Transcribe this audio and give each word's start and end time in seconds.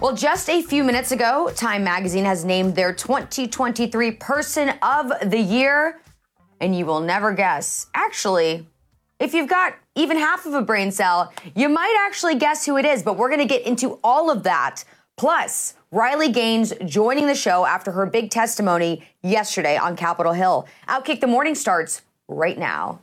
Well, 0.00 0.16
just 0.16 0.48
a 0.48 0.62
few 0.62 0.82
minutes 0.82 1.12
ago, 1.12 1.52
Time 1.54 1.84
Magazine 1.84 2.24
has 2.24 2.42
named 2.42 2.74
their 2.74 2.90
2023 2.90 4.12
Person 4.12 4.70
of 4.80 5.12
the 5.22 5.38
Year. 5.38 6.00
And 6.58 6.74
you 6.74 6.86
will 6.86 7.00
never 7.00 7.34
guess. 7.34 7.86
Actually, 7.92 8.66
if 9.18 9.34
you've 9.34 9.48
got 9.48 9.74
even 9.96 10.16
half 10.16 10.46
of 10.46 10.54
a 10.54 10.62
brain 10.62 10.90
cell, 10.90 11.34
you 11.54 11.68
might 11.68 11.94
actually 12.06 12.36
guess 12.36 12.64
who 12.64 12.78
it 12.78 12.86
is. 12.86 13.02
But 13.02 13.18
we're 13.18 13.28
going 13.28 13.46
to 13.46 13.46
get 13.46 13.66
into 13.66 13.98
all 14.02 14.30
of 14.30 14.42
that. 14.44 14.84
Plus, 15.18 15.74
Riley 15.90 16.32
Gaines 16.32 16.72
joining 16.86 17.26
the 17.26 17.34
show 17.34 17.66
after 17.66 17.92
her 17.92 18.06
big 18.06 18.30
testimony 18.30 19.06
yesterday 19.22 19.76
on 19.76 19.96
Capitol 19.96 20.32
Hill. 20.32 20.66
Outkick 20.88 21.20
the 21.20 21.26
Morning 21.26 21.54
starts 21.54 22.00
right 22.26 22.56
now. 22.56 23.00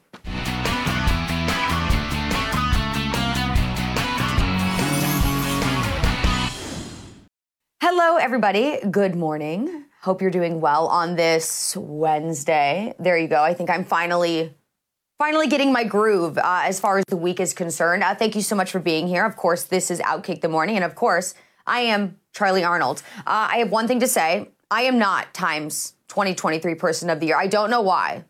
Hello, 7.90 8.18
everybody. 8.18 8.80
Good 8.92 9.16
morning. 9.16 9.86
Hope 10.02 10.22
you're 10.22 10.30
doing 10.30 10.60
well 10.60 10.88
on 10.88 11.16
this 11.16 11.74
Wednesday. 11.78 12.94
There 13.00 13.18
you 13.18 13.30
go. 13.30 13.42
I 13.42 13.54
think 13.54 13.70
I'm 13.70 13.86
finally, 13.86 14.54
finally 15.18 15.48
getting 15.48 15.72
my 15.72 15.86
groove 15.86 16.38
uh, 16.38 16.64
as 16.66 16.82
far 16.82 16.98
as 16.98 17.06
the 17.08 17.16
week 17.16 17.40
is 17.40 17.54
concerned. 17.54 18.04
Uh, 18.04 18.14
thank 18.14 18.36
you 18.36 18.42
so 18.42 18.58
much 18.58 18.74
for 18.74 18.80
being 18.80 19.08
here. 19.08 19.24
Of 19.24 19.38
course, 19.38 19.64
this 19.64 19.90
is 19.90 20.02
Outkick 20.02 20.42
the 20.42 20.50
Morning, 20.50 20.76
and 20.76 20.84
of 20.84 20.96
course, 20.96 21.34
I 21.66 21.80
am 21.80 22.20
Charly 22.34 22.62
Arnolt. 22.62 23.04
Uh, 23.20 23.48
I 23.52 23.60
have 23.60 23.72
one 23.72 23.88
thing 23.88 24.02
to 24.02 24.08
say. 24.10 24.50
I 24.70 24.82
am 24.82 25.00
not 25.00 25.34
Times 25.34 25.94
2023 26.10 26.76
Person 26.76 27.10
of 27.10 27.22
the 27.22 27.28
Year. 27.28 27.38
I 27.38 27.48
don't 27.48 27.70
know 27.70 27.80
why. 27.80 28.26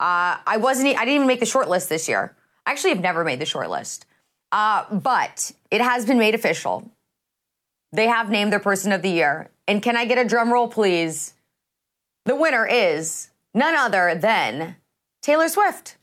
Uh, 0.00 0.40
I 0.46 0.56
wasn't. 0.56 0.88
I 0.96 1.04
didn't 1.04 1.16
even 1.16 1.26
make 1.26 1.40
the 1.40 1.44
short 1.44 1.68
list 1.68 1.90
this 1.90 2.08
year. 2.08 2.34
I 2.64 2.70
actually 2.70 2.94
have 2.94 3.00
never 3.00 3.24
made 3.24 3.40
the 3.40 3.44
short 3.44 3.68
list, 3.68 4.06
uh, 4.52 4.86
but 4.90 5.52
it 5.70 5.82
has 5.82 6.06
been 6.06 6.18
made 6.18 6.34
official 6.34 6.90
they 7.96 8.06
have 8.06 8.30
named 8.30 8.52
their 8.52 8.60
person 8.60 8.92
of 8.92 9.02
the 9.02 9.10
year. 9.10 9.50
And 9.66 9.82
can 9.82 9.96
I 9.96 10.04
get 10.04 10.18
a 10.18 10.24
drum 10.24 10.52
roll, 10.52 10.68
please? 10.68 11.34
The 12.26 12.36
winner 12.36 12.66
is 12.66 13.30
none 13.54 13.74
other 13.74 14.14
than 14.14 14.76
Taylor 15.22 15.48
Swift. 15.48 15.96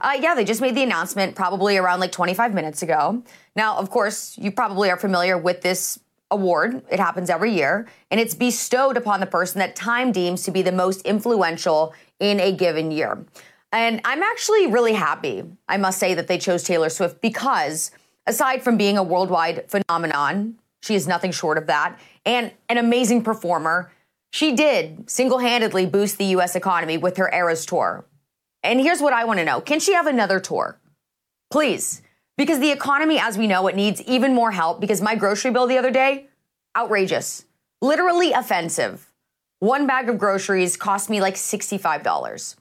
Uh, 0.00 0.18
yeah, 0.20 0.34
they 0.34 0.44
just 0.44 0.60
made 0.60 0.74
the 0.74 0.82
announcement 0.82 1.36
probably 1.36 1.76
around 1.76 2.00
like 2.00 2.12
25 2.12 2.52
minutes 2.52 2.82
ago. 2.82 3.22
Now, 3.54 3.76
of 3.76 3.90
course, 3.90 4.36
you 4.36 4.50
probably 4.50 4.90
are 4.90 4.98
familiar 4.98 5.38
with 5.38 5.60
this 5.62 6.00
award. 6.30 6.82
It 6.90 6.98
happens 6.98 7.30
every 7.30 7.52
year, 7.52 7.86
and 8.10 8.20
it's 8.20 8.34
bestowed 8.34 8.96
upon 8.96 9.20
the 9.20 9.26
person 9.26 9.60
that 9.60 9.76
Time 9.76 10.10
deems 10.12 10.42
to 10.42 10.50
be 10.50 10.62
the 10.62 10.72
most 10.72 11.02
influential 11.02 11.94
in 12.18 12.40
a 12.40 12.52
given 12.52 12.90
year. 12.90 13.24
And 13.72 14.00
I'm 14.04 14.22
actually 14.22 14.66
really 14.66 14.94
happy, 14.94 15.44
I 15.68 15.76
must 15.76 15.98
say, 15.98 16.14
that 16.14 16.26
they 16.26 16.38
chose 16.38 16.64
Taylor 16.64 16.88
Swift 16.88 17.20
because 17.20 17.90
aside 18.26 18.62
from 18.62 18.76
being 18.76 18.96
a 18.98 19.02
worldwide 19.02 19.70
phenomenon, 19.70 20.56
she 20.82 20.94
is 20.94 21.08
nothing 21.08 21.32
short 21.32 21.58
of 21.58 21.66
that. 21.66 21.98
And 22.24 22.52
an 22.68 22.78
amazing 22.78 23.22
performer. 23.22 23.90
She 24.30 24.54
did 24.54 25.10
single 25.10 25.38
handedly 25.38 25.86
boost 25.86 26.18
the 26.18 26.26
US 26.26 26.54
economy 26.54 26.98
with 26.98 27.16
her 27.16 27.30
Eras 27.32 27.64
tour. 27.66 28.04
And 28.62 28.80
here's 28.80 29.00
what 29.00 29.12
I 29.12 29.24
want 29.24 29.38
to 29.38 29.44
know 29.44 29.60
Can 29.60 29.80
she 29.80 29.94
have 29.94 30.06
another 30.06 30.40
tour? 30.40 30.78
Please. 31.50 32.02
Because 32.36 32.60
the 32.60 32.70
economy, 32.70 33.18
as 33.18 33.36
we 33.36 33.48
know, 33.48 33.66
it 33.66 33.74
needs 33.74 34.00
even 34.02 34.34
more 34.34 34.52
help. 34.52 34.80
Because 34.80 35.00
my 35.00 35.16
grocery 35.16 35.50
bill 35.50 35.66
the 35.66 35.78
other 35.78 35.90
day, 35.90 36.28
outrageous, 36.76 37.44
literally 37.80 38.32
offensive. 38.32 39.10
One 39.60 39.88
bag 39.88 40.08
of 40.08 40.18
groceries 40.18 40.76
cost 40.76 41.10
me 41.10 41.20
like 41.20 41.34
$65. 41.34 42.56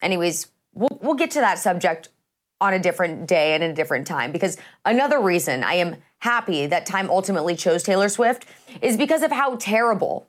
Anyways, 0.00 0.46
we'll, 0.72 0.98
we'll 1.02 1.14
get 1.14 1.30
to 1.32 1.40
that 1.40 1.58
subject 1.58 2.08
on 2.60 2.74
a 2.74 2.78
different 2.78 3.26
day 3.26 3.54
and 3.54 3.62
in 3.62 3.70
a 3.70 3.74
different 3.74 4.06
time. 4.06 4.32
Because 4.32 4.56
another 4.84 5.20
reason 5.20 5.62
I 5.62 5.74
am 5.74 5.96
happy 6.18 6.66
that 6.66 6.86
Time 6.86 7.08
ultimately 7.10 7.54
chose 7.54 7.82
Taylor 7.82 8.08
Swift 8.08 8.46
is 8.82 8.96
because 8.96 9.22
of 9.22 9.30
how 9.30 9.56
terrible, 9.56 10.28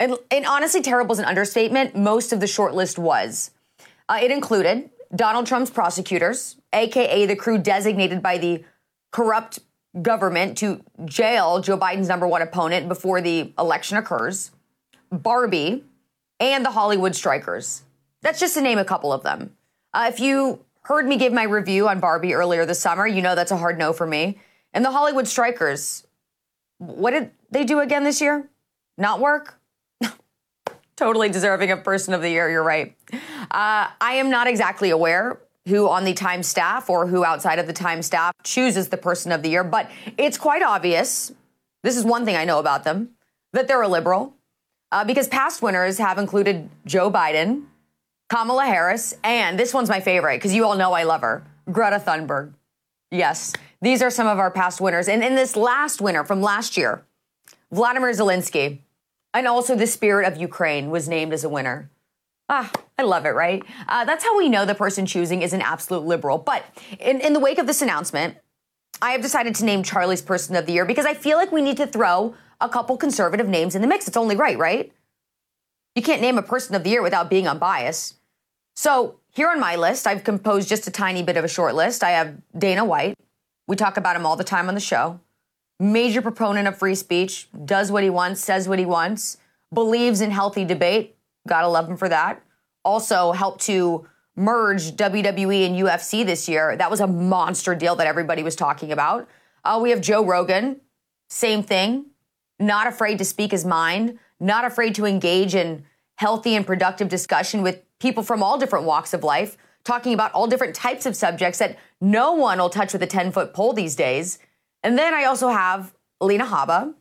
and, 0.00 0.14
and 0.30 0.44
honestly, 0.46 0.82
terrible 0.82 1.12
is 1.12 1.18
an 1.18 1.24
understatement, 1.24 1.96
most 1.96 2.32
of 2.32 2.40
the 2.40 2.46
shortlist 2.46 2.98
was. 2.98 3.52
Uh, 4.08 4.18
it 4.22 4.30
included 4.30 4.90
Donald 5.14 5.46
Trump's 5.46 5.70
prosecutors, 5.70 6.56
aka 6.72 7.26
the 7.26 7.36
crew 7.36 7.58
designated 7.58 8.22
by 8.22 8.38
the 8.38 8.64
corrupt 9.12 9.60
government 10.02 10.58
to 10.58 10.82
jail 11.04 11.60
Joe 11.60 11.78
Biden's 11.78 12.08
number 12.08 12.26
one 12.26 12.42
opponent 12.42 12.88
before 12.88 13.20
the 13.20 13.52
election 13.58 13.96
occurs, 13.96 14.50
Barbie, 15.10 15.84
and 16.40 16.64
the 16.64 16.70
Hollywood 16.70 17.14
strikers. 17.14 17.82
That's 18.22 18.40
just 18.40 18.54
to 18.54 18.60
name 18.60 18.78
a 18.78 18.84
couple 18.84 19.12
of 19.12 19.22
them. 19.22 19.56
Uh, 19.94 20.10
if 20.12 20.20
you 20.20 20.64
heard 20.88 21.06
me 21.06 21.18
give 21.18 21.34
my 21.34 21.42
review 21.42 21.86
on 21.86 22.00
Barbie 22.00 22.32
earlier 22.32 22.64
this 22.64 22.80
summer, 22.80 23.06
you 23.06 23.20
know 23.20 23.34
that's 23.34 23.50
a 23.50 23.58
hard 23.58 23.78
no 23.78 23.92
for 23.92 24.06
me. 24.06 24.38
And 24.72 24.82
the 24.82 24.90
Hollywood 24.90 25.28
Strikers, 25.28 26.06
what 26.78 27.10
did 27.10 27.30
they 27.50 27.64
do 27.64 27.80
again 27.80 28.04
this 28.04 28.22
year? 28.22 28.48
Not 28.96 29.20
work? 29.20 29.60
totally 30.96 31.28
deserving 31.28 31.70
of 31.70 31.84
Person 31.84 32.14
of 32.14 32.22
the 32.22 32.30
Year, 32.30 32.50
you're 32.50 32.62
right. 32.62 32.96
Uh, 33.12 33.88
I 34.00 34.14
am 34.14 34.30
not 34.30 34.46
exactly 34.46 34.88
aware 34.88 35.38
who 35.66 35.86
on 35.90 36.04
the 36.04 36.14
Time 36.14 36.42
staff 36.42 36.88
or 36.88 37.06
who 37.06 37.22
outside 37.22 37.58
of 37.58 37.66
the 37.66 37.74
Time 37.74 38.00
staff 38.00 38.32
chooses 38.42 38.88
the 38.88 38.96
Person 38.96 39.30
of 39.30 39.42
the 39.42 39.50
Year, 39.50 39.64
but 39.64 39.90
it's 40.16 40.38
quite 40.38 40.62
obvious. 40.62 41.32
This 41.82 41.98
is 41.98 42.04
one 42.04 42.24
thing 42.24 42.34
I 42.34 42.46
know 42.46 42.60
about 42.60 42.84
them 42.84 43.10
that 43.52 43.68
they're 43.68 43.82
a 43.82 43.88
liberal. 43.88 44.34
Uh, 44.90 45.04
because 45.04 45.28
past 45.28 45.60
winners 45.60 45.98
have 45.98 46.16
included 46.16 46.70
Joe 46.86 47.10
Biden, 47.10 47.64
Kamala 48.28 48.66
Harris, 48.66 49.14
and 49.24 49.58
this 49.58 49.72
one's 49.72 49.88
my 49.88 50.00
favorite 50.00 50.36
because 50.36 50.54
you 50.54 50.64
all 50.64 50.76
know 50.76 50.92
I 50.92 51.04
love 51.04 51.22
her, 51.22 51.44
Greta 51.72 51.98
Thunberg. 51.98 52.52
Yes, 53.10 53.54
these 53.80 54.02
are 54.02 54.10
some 54.10 54.26
of 54.26 54.38
our 54.38 54.50
past 54.50 54.80
winners. 54.80 55.08
And 55.08 55.24
in 55.24 55.34
this 55.34 55.56
last 55.56 56.02
winner 56.02 56.24
from 56.24 56.42
last 56.42 56.76
year, 56.76 57.04
Vladimir 57.72 58.10
Zelensky, 58.10 58.80
and 59.32 59.46
also 59.46 59.74
the 59.74 59.86
spirit 59.86 60.26
of 60.26 60.38
Ukraine 60.38 60.90
was 60.90 61.08
named 61.08 61.32
as 61.32 61.42
a 61.42 61.48
winner. 61.48 61.90
Ah, 62.50 62.70
I 62.98 63.02
love 63.02 63.24
it, 63.24 63.30
right? 63.30 63.62
Uh, 63.86 64.04
that's 64.04 64.24
how 64.24 64.36
we 64.36 64.48
know 64.48 64.64
the 64.64 64.74
person 64.74 65.06
choosing 65.06 65.42
is 65.42 65.52
an 65.52 65.62
absolute 65.62 66.04
liberal. 66.04 66.38
But 66.38 66.64
in, 66.98 67.20
in 67.20 67.32
the 67.32 67.40
wake 67.40 67.58
of 67.58 67.66
this 67.66 67.82
announcement, 67.82 68.36
I 69.00 69.12
have 69.12 69.22
decided 69.22 69.54
to 69.56 69.64
name 69.64 69.82
Charly's 69.82 70.22
Person 70.22 70.56
of 70.56 70.66
the 70.66 70.72
Year 70.72 70.84
because 70.84 71.06
I 71.06 71.14
feel 71.14 71.38
like 71.38 71.52
we 71.52 71.62
need 71.62 71.76
to 71.78 71.86
throw 71.86 72.34
a 72.60 72.68
couple 72.68 72.96
conservative 72.96 73.48
names 73.48 73.74
in 73.74 73.82
the 73.82 73.88
mix. 73.88 74.08
It's 74.08 74.16
only 74.16 74.36
right, 74.36 74.58
right? 74.58 74.92
You 75.94 76.02
can't 76.02 76.20
name 76.20 76.36
a 76.36 76.42
Person 76.42 76.74
of 76.74 76.84
the 76.84 76.90
Year 76.90 77.02
without 77.02 77.30
being 77.30 77.46
unbiased. 77.46 78.17
So 78.78 79.18
here 79.32 79.48
on 79.48 79.58
my 79.58 79.74
list, 79.74 80.06
I've 80.06 80.22
composed 80.22 80.68
just 80.68 80.86
a 80.86 80.92
tiny 80.92 81.24
bit 81.24 81.36
of 81.36 81.42
a 81.42 81.48
short 81.48 81.74
list. 81.74 82.04
I 82.04 82.10
have 82.10 82.36
Dana 82.56 82.84
White, 82.84 83.18
we 83.66 83.74
talk 83.74 83.96
about 83.96 84.14
him 84.14 84.24
all 84.24 84.36
the 84.36 84.44
time 84.44 84.68
on 84.68 84.76
the 84.76 84.80
show. 84.80 85.18
Major 85.80 86.22
proponent 86.22 86.68
of 86.68 86.78
free 86.78 86.94
speech, 86.94 87.48
does 87.64 87.90
what 87.90 88.04
he 88.04 88.08
wants, 88.08 88.40
says 88.40 88.68
what 88.68 88.78
he 88.78 88.86
wants, 88.86 89.38
believes 89.74 90.20
in 90.20 90.30
healthy 90.30 90.64
debate. 90.64 91.16
Gotta 91.48 91.66
love 91.66 91.90
him 91.90 91.96
for 91.96 92.08
that. 92.08 92.40
Also 92.84 93.32
helped 93.32 93.62
to 93.62 94.06
merge 94.36 94.92
WWE 94.92 95.66
and 95.66 95.74
UFC 95.74 96.24
this 96.24 96.48
year. 96.48 96.76
That 96.76 96.88
was 96.88 97.00
a 97.00 97.08
monster 97.08 97.74
deal 97.74 97.96
that 97.96 98.06
everybody 98.06 98.44
was 98.44 98.54
talking 98.54 98.92
about. 98.92 99.28
Uh, 99.64 99.80
we 99.82 99.90
have 99.90 100.00
Joe 100.00 100.24
Rogan, 100.24 100.80
same 101.28 101.64
thing. 101.64 102.10
Not 102.60 102.86
afraid 102.86 103.18
to 103.18 103.24
speak 103.24 103.50
his 103.50 103.64
mind, 103.64 104.20
not 104.38 104.64
afraid 104.64 104.94
to 104.94 105.04
engage 105.04 105.56
in 105.56 105.84
healthy 106.14 106.54
and 106.54 106.64
productive 106.64 107.08
discussion 107.08 107.62
with 107.62 107.82
people 108.00 108.22
from 108.22 108.42
all 108.42 108.58
different 108.58 108.84
walks 108.84 109.12
of 109.12 109.24
life 109.24 109.56
talking 109.84 110.12
about 110.12 110.32
all 110.32 110.46
different 110.46 110.74
types 110.74 111.06
of 111.06 111.16
subjects 111.16 111.58
that 111.58 111.78
no 112.00 112.32
one 112.32 112.58
will 112.58 112.70
touch 112.70 112.92
with 112.92 113.02
a 113.02 113.06
10 113.06 113.32
foot 113.32 113.54
pole 113.54 113.72
these 113.72 113.96
days. 113.96 114.38
And 114.82 114.98
then 114.98 115.14
I 115.14 115.24
also 115.24 115.48
have 115.48 115.94
Alina 116.20 116.44
Habba. 116.44 116.94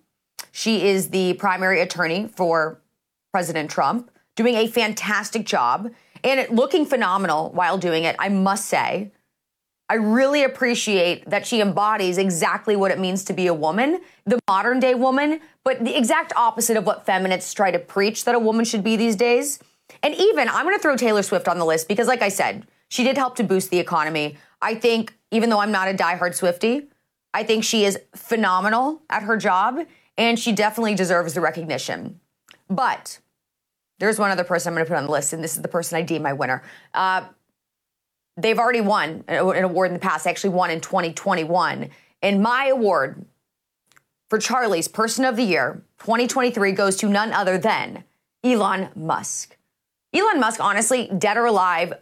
She 0.52 0.88
is 0.88 1.10
the 1.10 1.34
primary 1.34 1.82
attorney 1.82 2.28
for 2.28 2.82
President 3.34 3.70
Trump, 3.70 4.10
doing 4.36 4.56
a 4.56 4.68
fantastic 4.68 5.46
job 5.46 5.92
and 6.24 6.50
looking 6.56 6.86
phenomenal 6.86 7.52
while 7.52 7.78
doing 7.78 8.04
it, 8.04 8.16
I 8.20 8.30
must 8.30 8.66
say. 8.66 9.12
I 9.90 9.96
really 9.96 10.44
appreciate 10.44 11.30
that 11.30 11.48
she 11.48 11.62
embodies 11.62 12.18
exactly 12.18 12.76
what 12.76 12.92
it 12.92 13.00
means 13.00 13.24
to 13.26 13.34
be 13.34 13.48
a 13.48 13.54
woman, 13.54 14.02
the 14.26 14.40
modern 14.48 14.80
day 14.80 14.96
woman, 14.96 15.40
but 15.64 15.84
the 15.84 15.98
exact 15.98 16.34
opposite 16.36 16.76
of 16.76 16.86
what 16.86 17.06
feminists 17.06 17.54
try 17.54 17.72
to 17.72 17.80
preach 17.80 18.26
that 18.26 18.36
a 18.36 18.40
woman 18.40 18.66
should 18.66 18.84
be 18.84 18.98
these 18.98 19.16
days. 19.16 19.60
And 20.04 20.14
even, 20.16 20.50
I'm 20.50 20.66
going 20.66 20.76
to 20.76 20.82
throw 20.82 20.96
Taylor 20.96 21.24
Swift 21.24 21.48
on 21.48 21.60
the 21.60 21.66
list 21.66 21.88
because, 21.88 22.08
like 22.08 22.22
I 22.22 22.30
said, 22.30 22.68
she 22.90 23.04
did 23.04 23.18
help 23.18 23.36
to 23.38 23.44
boost 23.44 23.70
the 23.70 23.80
economy. 23.80 24.38
I 24.62 24.76
think, 24.76 25.14
even 25.32 25.50
though 25.50 25.60
I'm 25.60 25.72
not 25.72 25.88
a 25.88 25.94
diehard 25.94 26.38
Swiftie, 26.38 26.88
I 27.34 27.44
think 27.44 27.64
she 27.64 27.86
is 27.86 28.00
phenomenal 28.16 29.02
at 29.10 29.24
her 29.24 29.38
job 29.38 29.80
and 30.18 30.40
she 30.40 30.52
definitely 30.52 30.96
deserves 30.96 31.34
the 31.34 31.42
recognition. 31.42 32.20
But 32.70 33.20
there's 34.00 34.20
one 34.20 34.32
other 34.32 34.44
person 34.44 34.70
I'm 34.70 34.76
going 34.76 34.86
to 34.86 34.90
put 34.90 34.98
on 34.98 35.06
the 35.06 35.12
list, 35.12 35.34
and 35.34 35.44
this 35.44 35.56
is 35.56 35.62
the 35.62 35.68
person 35.68 35.98
I 35.98 36.02
deem 36.02 36.22
my 36.22 36.34
winner. 36.34 36.64
Uh, 36.94 37.26
they've 38.36 38.58
already 38.58 38.82
won 38.82 39.24
an 39.28 39.64
award 39.64 39.88
in 39.88 39.94
the 39.94 40.00
past. 40.00 40.24
They 40.24 40.30
actually 40.30 40.52
won 40.52 40.72
in 40.72 40.82
2021. 40.82 41.90
And 42.22 42.42
my 42.42 42.68
award 42.68 43.26
for 44.30 44.40
Charly's 44.40 44.88
Person 44.88 45.26
of 45.26 45.36
the 45.36 45.44
Year 45.44 45.84
2023 46.00 46.72
goes 46.72 46.96
to 46.98 47.10
none 47.10 47.32
other 47.32 47.58
than 47.58 48.04
Elon 48.44 48.90
Musk. 48.96 49.57
Elon 50.18 50.40
Musk, 50.40 50.60
honestly, 50.60 51.10
dead 51.18 51.38
or 51.38 51.46
alive, 51.46 51.94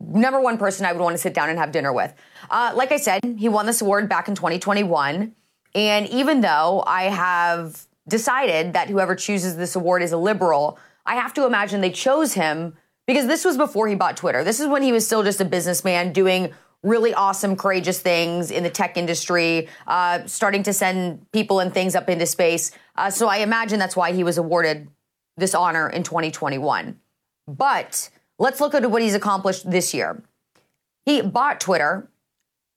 number 0.00 0.40
one 0.40 0.58
person 0.58 0.84
I 0.84 0.92
would 0.92 1.02
want 1.02 1.14
to 1.14 1.22
sit 1.22 1.34
down 1.34 1.48
and 1.48 1.58
have 1.58 1.70
dinner 1.72 1.92
with. 1.92 2.12
Uh, 2.50 2.72
like 2.74 2.92
I 2.92 2.96
said, 2.96 3.20
he 3.38 3.48
won 3.48 3.66
this 3.66 3.80
award 3.80 4.08
back 4.08 4.28
in 4.28 4.34
2021. 4.34 5.34
And 5.74 6.08
even 6.08 6.40
though 6.40 6.82
I 6.86 7.04
have 7.04 7.86
decided 8.08 8.72
that 8.72 8.88
whoever 8.88 9.14
chooses 9.14 9.56
this 9.56 9.76
award 9.76 10.02
is 10.02 10.12
a 10.12 10.16
liberal, 10.16 10.78
I 11.06 11.14
have 11.14 11.32
to 11.34 11.46
imagine 11.46 11.80
they 11.80 11.90
chose 11.90 12.34
him 12.34 12.76
because 13.06 13.26
this 13.26 13.44
was 13.44 13.56
before 13.56 13.88
he 13.88 13.94
bought 13.94 14.16
Twitter. 14.16 14.44
This 14.44 14.60
is 14.60 14.66
when 14.66 14.82
he 14.82 14.92
was 14.92 15.06
still 15.06 15.22
just 15.22 15.40
a 15.40 15.44
businessman 15.44 16.12
doing 16.12 16.52
really 16.82 17.14
awesome, 17.14 17.54
courageous 17.56 18.00
things 18.00 18.50
in 18.50 18.64
the 18.64 18.70
tech 18.70 18.96
industry, 18.96 19.68
uh, 19.86 20.26
starting 20.26 20.64
to 20.64 20.72
send 20.72 21.30
people 21.30 21.60
and 21.60 21.72
things 21.72 21.94
up 21.94 22.08
into 22.08 22.26
space. 22.26 22.72
Uh, 22.96 23.08
so 23.08 23.28
I 23.28 23.38
imagine 23.38 23.78
that's 23.78 23.96
why 23.96 24.12
he 24.12 24.24
was 24.24 24.36
awarded 24.36 24.88
this 25.36 25.54
honor 25.54 25.88
in 25.88 26.02
2021. 26.02 26.98
But 27.46 28.10
let's 28.38 28.60
look 28.60 28.74
at 28.74 28.90
what 28.90 29.02
he's 29.02 29.14
accomplished 29.14 29.70
this 29.70 29.92
year. 29.92 30.22
He 31.04 31.20
bought 31.20 31.60
Twitter 31.60 32.08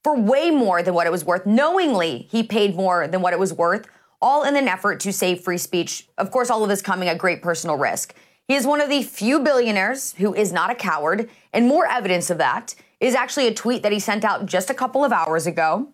for 0.03 0.15
way 0.15 0.51
more 0.51 0.83
than 0.83 0.93
what 0.93 1.07
it 1.07 1.11
was 1.11 1.25
worth. 1.25 1.45
Knowingly, 1.45 2.27
he 2.29 2.43
paid 2.43 2.75
more 2.75 3.07
than 3.07 3.21
what 3.21 3.33
it 3.33 3.39
was 3.39 3.53
worth, 3.53 3.87
all 4.21 4.43
in 4.43 4.55
an 4.55 4.67
effort 4.67 4.99
to 5.01 5.13
save 5.13 5.41
free 5.41 5.57
speech. 5.57 6.07
Of 6.17 6.31
course, 6.31 6.49
all 6.49 6.63
of 6.63 6.69
this 6.69 6.81
coming 6.81 7.09
at 7.09 7.17
great 7.17 7.41
personal 7.41 7.77
risk. 7.77 8.15
He 8.47 8.55
is 8.55 8.67
one 8.67 8.81
of 8.81 8.89
the 8.89 9.01
few 9.01 9.39
billionaires 9.39 10.13
who 10.13 10.33
is 10.33 10.53
not 10.53 10.69
a 10.69 10.75
coward, 10.75 11.29
and 11.51 11.67
more 11.67 11.87
evidence 11.87 12.29
of 12.29 12.37
that 12.37 12.75
is 12.99 13.15
actually 13.15 13.47
a 13.47 13.53
tweet 13.53 13.83
that 13.83 13.91
he 13.91 13.99
sent 13.99 14.23
out 14.23 14.45
just 14.45 14.69
a 14.69 14.75
couple 14.75 15.03
of 15.03 15.11
hours 15.11 15.47
ago 15.47 15.89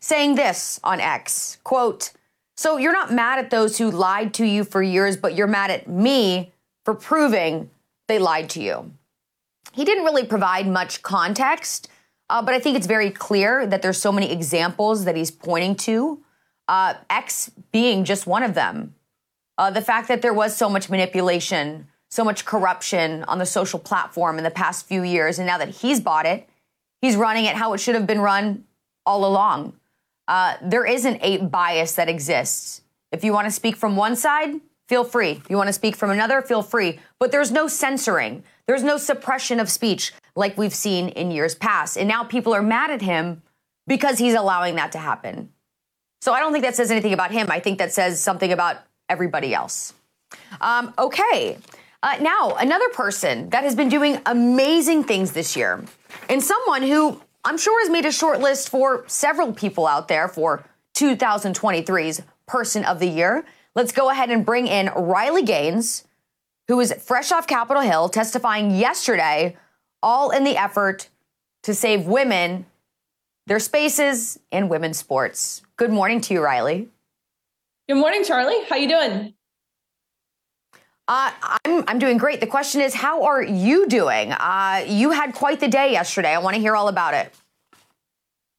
saying 0.00 0.34
this 0.34 0.78
on 0.84 1.00
X, 1.00 1.58
quote, 1.64 2.12
"So 2.56 2.76
you're 2.76 2.92
not 2.92 3.12
mad 3.12 3.38
at 3.38 3.50
those 3.50 3.78
who 3.78 3.90
lied 3.90 4.34
to 4.34 4.44
you 4.44 4.64
for 4.64 4.82
years, 4.82 5.16
but 5.16 5.34
you're 5.34 5.46
mad 5.46 5.70
at 5.70 5.88
me 5.88 6.52
for 6.84 6.94
proving 6.94 7.70
they 8.12 8.18
lied 8.18 8.50
to 8.50 8.62
you." 8.62 8.92
He 9.72 9.84
didn't 9.84 10.04
really 10.04 10.26
provide 10.26 10.66
much 10.66 11.02
context, 11.02 11.88
uh, 12.28 12.42
but 12.42 12.54
I 12.54 12.60
think 12.60 12.76
it's 12.76 12.86
very 12.86 13.10
clear 13.10 13.66
that 13.66 13.82
there's 13.82 14.00
so 14.00 14.12
many 14.12 14.30
examples 14.30 15.04
that 15.06 15.16
he's 15.16 15.30
pointing 15.30 15.74
to. 15.86 16.22
Uh, 16.68 16.94
X 17.10 17.50
being 17.72 18.04
just 18.04 18.26
one 18.26 18.42
of 18.42 18.54
them. 18.54 18.94
Uh, 19.58 19.70
the 19.70 19.82
fact 19.82 20.08
that 20.08 20.22
there 20.22 20.34
was 20.34 20.56
so 20.56 20.68
much 20.68 20.88
manipulation 20.88 21.86
so 22.12 22.24
much 22.24 22.44
corruption 22.44 23.24
on 23.24 23.38
the 23.38 23.46
social 23.46 23.78
platform 23.78 24.36
in 24.36 24.44
the 24.44 24.50
past 24.50 24.86
few 24.86 25.02
years. 25.02 25.38
And 25.38 25.46
now 25.46 25.56
that 25.56 25.70
he's 25.70 25.98
bought 25.98 26.26
it, 26.26 26.46
he's 27.00 27.16
running 27.16 27.46
it 27.46 27.56
how 27.56 27.72
it 27.72 27.78
should 27.78 27.94
have 27.94 28.06
been 28.06 28.20
run 28.20 28.64
all 29.06 29.24
along. 29.24 29.80
Uh, 30.28 30.56
there 30.60 30.84
isn't 30.84 31.18
a 31.22 31.38
bias 31.38 31.94
that 31.94 32.10
exists. 32.10 32.82
If 33.12 33.24
you 33.24 33.32
want 33.32 33.46
to 33.46 33.50
speak 33.50 33.76
from 33.76 33.96
one 33.96 34.14
side, 34.14 34.60
feel 34.92 35.04
free. 35.04 35.30
If 35.30 35.48
you 35.48 35.56
want 35.56 35.68
to 35.68 35.72
speak 35.72 35.96
from 35.96 36.10
another, 36.10 36.42
feel 36.42 36.62
free. 36.62 36.98
But 37.18 37.32
there's 37.32 37.50
no 37.50 37.66
censoring, 37.66 38.44
there's 38.66 38.82
no 38.82 38.98
suppression 38.98 39.58
of 39.58 39.70
speech 39.70 40.12
like 40.36 40.58
we've 40.58 40.74
seen 40.74 41.08
in 41.08 41.30
years 41.30 41.54
past. 41.54 41.96
And 41.96 42.06
now 42.06 42.24
people 42.24 42.52
are 42.54 42.60
mad 42.60 42.90
at 42.90 43.00
him 43.00 43.40
because 43.86 44.18
he's 44.18 44.34
allowing 44.34 44.74
that 44.74 44.92
to 44.92 44.98
happen. 44.98 45.48
So 46.20 46.34
I 46.34 46.40
don't 46.40 46.52
think 46.52 46.62
that 46.64 46.76
says 46.76 46.90
anything 46.90 47.14
about 47.14 47.30
him. 47.30 47.50
I 47.50 47.58
think 47.58 47.78
that 47.78 47.90
says 47.90 48.20
something 48.20 48.52
about 48.52 48.82
everybody 49.08 49.54
else. 49.54 49.94
Um, 50.60 50.92
okay. 50.98 51.56
Uh, 52.02 52.16
now, 52.20 52.54
another 52.56 52.90
person 52.90 53.48
that 53.48 53.64
has 53.64 53.74
been 53.74 53.88
doing 53.88 54.20
amazing 54.26 55.04
things 55.04 55.32
this 55.32 55.56
year, 55.56 55.82
and 56.28 56.42
someone 56.42 56.82
who 56.82 57.18
I'm 57.46 57.56
sure 57.56 57.80
has 57.80 57.88
made 57.88 58.04
a 58.04 58.12
short 58.12 58.40
list 58.40 58.68
for 58.68 59.04
several 59.06 59.54
people 59.54 59.86
out 59.86 60.08
there 60.08 60.28
for 60.28 60.66
2023's 60.96 62.20
Person 62.46 62.84
of 62.84 62.98
the 62.98 63.06
Year. 63.08 63.46
Let's 63.74 63.92
go 63.92 64.10
ahead 64.10 64.30
and 64.30 64.44
bring 64.44 64.66
in 64.66 64.88
Riley 64.88 65.42
Gaines, 65.42 66.04
who 66.68 66.76
was 66.76 66.92
fresh 66.92 67.32
off 67.32 67.46
Capitol 67.46 67.82
Hill 67.82 68.10
testifying 68.10 68.70
yesterday, 68.72 69.56
all 70.02 70.30
in 70.30 70.44
the 70.44 70.58
effort 70.58 71.08
to 71.62 71.72
save 71.72 72.06
women, 72.06 72.66
their 73.46 73.58
spaces, 73.58 74.38
and 74.50 74.68
women's 74.68 74.98
sports. 74.98 75.62
Good 75.76 75.90
morning 75.90 76.20
to 76.22 76.34
you, 76.34 76.42
Riley. 76.42 76.88
Good 77.88 77.96
morning, 77.96 78.24
Charly. 78.24 78.62
How 78.68 78.76
you 78.76 78.88
doing? 78.88 79.34
Uh, 81.08 81.32
I'm, 81.64 81.84
I'm 81.88 81.98
doing 81.98 82.18
great. 82.18 82.40
The 82.40 82.46
question 82.46 82.82
is, 82.82 82.94
how 82.94 83.24
are 83.24 83.42
you 83.42 83.88
doing? 83.88 84.32
Uh, 84.32 84.84
you 84.86 85.10
had 85.10 85.34
quite 85.34 85.60
the 85.60 85.68
day 85.68 85.92
yesterday. 85.92 86.30
I 86.30 86.38
want 86.38 86.56
to 86.56 86.60
hear 86.60 86.76
all 86.76 86.88
about 86.88 87.14
it. 87.14 87.34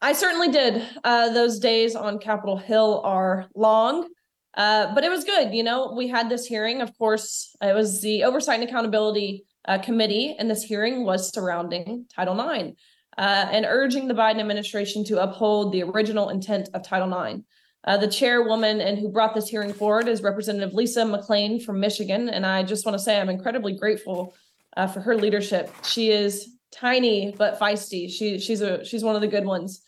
I 0.02 0.14
certainly 0.14 0.50
did. 0.50 0.88
Uh, 1.04 1.30
those 1.30 1.60
days 1.60 1.96
on 1.96 2.20
Capitol 2.20 2.58
Hill 2.58 3.02
are 3.06 3.48
long, 3.56 4.10
uh, 4.56 4.94
but 4.94 5.04
it 5.04 5.10
was 5.10 5.24
good. 5.24 5.54
You 5.54 5.64
know, 5.64 5.94
we 5.96 6.08
had 6.08 6.30
this 6.30 6.46
hearing. 6.46 6.82
Of 6.82 6.98
course, 6.98 7.56
it 7.62 7.74
was 7.74 8.02
the 8.02 8.24
Oversight 8.24 8.60
and 8.60 8.70
Accountability 8.70 9.46
uh, 9.68 9.80
Committee, 9.80 10.36
and 10.38 10.50
this 10.50 10.64
hearing 10.64 11.06
was 11.06 11.34
surrounding 11.34 12.06
Title 12.14 12.40
IX 12.40 12.74
uh, 13.18 13.48
and 13.52 13.66
urging 13.68 14.08
the 14.08 14.14
Biden 14.14 14.40
administration 14.40 15.04
to 15.06 15.22
uphold 15.22 15.72
the 15.72 15.84
original 15.84 16.30
intent 16.30 16.70
of 16.74 16.84
Title 16.84 17.12
IX. 17.26 17.42
Uh, 17.86 17.98
the 17.98 18.08
chairwoman 18.08 18.80
and 18.80 18.98
who 18.98 19.10
brought 19.10 19.36
this 19.36 19.50
hearing 19.50 19.74
forward 19.74 20.08
is 20.08 20.24
Representative 20.24 20.74
Lisa 20.74 21.02
McClain 21.02 21.62
from 21.62 21.80
Michigan. 21.80 22.30
And 22.30 22.46
I 22.46 22.64
just 22.64 22.86
want 22.86 22.98
to 22.98 23.04
say 23.04 23.20
I'm 23.20 23.30
incredibly 23.30 23.74
grateful 23.74 24.36
uh, 24.78 24.88
for 24.88 25.02
her 25.02 25.16
leadership. 25.16 25.70
She 25.84 26.10
is 26.10 26.50
tiny 26.72 27.36
but 27.38 27.60
feisty. 27.60 28.10
She 28.10 28.40
she's 28.40 28.62
a 28.62 28.84
she's 28.86 29.04
one 29.04 29.16
of 29.16 29.22
the 29.22 29.28
good 29.28 29.46
ones. 29.46 29.82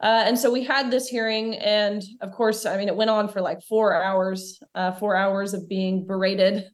Uh, 0.00 0.24
and 0.26 0.38
so 0.38 0.50
we 0.50 0.62
had 0.62 0.90
this 0.90 1.08
hearing, 1.08 1.56
and 1.56 2.02
of 2.20 2.30
course, 2.32 2.64
I 2.66 2.76
mean, 2.76 2.88
it 2.88 2.96
went 2.96 3.10
on 3.10 3.28
for 3.28 3.40
like 3.40 3.62
four 3.62 4.00
hours, 4.00 4.60
uh, 4.74 4.92
four 4.92 5.16
hours 5.16 5.54
of 5.54 5.68
being 5.68 6.06
berated 6.06 6.64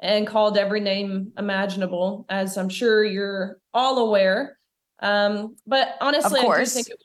and 0.00 0.26
called 0.26 0.58
every 0.58 0.80
name 0.80 1.32
imaginable, 1.38 2.26
as 2.28 2.58
I'm 2.58 2.68
sure 2.68 3.04
you're 3.04 3.58
all 3.72 3.98
aware. 3.98 4.58
Um, 5.00 5.56
but 5.66 5.94
honestly, 6.00 6.40
I 6.40 6.58
do 6.58 6.66
think 6.66 6.88
it, 6.88 6.98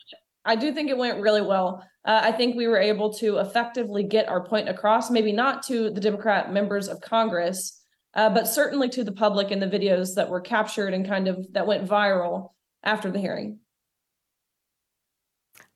I 0.45 0.56
do 0.56 0.71
think 0.71 0.89
it 0.89 0.97
went 0.97 1.21
really 1.21 1.41
well 1.41 1.83
uh, 2.07 2.21
I 2.23 2.31
think 2.31 2.56
we 2.56 2.68
were 2.68 2.80
able 2.80 3.13
to 3.15 3.38
effectively 3.39 4.01
get 4.01 4.30
our 4.30 4.41
point 4.41 4.69
across, 4.69 5.12
maybe 5.12 5.33
not 5.33 5.62
to 5.63 5.89
the 5.89 6.00
Democrat 6.00 6.53
members 6.53 6.88
of 6.88 7.01
Congress, 7.01 7.81
uh, 8.13 8.30
but 8.30 8.47
certainly 8.47 8.88
to 8.89 9.03
the 9.03 9.12
public 9.12 9.51
in 9.51 9.59
the 9.59 9.68
videos 9.68 10.15
that 10.15 10.30
were 10.30 10.39
captured 10.39 10.94
and 10.94 11.06
kind 11.06 11.27
of 11.27 11.45
that 11.51 11.68
went 11.68 11.85
viral 11.85 12.51
after 12.81 13.12
the 13.12 13.19
hearing. 13.19 13.59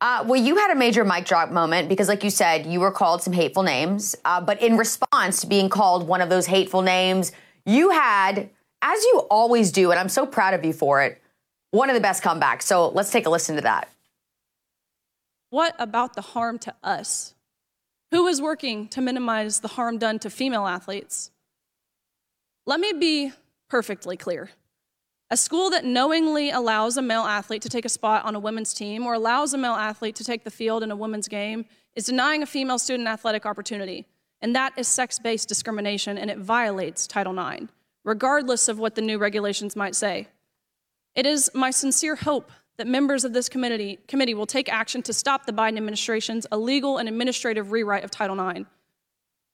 Uh, 0.01 0.23
well, 0.27 0.41
you 0.41 0.55
had 0.55 0.71
a 0.71 0.75
major 0.75 1.05
mic 1.05 1.25
drop 1.25 1.51
moment 1.51 1.87
because, 1.87 2.07
like 2.07 2.23
you 2.23 2.31
said, 2.31 2.65
you 2.65 2.79
were 2.79 2.91
called 2.91 3.21
some 3.21 3.33
hateful 3.33 3.61
names. 3.61 4.15
Uh, 4.25 4.41
but 4.41 4.59
in 4.59 4.75
response 4.75 5.41
to 5.41 5.47
being 5.47 5.69
called 5.69 6.07
one 6.07 6.21
of 6.21 6.29
those 6.29 6.47
hateful 6.47 6.81
names, 6.81 7.31
you 7.67 7.91
had, 7.91 8.49
as 8.81 9.03
you 9.03 9.27
always 9.29 9.71
do, 9.71 9.91
and 9.91 9.99
I'm 9.99 10.09
so 10.09 10.25
proud 10.25 10.55
of 10.55 10.65
you 10.65 10.73
for 10.73 11.03
it, 11.03 11.21
one 11.69 11.87
of 11.87 11.93
the 11.93 12.01
best 12.01 12.23
comebacks. 12.23 12.63
So 12.63 12.89
let's 12.89 13.11
take 13.11 13.27
a 13.27 13.29
listen 13.29 13.55
to 13.57 13.61
that. 13.61 13.89
What 15.51 15.75
about 15.77 16.15
the 16.15 16.21
harm 16.21 16.57
to 16.59 16.73
us? 16.83 17.35
Who 18.09 18.25
is 18.25 18.41
working 18.41 18.87
to 18.89 19.01
minimize 19.01 19.59
the 19.59 19.67
harm 19.67 19.99
done 19.99 20.17
to 20.19 20.31
female 20.31 20.65
athletes? 20.65 21.29
Let 22.65 22.79
me 22.79 22.93
be 22.93 23.33
perfectly 23.69 24.17
clear. 24.17 24.49
A 25.31 25.37
school 25.37 25.69
that 25.69 25.85
knowingly 25.85 26.49
allows 26.51 26.97
a 26.97 27.01
male 27.01 27.21
athlete 27.21 27.61
to 27.61 27.69
take 27.69 27.85
a 27.85 27.89
spot 27.89 28.25
on 28.25 28.35
a 28.35 28.39
women's 28.39 28.73
team 28.73 29.05
or 29.05 29.13
allows 29.13 29.53
a 29.53 29.57
male 29.57 29.71
athlete 29.71 30.17
to 30.17 30.25
take 30.25 30.43
the 30.43 30.51
field 30.51 30.83
in 30.83 30.91
a 30.91 30.95
women's 30.95 31.29
game 31.29 31.63
is 31.95 32.03
denying 32.03 32.43
a 32.43 32.45
female 32.45 32.77
student 32.77 33.07
athletic 33.07 33.45
opportunity. 33.45 34.05
And 34.41 34.53
that 34.57 34.73
is 34.75 34.89
sex 34.89 35.19
based 35.19 35.47
discrimination 35.47 36.17
and 36.17 36.29
it 36.29 36.37
violates 36.37 37.07
Title 37.07 37.31
IX, 37.39 37.67
regardless 38.03 38.67
of 38.67 38.77
what 38.77 38.95
the 38.95 39.01
new 39.01 39.17
regulations 39.17 39.73
might 39.73 39.95
say. 39.95 40.27
It 41.15 41.25
is 41.25 41.49
my 41.53 41.71
sincere 41.71 42.17
hope 42.17 42.51
that 42.75 42.85
members 42.85 43.23
of 43.23 43.31
this 43.31 43.47
committee, 43.47 43.99
committee 44.09 44.33
will 44.33 44.45
take 44.45 44.67
action 44.67 45.01
to 45.03 45.13
stop 45.13 45.45
the 45.45 45.53
Biden 45.53 45.77
administration's 45.77 46.45
illegal 46.51 46.97
and 46.97 47.07
administrative 47.07 47.71
rewrite 47.71 48.03
of 48.03 48.11
Title 48.11 48.49
IX. 48.49 48.65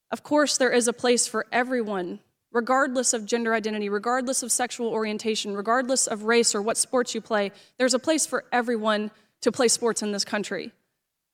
Of 0.10 0.24
course, 0.24 0.58
there 0.58 0.72
is 0.72 0.88
a 0.88 0.94
place 0.94 1.28
for 1.28 1.46
everyone, 1.52 2.20
regardless 2.52 3.14
of 3.14 3.26
gender 3.26 3.54
identity, 3.54 3.90
regardless 3.90 4.42
of 4.42 4.52
sexual 4.52 4.88
orientation, 4.88 5.56
regardless 5.56 6.08
of 6.08 6.24
race 6.24 6.56
or 6.56 6.62
what 6.62 6.78
sports 6.78 7.14
you 7.14 7.22
play. 7.22 7.52
There's 7.78 7.94
a 7.94 8.00
place 8.00 8.26
for 8.26 8.46
everyone 8.52 9.12
to 9.42 9.52
play 9.52 9.68
sports 9.68 10.02
in 10.02 10.12
this 10.12 10.26
country. 10.26 10.72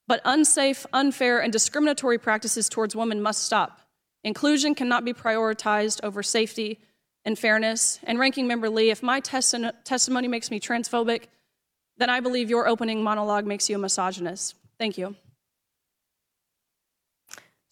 But 0.08 0.22
unsafe, 0.26 0.86
unfair, 0.92 1.42
and 1.42 1.54
discriminatory 1.54 2.18
practices 2.18 2.68
towards 2.68 2.96
women 2.96 3.22
must 3.22 3.44
stop. 3.44 3.80
Inclusion 4.24 4.76
cannot 4.76 5.06
be 5.06 5.14
prioritized 5.14 6.00
over 6.04 6.24
safety 6.24 6.80
and 7.24 7.40
fairness. 7.40 8.00
And 8.04 8.20
Ranking 8.20 8.48
Member 8.48 8.70
Lee, 8.70 8.90
if 8.90 9.02
my 9.02 9.22
testimony 9.22 10.28
makes 10.28 10.52
me 10.52 10.60
transphobic, 10.60 11.28
then 11.98 12.10
I 12.10 12.20
believe 12.20 12.50
your 12.50 12.68
opening 12.68 13.04
monologue 13.04 13.46
makes 13.46 13.70
you 13.70 13.78
a 13.78 13.80
misogynist. 13.80 14.56
Thank 14.78 14.98
you. 14.98 15.16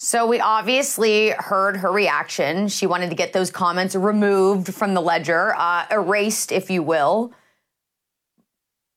So 0.03 0.25
we 0.25 0.39
obviously 0.39 1.29
heard 1.29 1.77
her 1.77 1.91
reaction. 1.91 2.69
She 2.69 2.87
wanted 2.87 3.11
to 3.11 3.15
get 3.15 3.33
those 3.33 3.51
comments 3.51 3.93
removed 3.93 4.73
from 4.73 4.95
the 4.95 4.99
ledger, 4.99 5.53
uh, 5.55 5.85
erased, 5.91 6.51
if 6.51 6.71
you 6.71 6.81
will. 6.81 7.31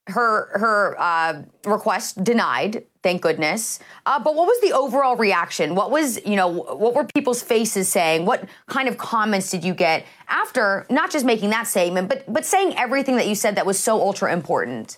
Her 0.06 0.58
her 0.58 0.96
uh, 0.99 1.42
request 1.66 2.25
denied. 2.25 2.87
Thank 3.02 3.20
goodness. 3.20 3.80
Uh, 4.06 4.18
but 4.18 4.34
what 4.34 4.46
was 4.46 4.58
the 4.62 4.73
overall 4.73 5.14
reaction? 5.14 5.75
What 5.75 5.90
was 5.90 6.25
you 6.25 6.37
know 6.37 6.49
what 6.49 6.94
were 6.94 7.04
people's 7.04 7.42
faces 7.42 7.87
saying? 7.90 8.25
What 8.25 8.49
kind 8.68 8.88
of 8.88 8.96
comments 8.96 9.50
did 9.50 9.62
you 9.62 9.75
get 9.75 10.06
after 10.28 10.87
not 10.88 11.11
just 11.11 11.26
making 11.26 11.50
that 11.50 11.66
statement, 11.66 12.08
but 12.08 12.25
but 12.32 12.46
saying 12.46 12.78
everything 12.78 13.16
that 13.16 13.28
you 13.28 13.34
said 13.34 13.56
that 13.56 13.66
was 13.66 13.78
so 13.78 14.00
ultra 14.00 14.32
important? 14.32 14.96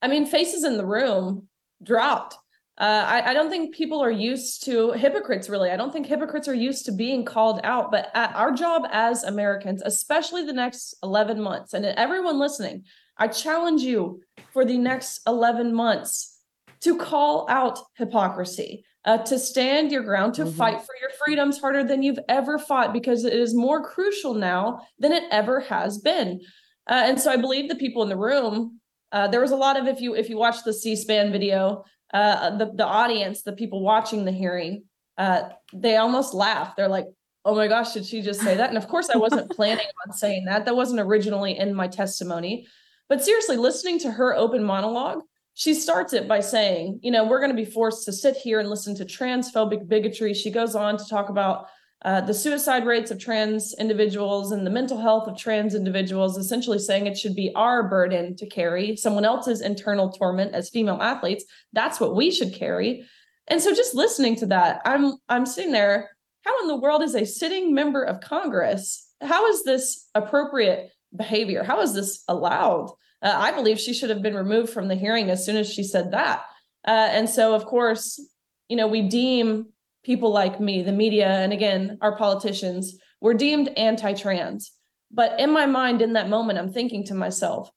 I 0.00 0.06
mean, 0.06 0.26
faces 0.26 0.62
in 0.62 0.76
the 0.76 0.86
room 0.86 1.48
dropped. 1.82 2.36
Uh, 2.78 3.04
I, 3.06 3.30
I, 3.30 3.34
don't 3.34 3.50
think 3.50 3.74
people 3.74 4.02
are 4.02 4.10
used 4.10 4.64
to 4.64 4.92
hypocrites, 4.92 5.50
really. 5.50 5.70
I 5.70 5.76
don't 5.76 5.92
think 5.92 6.06
hypocrites 6.06 6.48
are 6.48 6.54
used 6.54 6.86
to 6.86 6.92
being 6.92 7.22
called 7.22 7.60
out. 7.64 7.90
But 7.90 8.10
our 8.14 8.50
job 8.50 8.84
as 8.90 9.24
Americans, 9.24 9.82
especially 9.84 10.46
the 10.46 10.54
next 10.54 10.94
11 11.02 11.38
months, 11.38 11.74
and 11.74 11.84
everyone 11.84 12.38
listening, 12.38 12.84
I 13.18 13.28
challenge 13.28 13.82
you 13.82 14.22
for 14.52 14.64
the 14.64 14.78
next 14.78 15.20
11 15.26 15.74
months 15.74 16.40
to 16.80 16.96
call 16.96 17.46
out 17.50 17.78
hypocrisy, 17.96 18.84
uh, 19.04 19.18
to 19.18 19.38
stand 19.38 19.92
your 19.92 20.02
ground, 20.02 20.34
to 20.34 20.44
mm-hmm. 20.44 20.56
fight 20.56 20.80
for 20.80 20.94
your 21.00 21.10
freedoms 21.24 21.60
harder 21.60 21.84
than 21.84 22.02
you've 22.02 22.18
ever 22.30 22.58
fought, 22.58 22.94
because 22.94 23.24
it 23.24 23.34
is 23.34 23.54
more 23.54 23.84
crucial 23.84 24.32
now 24.32 24.80
than 24.98 25.12
it 25.12 25.24
ever 25.30 25.60
has 25.60 25.98
been. 25.98 26.40
Uh, 26.88 27.02
and 27.04 27.20
so 27.20 27.30
I 27.30 27.36
believe 27.36 27.68
the 27.68 27.76
people 27.76 28.02
in 28.02 28.08
the 28.08 28.16
room. 28.16 28.80
Uh, 29.12 29.28
there 29.28 29.42
was 29.42 29.50
a 29.50 29.56
lot 29.56 29.78
of 29.78 29.86
if 29.86 30.00
you 30.00 30.14
if 30.14 30.30
you 30.30 30.38
watch 30.38 30.64
the 30.64 30.72
C-SPAN 30.72 31.30
video, 31.30 31.84
uh, 32.12 32.56
the 32.56 32.72
the 32.74 32.86
audience, 32.86 33.42
the 33.42 33.52
people 33.52 33.82
watching 33.82 34.24
the 34.24 34.32
hearing, 34.32 34.84
uh, 35.18 35.48
they 35.72 35.96
almost 35.96 36.34
laugh. 36.34 36.76
They're 36.76 36.88
like, 36.88 37.06
"Oh 37.44 37.54
my 37.54 37.68
gosh, 37.68 37.92
did 37.92 38.06
she 38.06 38.22
just 38.22 38.40
say 38.40 38.56
that?" 38.56 38.68
And 38.68 38.78
of 38.78 38.88
course, 38.88 39.08
I 39.10 39.18
wasn't 39.18 39.50
planning 39.56 39.86
on 40.06 40.12
saying 40.12 40.44
that. 40.46 40.64
That 40.64 40.76
wasn't 40.76 41.00
originally 41.00 41.58
in 41.58 41.74
my 41.74 41.88
testimony. 41.88 42.66
But 43.08 43.24
seriously, 43.24 43.56
listening 43.56 43.98
to 44.00 44.10
her 44.10 44.34
open 44.34 44.62
monologue, 44.62 45.22
she 45.54 45.74
starts 45.74 46.12
it 46.12 46.28
by 46.28 46.40
saying, 46.40 47.00
"You 47.02 47.10
know, 47.10 47.24
we're 47.24 47.40
going 47.40 47.50
to 47.50 47.56
be 47.56 47.70
forced 47.70 48.04
to 48.06 48.12
sit 48.12 48.36
here 48.36 48.60
and 48.60 48.68
listen 48.68 48.94
to 48.96 49.04
transphobic 49.04 49.88
bigotry." 49.88 50.34
She 50.34 50.50
goes 50.50 50.74
on 50.74 50.98
to 50.98 51.08
talk 51.08 51.28
about 51.28 51.66
uh, 52.04 52.20
the 52.20 52.34
suicide 52.34 52.84
rates 52.84 53.10
of 53.10 53.18
trans 53.18 53.74
individuals 53.78 54.50
and 54.50 54.66
the 54.66 54.70
mental 54.70 55.00
health 55.00 55.28
of 55.28 55.38
trans 55.38 55.74
individuals, 55.74 56.36
essentially 56.36 56.78
saying 56.78 57.06
it 57.06 57.16
should 57.16 57.36
be 57.36 57.52
our 57.54 57.88
burden 57.88 58.34
to 58.36 58.46
carry 58.46 58.96
someone 58.96 59.24
else's 59.24 59.60
internal 59.60 60.10
torment 60.10 60.52
as 60.54 60.68
female 60.68 61.00
athletes. 61.00 61.44
That's 61.72 62.00
what 62.00 62.16
we 62.16 62.30
should 62.30 62.54
carry. 62.54 63.04
And 63.46 63.60
so 63.60 63.74
just 63.74 63.94
listening 63.94 64.36
to 64.36 64.46
that, 64.46 64.82
I'm 64.84 65.14
I'm 65.28 65.46
sitting 65.46 65.72
there, 65.72 66.10
how 66.44 66.60
in 66.62 66.68
the 66.68 66.76
world 66.76 67.02
is 67.02 67.14
a 67.14 67.24
sitting 67.24 67.74
member 67.74 68.02
of 68.02 68.20
Congress? 68.20 69.08
How 69.20 69.46
is 69.46 69.62
this 69.62 70.08
appropriate 70.14 70.90
behavior? 71.16 71.62
How 71.62 71.80
is 71.80 71.94
this 71.94 72.24
allowed? 72.26 72.90
Uh, 73.22 73.34
I 73.36 73.52
believe 73.52 73.78
she 73.78 73.94
should 73.94 74.10
have 74.10 74.22
been 74.22 74.34
removed 74.34 74.70
from 74.72 74.88
the 74.88 74.96
hearing 74.96 75.30
as 75.30 75.44
soon 75.46 75.56
as 75.56 75.72
she 75.72 75.84
said 75.84 76.10
that. 76.10 76.42
Uh, 76.86 77.08
and 77.10 77.30
so, 77.30 77.54
of 77.54 77.64
course, 77.64 78.20
you 78.68 78.76
know, 78.76 78.88
we 78.88 79.02
deem 79.02 79.66
people 80.04 80.30
like 80.30 80.60
me, 80.60 80.82
the 80.82 80.92
media, 80.92 81.28
and 81.28 81.52
again, 81.52 81.98
our 82.00 82.16
politicians, 82.16 82.96
were 83.20 83.34
deemed 83.34 83.68
anti 83.76 84.12
trans. 84.12 84.72
But 85.10 85.38
in 85.38 85.52
my 85.52 85.66
mind, 85.66 86.02
in 86.02 86.14
that 86.14 86.28
moment, 86.28 86.58
I'm 86.58 86.72
thinking 86.72 87.04
to 87.06 87.14
myself, 87.14 87.70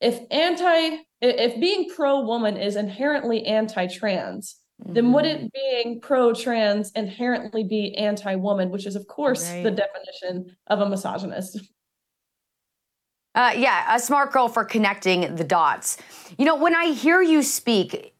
if 0.00 0.20
anti, 0.30 0.98
if 1.20 1.60
being 1.60 1.90
pro 1.94 2.20
woman 2.20 2.56
is 2.56 2.76
inherently 2.76 3.44
anti 3.44 3.86
trans, 3.86 4.56
mm-hmm. 4.82 4.94
then 4.94 5.12
would 5.12 5.26
it 5.26 5.52
being 5.52 6.00
pro 6.00 6.32
trans 6.32 6.90
inherently 6.92 7.64
be 7.64 7.94
anti 7.96 8.34
woman, 8.36 8.70
which 8.70 8.86
is, 8.86 8.96
of 8.96 9.06
course, 9.06 9.50
right. 9.50 9.62
the 9.64 9.70
definition 9.70 10.56
of 10.68 10.80
a 10.80 10.88
misogynist? 10.88 11.60
Uh, 13.34 13.52
yeah, 13.56 13.94
a 13.94 14.00
smart 14.00 14.32
girl 14.32 14.48
for 14.48 14.64
connecting 14.64 15.36
the 15.36 15.44
dots. 15.44 15.98
You 16.38 16.44
know, 16.44 16.56
when 16.56 16.74
I 16.74 16.92
hear 16.92 17.22
you 17.22 17.42
speak, 17.42 18.14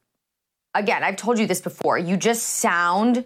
again, 0.75 1.03
I've 1.03 1.17
told 1.17 1.39
you 1.39 1.47
this 1.47 1.61
before, 1.61 1.99
you 1.99 2.17
just 2.17 2.43
sound 2.43 3.25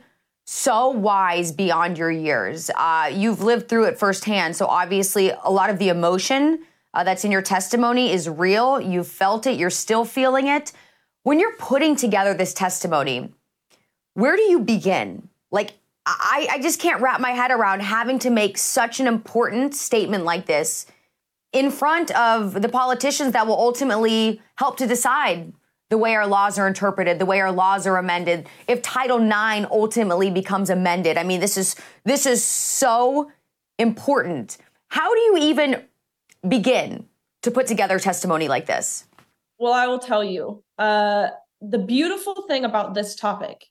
so 0.52 0.90
wise 0.90 1.50
beyond 1.50 1.96
your 1.96 2.10
years. 2.10 2.70
Uh, 2.76 3.10
you've 3.10 3.40
lived 3.40 3.70
through 3.70 3.84
it 3.84 3.98
firsthand. 3.98 4.54
So, 4.54 4.66
obviously, 4.66 5.30
a 5.30 5.50
lot 5.50 5.70
of 5.70 5.78
the 5.78 5.88
emotion 5.88 6.60
uh, 6.92 7.04
that's 7.04 7.24
in 7.24 7.32
your 7.32 7.40
testimony 7.40 8.12
is 8.12 8.28
real. 8.28 8.78
You've 8.78 9.08
felt 9.08 9.46
it, 9.46 9.58
you're 9.58 9.70
still 9.70 10.04
feeling 10.04 10.48
it. 10.48 10.72
When 11.22 11.40
you're 11.40 11.56
putting 11.56 11.96
together 11.96 12.34
this 12.34 12.52
testimony, 12.52 13.32
where 14.12 14.36
do 14.36 14.42
you 14.42 14.60
begin? 14.60 15.30
Like, 15.50 15.72
I, 16.04 16.46
I 16.50 16.60
just 16.60 16.78
can't 16.78 17.00
wrap 17.00 17.18
my 17.18 17.30
head 17.30 17.50
around 17.50 17.80
having 17.80 18.18
to 18.18 18.28
make 18.28 18.58
such 18.58 19.00
an 19.00 19.06
important 19.06 19.74
statement 19.74 20.24
like 20.24 20.44
this 20.44 20.84
in 21.54 21.70
front 21.70 22.10
of 22.10 22.60
the 22.60 22.68
politicians 22.68 23.32
that 23.32 23.46
will 23.46 23.58
ultimately 23.58 24.42
help 24.56 24.76
to 24.76 24.86
decide 24.86 25.54
the 25.92 25.98
way 25.98 26.14
our 26.14 26.26
laws 26.26 26.58
are 26.58 26.66
interpreted, 26.66 27.18
the 27.18 27.26
way 27.26 27.38
our 27.38 27.52
laws 27.52 27.86
are 27.86 27.98
amended, 27.98 28.48
if 28.66 28.80
Title 28.80 29.20
IX 29.20 29.66
ultimately 29.70 30.30
becomes 30.30 30.70
amended. 30.70 31.18
I 31.18 31.22
mean, 31.22 31.38
this 31.38 31.58
is 31.58 31.76
this 32.04 32.24
is 32.24 32.42
so 32.42 33.30
important. 33.78 34.56
How 34.88 35.12
do 35.12 35.20
you 35.20 35.36
even 35.36 35.84
begin 36.48 37.04
to 37.42 37.50
put 37.50 37.66
together 37.66 37.98
testimony 37.98 38.48
like 38.48 38.64
this? 38.64 39.04
Well, 39.58 39.74
I 39.74 39.86
will 39.86 39.98
tell 39.98 40.24
you. 40.24 40.64
Uh, 40.78 41.28
the 41.60 41.78
beautiful 41.78 42.46
thing 42.48 42.64
about 42.64 42.94
this 42.94 43.14
topic, 43.14 43.66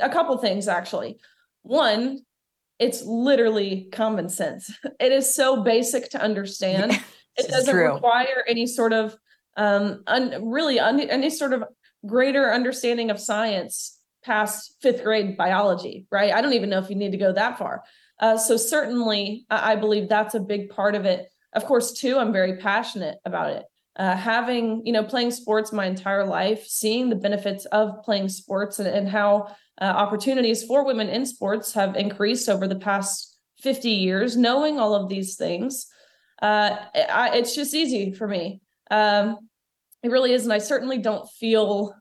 a 0.00 0.10
couple 0.10 0.36
things 0.38 0.66
actually. 0.66 1.20
One, 1.62 2.24
it's 2.80 3.04
literally 3.04 3.86
common 3.92 4.28
sense. 4.28 4.68
It 4.98 5.12
is 5.12 5.32
so 5.32 5.62
basic 5.62 6.10
to 6.10 6.20
understand. 6.20 7.00
it 7.36 7.48
doesn't 7.48 7.76
require 7.76 8.42
any 8.48 8.66
sort 8.66 8.92
of 8.92 9.16
um, 9.56 10.02
un, 10.06 10.50
really 10.50 10.80
un, 10.80 11.00
any 11.00 11.30
sort 11.30 11.52
of 11.52 11.64
greater 12.06 12.52
understanding 12.52 13.10
of 13.10 13.20
science 13.20 13.98
past 14.24 14.76
fifth 14.80 15.02
grade 15.02 15.36
biology, 15.36 16.06
right? 16.10 16.32
I 16.32 16.40
don't 16.40 16.52
even 16.52 16.70
know 16.70 16.78
if 16.78 16.90
you 16.90 16.96
need 16.96 17.12
to 17.12 17.18
go 17.18 17.32
that 17.32 17.58
far. 17.58 17.82
Uh, 18.18 18.36
so 18.38 18.56
certainly, 18.56 19.46
I, 19.50 19.72
I 19.72 19.76
believe 19.76 20.08
that's 20.08 20.34
a 20.34 20.40
big 20.40 20.70
part 20.70 20.94
of 20.94 21.04
it. 21.04 21.26
Of 21.52 21.64
course, 21.64 21.92
too, 21.92 22.18
I'm 22.18 22.32
very 22.32 22.56
passionate 22.56 23.18
about 23.24 23.50
it. 23.50 23.64
Uh, 23.94 24.16
having 24.16 24.80
you 24.86 24.92
know 24.92 25.04
playing 25.04 25.30
sports 25.30 25.70
my 25.70 25.84
entire 25.84 26.24
life 26.24 26.64
seeing 26.66 27.10
the 27.10 27.14
benefits 27.14 27.66
of 27.66 28.02
playing 28.02 28.26
sports 28.26 28.78
and, 28.78 28.88
and 28.88 29.06
how 29.06 29.54
uh, 29.82 29.84
opportunities 29.84 30.64
for 30.64 30.82
women 30.86 31.10
in 31.10 31.26
sports 31.26 31.74
have 31.74 31.94
increased 31.94 32.48
over 32.48 32.66
the 32.66 32.78
past 32.78 33.36
50 33.60 33.90
years 33.90 34.34
knowing 34.34 34.80
all 34.80 34.94
of 34.94 35.10
these 35.10 35.36
things 35.36 35.88
uh, 36.40 36.76
I, 36.94 37.36
it's 37.36 37.54
just 37.54 37.74
easy 37.74 38.14
for 38.14 38.26
me 38.26 38.61
um, 38.92 39.38
it 40.02 40.10
really 40.10 40.32
is. 40.32 40.44
And 40.44 40.52
I 40.52 40.58
certainly 40.58 40.98
don't 40.98 41.28
feel, 41.30 41.94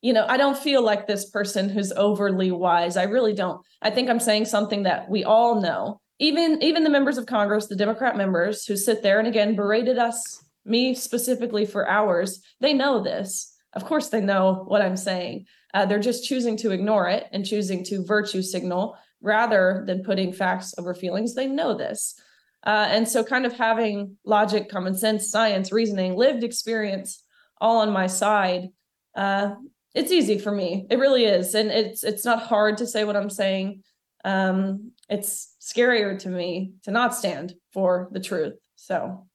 you 0.00 0.12
know, 0.12 0.24
I 0.26 0.36
don't 0.36 0.58
feel 0.58 0.82
like 0.82 1.06
this 1.06 1.28
person 1.28 1.68
who's 1.68 1.92
overly 1.92 2.50
wise. 2.50 2.96
I 2.96 3.04
really 3.04 3.34
don't. 3.34 3.60
I 3.82 3.90
think 3.90 4.08
I'm 4.08 4.20
saying 4.20 4.46
something 4.46 4.84
that 4.84 5.08
we 5.10 5.22
all 5.22 5.60
know. 5.60 6.00
Even 6.18 6.62
even 6.62 6.84
the 6.84 6.90
members 6.90 7.18
of 7.18 7.26
Congress, 7.26 7.66
the 7.66 7.76
Democrat 7.76 8.16
members 8.16 8.64
who 8.64 8.76
sit 8.76 9.02
there 9.02 9.18
and 9.18 9.28
again 9.28 9.54
berated 9.54 9.98
us, 9.98 10.42
me 10.64 10.94
specifically 10.94 11.66
for 11.66 11.88
hours, 11.88 12.40
they 12.60 12.72
know 12.72 13.02
this. 13.02 13.54
Of 13.74 13.84
course, 13.84 14.08
they 14.08 14.20
know 14.20 14.64
what 14.66 14.82
I'm 14.82 14.96
saying. 14.96 15.46
Uh, 15.72 15.86
they're 15.86 16.00
just 16.00 16.24
choosing 16.24 16.56
to 16.58 16.72
ignore 16.72 17.08
it 17.08 17.26
and 17.32 17.46
choosing 17.46 17.84
to 17.84 18.04
virtue 18.04 18.42
signal 18.42 18.96
rather 19.22 19.84
than 19.86 20.02
putting 20.02 20.32
facts 20.32 20.74
over 20.78 20.94
feelings. 20.94 21.34
They 21.34 21.46
know 21.46 21.76
this. 21.76 22.20
Uh, 22.64 22.86
and 22.90 23.08
so, 23.08 23.24
kind 23.24 23.46
of 23.46 23.54
having 23.54 24.16
logic, 24.24 24.68
common 24.68 24.94
sense, 24.94 25.30
science, 25.30 25.72
reasoning, 25.72 26.14
lived 26.14 26.44
experience 26.44 27.22
all 27.60 27.80
on 27.80 27.90
my 27.90 28.06
side, 28.06 28.68
uh, 29.14 29.54
it's 29.94 30.12
easy 30.12 30.38
for 30.38 30.52
me. 30.52 30.86
It 30.90 30.98
really 30.98 31.24
is, 31.24 31.54
and 31.54 31.70
it's 31.70 32.04
it's 32.04 32.24
not 32.24 32.42
hard 32.42 32.78
to 32.78 32.86
say 32.86 33.04
what 33.04 33.16
I'm 33.16 33.30
saying. 33.30 33.82
Um, 34.24 34.92
it's 35.08 35.56
scarier 35.60 36.18
to 36.20 36.28
me 36.28 36.74
to 36.84 36.90
not 36.90 37.14
stand 37.14 37.54
for 37.72 38.08
the 38.12 38.20
truth. 38.20 38.54
So. 38.76 39.26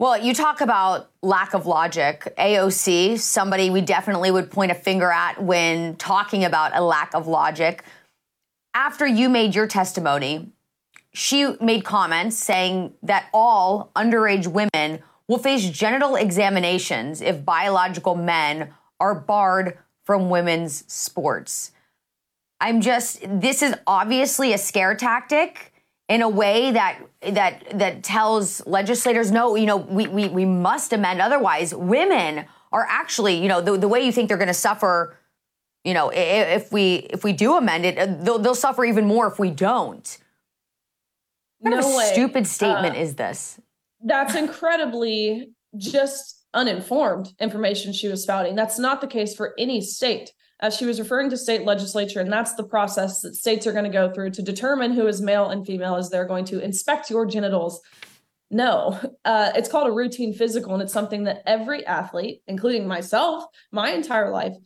Well, 0.00 0.16
you 0.16 0.32
talk 0.32 0.60
about 0.60 1.10
lack 1.22 1.54
of 1.54 1.66
logic. 1.66 2.32
AOC, 2.38 3.18
somebody 3.18 3.68
we 3.68 3.80
definitely 3.80 4.30
would 4.30 4.48
point 4.48 4.70
a 4.70 4.76
finger 4.76 5.10
at 5.10 5.42
when 5.42 5.96
talking 5.96 6.44
about 6.44 6.70
a 6.76 6.80
lack 6.80 7.14
of 7.14 7.26
logic. 7.26 7.82
After 8.74 9.08
you 9.08 9.28
made 9.28 9.56
your 9.56 9.66
testimony, 9.66 10.52
she 11.18 11.52
made 11.60 11.84
comments 11.84 12.36
saying 12.36 12.94
that 13.02 13.28
all 13.34 13.90
underage 13.96 14.46
women 14.46 15.00
will 15.26 15.38
face 15.38 15.68
genital 15.68 16.14
examinations 16.14 17.20
if 17.20 17.44
biological 17.44 18.14
men 18.14 18.72
are 19.00 19.16
barred 19.16 19.76
from 20.04 20.30
women's 20.30 20.84
sports. 20.90 21.72
I'm 22.60 22.80
just 22.80 23.18
this 23.22 23.62
is 23.62 23.74
obviously 23.84 24.52
a 24.52 24.58
scare 24.58 24.94
tactic 24.94 25.72
in 26.08 26.22
a 26.22 26.28
way 26.28 26.70
that 26.70 27.00
that 27.20 27.64
that 27.76 28.04
tells 28.04 28.64
legislators 28.64 29.32
no, 29.32 29.56
you 29.56 29.66
know, 29.66 29.76
we 29.76 30.06
we, 30.06 30.28
we 30.28 30.44
must 30.44 30.92
amend 30.92 31.20
otherwise 31.20 31.74
women 31.74 32.44
are 32.70 32.86
actually, 32.88 33.42
you 33.42 33.48
know, 33.48 33.60
the, 33.60 33.76
the 33.76 33.88
way 33.88 34.04
you 34.04 34.12
think 34.12 34.28
they're 34.28 34.38
going 34.38 34.46
to 34.46 34.54
suffer, 34.54 35.16
you 35.82 35.94
know, 35.94 36.12
if 36.14 36.70
we 36.70 37.08
if 37.10 37.24
we 37.24 37.32
do 37.32 37.56
amend 37.56 37.84
it, 37.84 37.98
uh, 37.98 38.06
they'll, 38.06 38.38
they'll 38.38 38.54
suffer 38.54 38.84
even 38.84 39.04
more 39.04 39.26
if 39.26 39.40
we 39.40 39.50
don't. 39.50 40.18
What 41.60 41.72
kind 41.72 41.82
no 41.82 41.90
of 41.90 41.96
way. 41.96 42.10
stupid 42.12 42.46
statement 42.46 42.96
uh, 42.96 43.00
is 43.00 43.14
this? 43.14 43.60
That's 44.02 44.34
incredibly 44.34 45.50
just 45.76 46.46
uninformed 46.54 47.32
information 47.40 47.92
she 47.92 48.08
was 48.08 48.22
spouting. 48.22 48.54
That's 48.54 48.78
not 48.78 49.00
the 49.00 49.06
case 49.06 49.34
for 49.34 49.54
any 49.58 49.80
state. 49.80 50.32
As 50.60 50.76
she 50.76 50.86
was 50.86 50.98
referring 50.98 51.30
to 51.30 51.36
state 51.36 51.64
legislature, 51.64 52.18
and 52.18 52.32
that's 52.32 52.54
the 52.54 52.64
process 52.64 53.20
that 53.20 53.36
states 53.36 53.64
are 53.64 53.72
going 53.72 53.84
to 53.84 53.90
go 53.90 54.12
through 54.12 54.30
to 54.30 54.42
determine 54.42 54.92
who 54.92 55.06
is 55.06 55.20
male 55.20 55.50
and 55.50 55.64
female 55.64 55.94
as 55.94 56.10
they're 56.10 56.26
going 56.26 56.44
to 56.46 56.58
inspect 56.58 57.10
your 57.10 57.26
genitals. 57.26 57.80
No, 58.50 58.98
uh, 59.24 59.52
it's 59.54 59.68
called 59.68 59.86
a 59.86 59.92
routine 59.92 60.34
physical, 60.34 60.74
and 60.74 60.82
it's 60.82 60.92
something 60.92 61.24
that 61.24 61.42
every 61.46 61.86
athlete, 61.86 62.42
including 62.48 62.88
myself, 62.88 63.44
my 63.70 63.90
entire 63.92 64.32
life, 64.32 64.56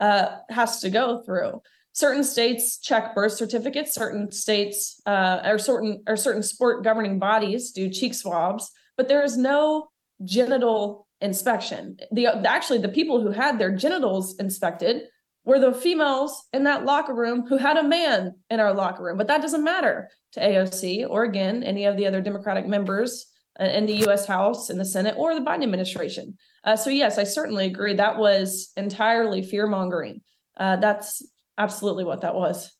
uh, 0.00 0.38
has 0.48 0.80
to 0.80 0.88
go 0.88 1.20
through. 1.20 1.60
Certain 1.92 2.24
states 2.24 2.78
check 2.78 3.14
birth 3.14 3.32
certificates. 3.32 3.94
Certain 3.94 4.30
states 4.32 5.00
uh, 5.06 5.40
or 5.44 5.58
certain 5.58 6.02
or 6.06 6.16
certain 6.16 6.42
sport 6.42 6.84
governing 6.84 7.18
bodies 7.18 7.70
do 7.70 7.90
cheek 7.90 8.14
swabs, 8.14 8.70
but 8.96 9.08
there 9.08 9.22
is 9.22 9.36
no 9.36 9.88
genital 10.24 11.06
inspection. 11.20 11.96
The 12.10 12.26
actually 12.26 12.78
the 12.78 12.88
people 12.88 13.20
who 13.20 13.30
had 13.30 13.58
their 13.58 13.74
genitals 13.74 14.36
inspected 14.38 15.02
were 15.44 15.58
the 15.58 15.74
females 15.74 16.46
in 16.52 16.64
that 16.64 16.84
locker 16.84 17.14
room 17.14 17.46
who 17.46 17.56
had 17.56 17.76
a 17.76 17.82
man 17.82 18.34
in 18.48 18.60
our 18.60 18.72
locker 18.72 19.02
room. 19.02 19.18
But 19.18 19.26
that 19.26 19.42
doesn't 19.42 19.64
matter 19.64 20.08
to 20.32 20.40
AOC 20.40 21.08
or 21.08 21.24
again 21.24 21.62
any 21.62 21.84
of 21.84 21.96
the 21.96 22.06
other 22.06 22.20
Democratic 22.20 22.66
members 22.66 23.26
uh, 23.60 23.64
in 23.64 23.86
the 23.86 23.96
U.S. 24.06 24.24
House, 24.24 24.70
in 24.70 24.78
the 24.78 24.84
Senate, 24.84 25.14
or 25.18 25.34
the 25.34 25.40
Biden 25.40 25.64
administration. 25.64 26.36
Uh, 26.64 26.76
so 26.76 26.90
yes, 26.90 27.18
I 27.18 27.24
certainly 27.24 27.66
agree. 27.66 27.94
That 27.94 28.18
was 28.18 28.70
entirely 28.76 29.42
fear 29.42 29.66
mongering. 29.66 30.22
Uh, 30.56 30.76
that's 30.76 31.22
absolutely 31.62 32.04
what 32.04 32.20
that 32.22 32.34
was. 32.34 32.72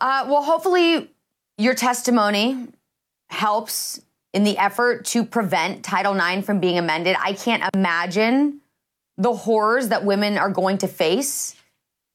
Uh, 0.00 0.26
well, 0.28 0.42
hopefully, 0.42 1.10
your 1.56 1.74
testimony 1.74 2.68
helps 3.30 4.00
in 4.32 4.44
the 4.44 4.58
effort 4.58 5.04
to 5.06 5.24
prevent 5.24 5.84
Title 5.84 6.14
IX 6.14 6.44
from 6.44 6.60
being 6.60 6.78
amended. 6.78 7.16
I 7.18 7.32
can't 7.32 7.62
imagine 7.74 8.60
the 9.16 9.34
horrors 9.34 9.88
that 9.88 10.04
women 10.04 10.38
are 10.38 10.50
going 10.50 10.78
to 10.78 10.88
face 10.88 11.56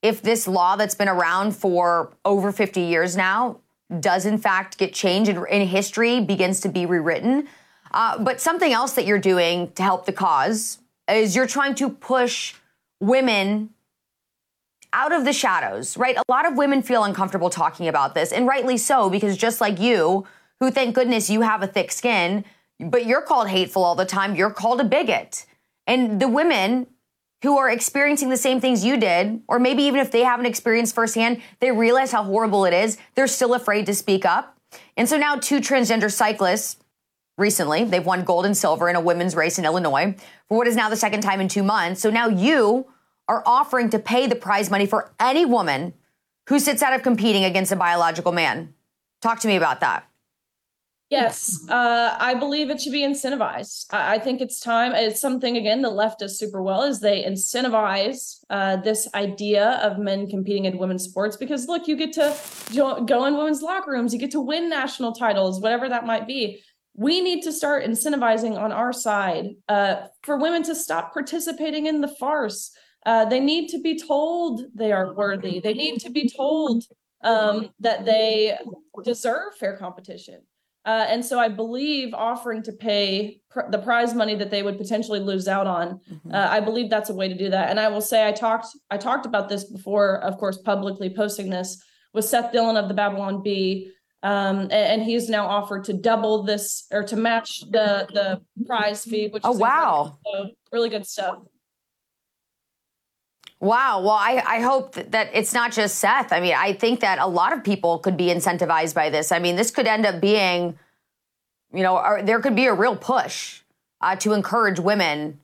if 0.01 0.21
this 0.21 0.47
law 0.47 0.75
that's 0.75 0.95
been 0.95 1.09
around 1.09 1.55
for 1.55 2.13
over 2.23 2.51
50 2.51 2.81
years 2.81 3.17
now 3.17 3.59
does 3.99 4.25
in 4.25 4.37
fact 4.37 4.77
get 4.77 4.93
changed 4.93 5.29
and 5.29 5.45
in 5.47 5.67
history 5.67 6.19
begins 6.21 6.61
to 6.61 6.69
be 6.69 6.85
rewritten. 6.85 7.47
Uh, 7.91 8.17
but 8.17 8.41
something 8.41 8.73
else 8.73 8.93
that 8.93 9.05
you're 9.05 9.19
doing 9.19 9.71
to 9.73 9.83
help 9.83 10.05
the 10.05 10.13
cause 10.13 10.79
is 11.09 11.35
you're 11.35 11.47
trying 11.47 11.75
to 11.75 11.89
push 11.89 12.55
women 12.99 13.69
out 14.93 15.11
of 15.11 15.25
the 15.25 15.33
shadows, 15.33 15.97
right? 15.97 16.15
A 16.15 16.23
lot 16.29 16.45
of 16.45 16.55
women 16.55 16.81
feel 16.81 17.03
uncomfortable 17.03 17.49
talking 17.49 17.87
about 17.87 18.13
this, 18.13 18.31
and 18.31 18.47
rightly 18.47 18.77
so, 18.77 19.09
because 19.09 19.35
just 19.35 19.59
like 19.59 19.79
you, 19.79 20.25
who 20.59 20.71
thank 20.71 20.95
goodness 20.95 21.29
you 21.29 21.41
have 21.41 21.61
a 21.61 21.67
thick 21.67 21.91
skin, 21.91 22.45
but 22.79 23.05
you're 23.05 23.21
called 23.21 23.49
hateful 23.49 23.83
all 23.83 23.95
the 23.95 24.05
time, 24.05 24.35
you're 24.35 24.51
called 24.51 24.79
a 24.79 24.83
bigot. 24.85 25.45
And 25.87 26.21
the 26.21 26.27
women 26.27 26.87
who 27.43 27.57
are 27.57 27.69
experiencing 27.69 28.29
the 28.29 28.37
same 28.37 28.61
things 28.61 28.85
you 28.85 28.95
did, 28.95 29.41
or 29.49 29.59
maybe 29.59 29.83
even 29.83 29.99
if 29.99 30.11
they 30.11 30.23
haven't 30.23 30.45
experienced 30.45 30.95
firsthand, 30.95 31.41
they 31.59 31.71
realize 31.71 32.11
how 32.13 32.23
horrible 32.23 32.63
it 32.63 32.73
is, 32.73 32.97
they're 33.15 33.27
still 33.27 33.53
afraid 33.53 33.85
to 33.87 33.93
speak 33.93 34.25
up. 34.25 34.57
And 34.95 35.09
so 35.09 35.17
now 35.17 35.35
two 35.35 35.59
transgender 35.59 36.09
cyclists 36.09 36.77
recently, 37.37 37.83
they've 37.83 38.05
won 38.05 38.23
gold 38.23 38.45
and 38.45 38.55
silver 38.55 38.89
in 38.89 38.95
a 38.95 39.01
women's 39.01 39.35
race 39.35 39.59
in 39.59 39.65
Illinois 39.65 40.15
for 40.47 40.57
what 40.57 40.67
is 40.67 40.77
now 40.77 40.89
the 40.89 40.95
second 40.95 41.21
time 41.21 41.41
in 41.41 41.49
two 41.49 41.63
months. 41.63 42.01
So 42.01 42.09
now 42.09 42.29
you 42.29 42.87
are 43.27 43.43
offering 43.45 43.89
to 43.89 43.99
pay 43.99 44.27
the 44.27 44.35
prize 44.35 44.69
money 44.69 44.85
for 44.85 45.13
any 45.19 45.45
woman 45.45 45.93
who 46.49 46.59
sits 46.59 46.81
out 46.81 46.93
of 46.93 47.03
competing 47.03 47.43
against 47.43 47.71
a 47.71 47.75
biological 47.75 48.31
man. 48.31 48.73
Talk 49.21 49.39
to 49.41 49.47
me 49.47 49.55
about 49.55 49.79
that. 49.79 50.05
Yes, 51.09 51.63
uh, 51.69 52.17
I 52.19 52.33
believe 52.33 52.71
it 52.71 52.81
should 52.81 52.91
be 52.91 53.03
incentivized. 53.03 53.85
I, 53.91 54.15
I, 54.15 54.19
think 54.19 54.41
it's 54.41 54.59
time. 54.59 54.93
It's 54.95 55.21
something 55.21 55.55
again 55.57 55.83
the 55.83 55.91
left 55.91 56.19
does 56.19 56.39
super 56.39 56.63
well 56.63 56.81
is 56.81 57.01
they 57.01 57.23
incentivize 57.23 58.43
uh, 58.49 58.77
this 58.77 59.07
idea 59.13 59.79
of 59.83 59.99
men 59.99 60.27
competing 60.27 60.65
in 60.65 60.79
women's 60.79 61.03
sports 61.03 61.37
because 61.37 61.67
look, 61.67 61.87
you 61.87 61.95
get 61.95 62.13
to 62.13 62.35
go 63.05 63.25
in 63.25 63.37
women's 63.37 63.61
locker 63.61 63.91
rooms, 63.91 64.11
you 64.11 64.19
get 64.19 64.31
to 64.31 64.41
win 64.41 64.69
national 64.69 65.11
titles, 65.11 65.61
whatever 65.61 65.87
that 65.87 66.07
might 66.07 66.25
be. 66.25 66.63
We 66.95 67.21
need 67.21 67.43
to 67.43 67.51
start 67.51 67.85
incentivizing 67.85 68.57
on 68.57 68.71
our 68.71 68.91
side 68.91 69.49
uh, 69.69 70.07
for 70.23 70.37
women 70.37 70.63
to 70.63 70.73
stop 70.73 71.13
participating 71.13 71.85
in 71.85 72.01
the 72.01 72.07
farce. 72.07 72.75
Uh, 73.05 73.25
they 73.25 73.39
need 73.39 73.67
to 73.69 73.79
be 73.79 73.99
told 73.99 74.61
they 74.73 74.91
are 74.91 75.13
worthy. 75.13 75.59
They 75.59 75.73
need 75.73 75.99
to 76.01 76.09
be 76.09 76.29
told 76.29 76.83
um, 77.23 77.69
that 77.79 78.05
they 78.05 78.57
deserve 79.03 79.55
fair 79.59 79.77
competition. 79.77 80.41
Uh, 80.85 81.05
and 81.07 81.23
so 81.23 81.39
I 81.39 81.47
believe 81.47 82.13
offering 82.13 82.61
to 82.63 82.73
pay 82.73 83.39
pr- 83.49 83.69
the 83.71 83.77
prize 83.77 84.13
money 84.13 84.35
that 84.35 84.51
they 84.51 84.63
would 84.63 84.77
potentially 84.77 85.19
lose 85.19 85.47
out 85.47 85.65
on, 85.65 86.01
mm-hmm. 86.11 86.33
uh, 86.33 86.47
I 86.49 86.59
believe 86.59 86.89
that's 86.89 87.09
a 87.09 87.13
way 87.13 87.29
to 87.29 87.35
do 87.35 87.49
that. 87.49 87.69
And 87.69 87.79
I 87.79 87.87
will 87.87 88.01
say 88.01 88.27
I 88.27 88.33
talked 88.33 88.67
I 88.91 88.97
talked 88.97 89.25
about 89.25 89.47
this 89.47 89.63
before, 89.63 90.21
of 90.23 90.37
course, 90.37 90.57
publicly 90.57 91.09
posting 91.09 91.49
this 91.49 91.81
with 92.13 92.25
Seth 92.25 92.51
Dillon 92.51 92.75
of 92.75 92.89
the 92.89 92.93
Babylon 92.93 93.41
Bee, 93.41 93.91
um, 94.23 94.61
and, 94.61 94.71
and, 94.71 95.03
he's 95.03 95.29
now 95.29 95.47
offered 95.47 95.83
to 95.85 95.93
double 95.93 96.43
this 96.43 96.85
or 96.91 97.03
to 97.03 97.15
match 97.15 97.61
the 97.71 98.07
the 98.13 98.41
prize 98.65 99.03
fee. 99.03 99.29
Which 99.29 99.43
oh 99.45 99.51
wow, 99.53 100.17
so 100.25 100.49
really 100.71 100.89
good 100.89 101.07
stuff. 101.07 101.39
Wow. 103.63 104.01
Well, 104.01 104.11
I, 104.11 104.43
I 104.45 104.59
hope 104.59 104.95
that 104.95 105.29
it's 105.33 105.53
not 105.53 105.71
just 105.71 105.95
Seth. 105.99 106.33
I 106.33 106.41
mean, 106.41 106.53
I 106.53 106.73
think 106.73 106.99
that 106.99 107.17
a 107.17 107.25
lot 107.25 107.53
of 107.53 107.63
people 107.63 107.97
could 107.97 108.17
be 108.17 108.25
incentivized 108.25 108.93
by 108.93 109.09
this. 109.09 109.31
I 109.31 109.39
mean, 109.39 109.55
this 109.55 109.71
could 109.71 109.87
end 109.87 110.05
up 110.05 110.19
being, 110.19 110.77
you 111.73 111.81
know, 111.81 112.19
there 112.21 112.41
could 112.41 112.57
be 112.57 112.65
a 112.65 112.73
real 112.73 112.97
push 112.97 113.61
uh, 114.01 114.17
to 114.17 114.33
encourage 114.33 114.81
women 114.81 115.39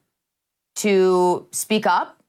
to 0.76 1.48
speak 1.52 1.88
up, 1.88 2.22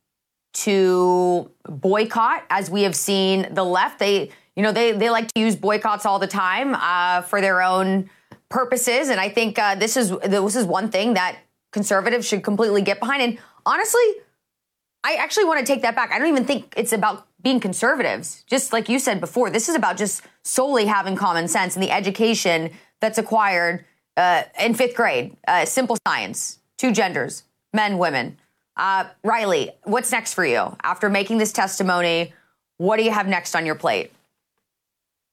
to 0.52 1.50
boycott, 1.64 2.44
as 2.50 2.70
we 2.70 2.82
have 2.82 2.94
seen 2.94 3.52
the 3.52 3.64
left. 3.64 3.98
They, 3.98 4.30
you 4.54 4.62
know, 4.62 4.70
they, 4.70 4.92
they 4.92 5.10
like 5.10 5.26
to 5.32 5.40
use 5.40 5.56
boycotts 5.56 6.06
all 6.06 6.20
the 6.20 6.28
time 6.28 6.76
uh, 6.76 7.22
for 7.22 7.40
their 7.40 7.62
own 7.62 8.08
purposes. 8.48 9.08
And 9.08 9.18
I 9.18 9.28
think 9.28 9.58
uh, 9.58 9.74
this 9.74 9.96
is 9.96 10.10
this 10.10 10.54
is 10.54 10.66
one 10.66 10.92
thing 10.92 11.14
that 11.14 11.38
conservatives 11.72 12.28
should 12.28 12.44
completely 12.44 12.82
get 12.82 13.00
behind. 13.00 13.22
And 13.22 13.38
honestly, 13.66 14.04
I 15.02 15.14
actually 15.14 15.44
want 15.44 15.60
to 15.60 15.66
take 15.66 15.82
that 15.82 15.94
back. 15.94 16.12
I 16.12 16.18
don't 16.18 16.28
even 16.28 16.44
think 16.44 16.74
it's 16.76 16.92
about 16.92 17.26
being 17.42 17.60
conservatives. 17.60 18.44
Just 18.46 18.72
like 18.72 18.88
you 18.88 18.98
said 18.98 19.20
before, 19.20 19.50
this 19.50 19.68
is 19.68 19.74
about 19.74 19.96
just 19.96 20.22
solely 20.44 20.86
having 20.86 21.16
common 21.16 21.48
sense 21.48 21.74
and 21.74 21.82
the 21.82 21.90
education 21.90 22.70
that's 23.00 23.18
acquired 23.18 23.84
uh, 24.16 24.42
in 24.60 24.74
fifth 24.74 24.94
grade. 24.94 25.36
Uh, 25.48 25.64
simple 25.64 25.96
science, 26.06 26.58
two 26.76 26.92
genders, 26.92 27.44
men, 27.72 27.98
women. 27.98 28.36
Uh, 28.76 29.04
Riley, 29.24 29.70
what's 29.84 30.12
next 30.12 30.34
for 30.34 30.44
you 30.44 30.76
after 30.82 31.08
making 31.08 31.38
this 31.38 31.52
testimony? 31.52 32.32
What 32.76 32.96
do 32.96 33.02
you 33.02 33.10
have 33.10 33.26
next 33.26 33.54
on 33.54 33.66
your 33.66 33.74
plate? 33.74 34.12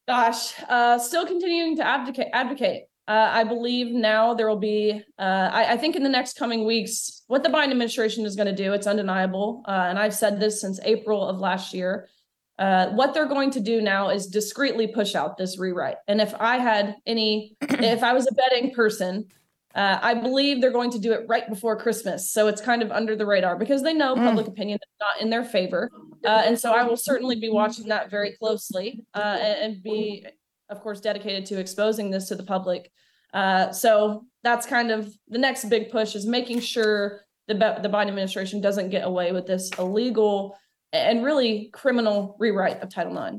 Gosh, 0.07 0.53
uh, 0.69 0.97
still 0.99 1.25
continuing 1.25 1.75
to 1.77 1.85
advocate. 1.85 2.27
Advocate. 2.31 2.87
Uh, 3.07 3.29
I 3.31 3.45
believe 3.45 3.93
now 3.93 4.33
there 4.33 4.49
will 4.49 4.59
be, 4.59 5.01
uh, 5.17 5.49
I, 5.51 5.73
I, 5.73 5.77
think 5.77 5.95
in 5.95 6.03
the 6.03 6.09
next 6.09 6.37
coming 6.37 6.65
weeks, 6.65 7.23
what 7.27 7.41
the 7.41 7.47
Biden 7.47 7.71
administration 7.71 8.25
is 8.25 8.35
going 8.35 8.47
to 8.47 8.55
do, 8.55 8.73
it's 8.73 8.85
undeniable. 8.85 9.63
Uh, 9.65 9.85
and 9.87 9.97
I've 9.97 10.13
said 10.13 10.41
this 10.41 10.59
since 10.59 10.77
April 10.83 11.25
of 11.25 11.39
last 11.39 11.73
year. 11.73 12.09
Uh, 12.59 12.87
what 12.89 13.13
they're 13.13 13.27
going 13.27 13.51
to 13.51 13.61
do 13.61 13.79
now 13.79 14.09
is 14.09 14.27
discreetly 14.27 14.87
push 14.87 15.15
out 15.15 15.37
this 15.37 15.57
rewrite. 15.57 15.97
And 16.09 16.19
if 16.19 16.33
I 16.37 16.57
had 16.57 16.95
any, 17.05 17.55
if 17.61 18.03
I 18.03 18.11
was 18.11 18.27
a 18.27 18.33
betting 18.33 18.73
person, 18.73 19.27
uh, 19.73 19.99
I 20.01 20.13
believe 20.15 20.59
they're 20.59 20.71
going 20.71 20.91
to 20.91 20.99
do 20.99 21.13
it 21.13 21.21
right 21.29 21.47
before 21.47 21.77
Christmas. 21.77 22.29
So 22.29 22.47
it's 22.47 22.59
kind 22.59 22.81
of 22.81 22.91
under 22.91 23.15
the 23.15 23.25
radar 23.25 23.57
because 23.57 23.83
they 23.83 23.93
know 23.93 24.15
mm. 24.15 24.25
public 24.25 24.47
opinion 24.47 24.79
is 24.81 24.95
not 24.99 25.21
in 25.21 25.29
their 25.29 25.45
favor. 25.45 25.89
Uh, 26.25 26.43
and 26.45 26.59
so 26.59 26.73
I 26.73 26.83
will 26.83 26.97
certainly 26.97 27.39
be 27.39 27.47
watching 27.47 27.87
that 27.87 28.09
very 28.09 28.33
closely 28.33 29.05
and, 29.13 29.75
and 29.75 29.83
be 29.83 30.25
of 30.69 30.81
course, 30.81 30.99
dedicated 30.99 31.45
to 31.47 31.59
exposing 31.59 32.11
this 32.11 32.27
to 32.27 32.35
the 32.35 32.43
public. 32.43 32.91
Uh, 33.33 33.71
so 33.71 34.25
that's 34.43 34.65
kind 34.65 34.91
of 34.91 35.13
the 35.27 35.37
next 35.37 35.65
big 35.65 35.91
push 35.91 36.15
is 36.15 36.25
making 36.25 36.59
sure 36.59 37.21
the 37.47 37.53
the 37.53 37.89
Biden 37.89 38.07
administration 38.07 38.61
doesn't 38.61 38.89
get 38.89 39.05
away 39.05 39.31
with 39.31 39.45
this 39.45 39.69
illegal 39.77 40.57
and 40.93 41.23
really 41.23 41.69
criminal 41.73 42.35
rewrite 42.39 42.81
of 42.81 42.89
Title 42.89 43.17
IX. 43.17 43.37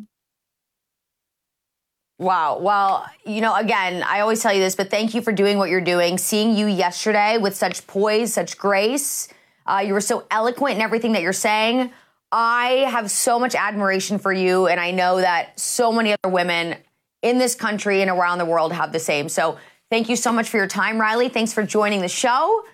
Wow. 2.18 2.58
Well, 2.58 3.08
you 3.24 3.40
know, 3.40 3.54
again, 3.54 4.02
I 4.02 4.20
always 4.20 4.42
tell 4.42 4.52
you 4.52 4.60
this, 4.60 4.74
but 4.74 4.90
thank 4.90 5.14
you 5.14 5.22
for 5.22 5.32
doing 5.32 5.56
what 5.56 5.70
you're 5.70 5.80
doing. 5.80 6.18
Seeing 6.18 6.56
you 6.56 6.66
yesterday 6.66 7.38
with 7.38 7.54
such 7.54 7.86
poise, 7.86 8.34
such 8.34 8.58
grace, 8.58 9.28
uh, 9.66 9.84
you 9.86 9.92
were 9.92 10.00
so 10.00 10.26
eloquent 10.30 10.76
in 10.76 10.82
everything 10.82 11.12
that 11.12 11.22
you're 11.22 11.32
saying. 11.32 11.92
I 12.32 12.86
have 12.90 13.10
so 13.10 13.38
much 13.38 13.54
admiration 13.54 14.18
for 14.18 14.32
you, 14.32 14.66
and 14.66 14.80
I 14.80 14.90
know 14.90 15.20
that 15.20 15.58
so 15.58 15.92
many 15.92 16.12
other 16.12 16.32
women 16.32 16.76
in 17.22 17.38
this 17.38 17.54
country 17.54 18.00
and 18.02 18.10
around 18.10 18.38
the 18.38 18.44
world 18.44 18.72
have 18.72 18.92
the 18.92 19.00
same. 19.00 19.28
So 19.28 19.58
thank 19.90 20.08
you 20.08 20.16
so 20.16 20.32
much 20.32 20.48
for 20.48 20.56
your 20.56 20.66
time, 20.66 21.00
Riley. 21.00 21.28
Thanks 21.28 21.52
for 21.52 21.62
joining 21.62 22.00
the 22.00 22.08
show. 22.08 22.64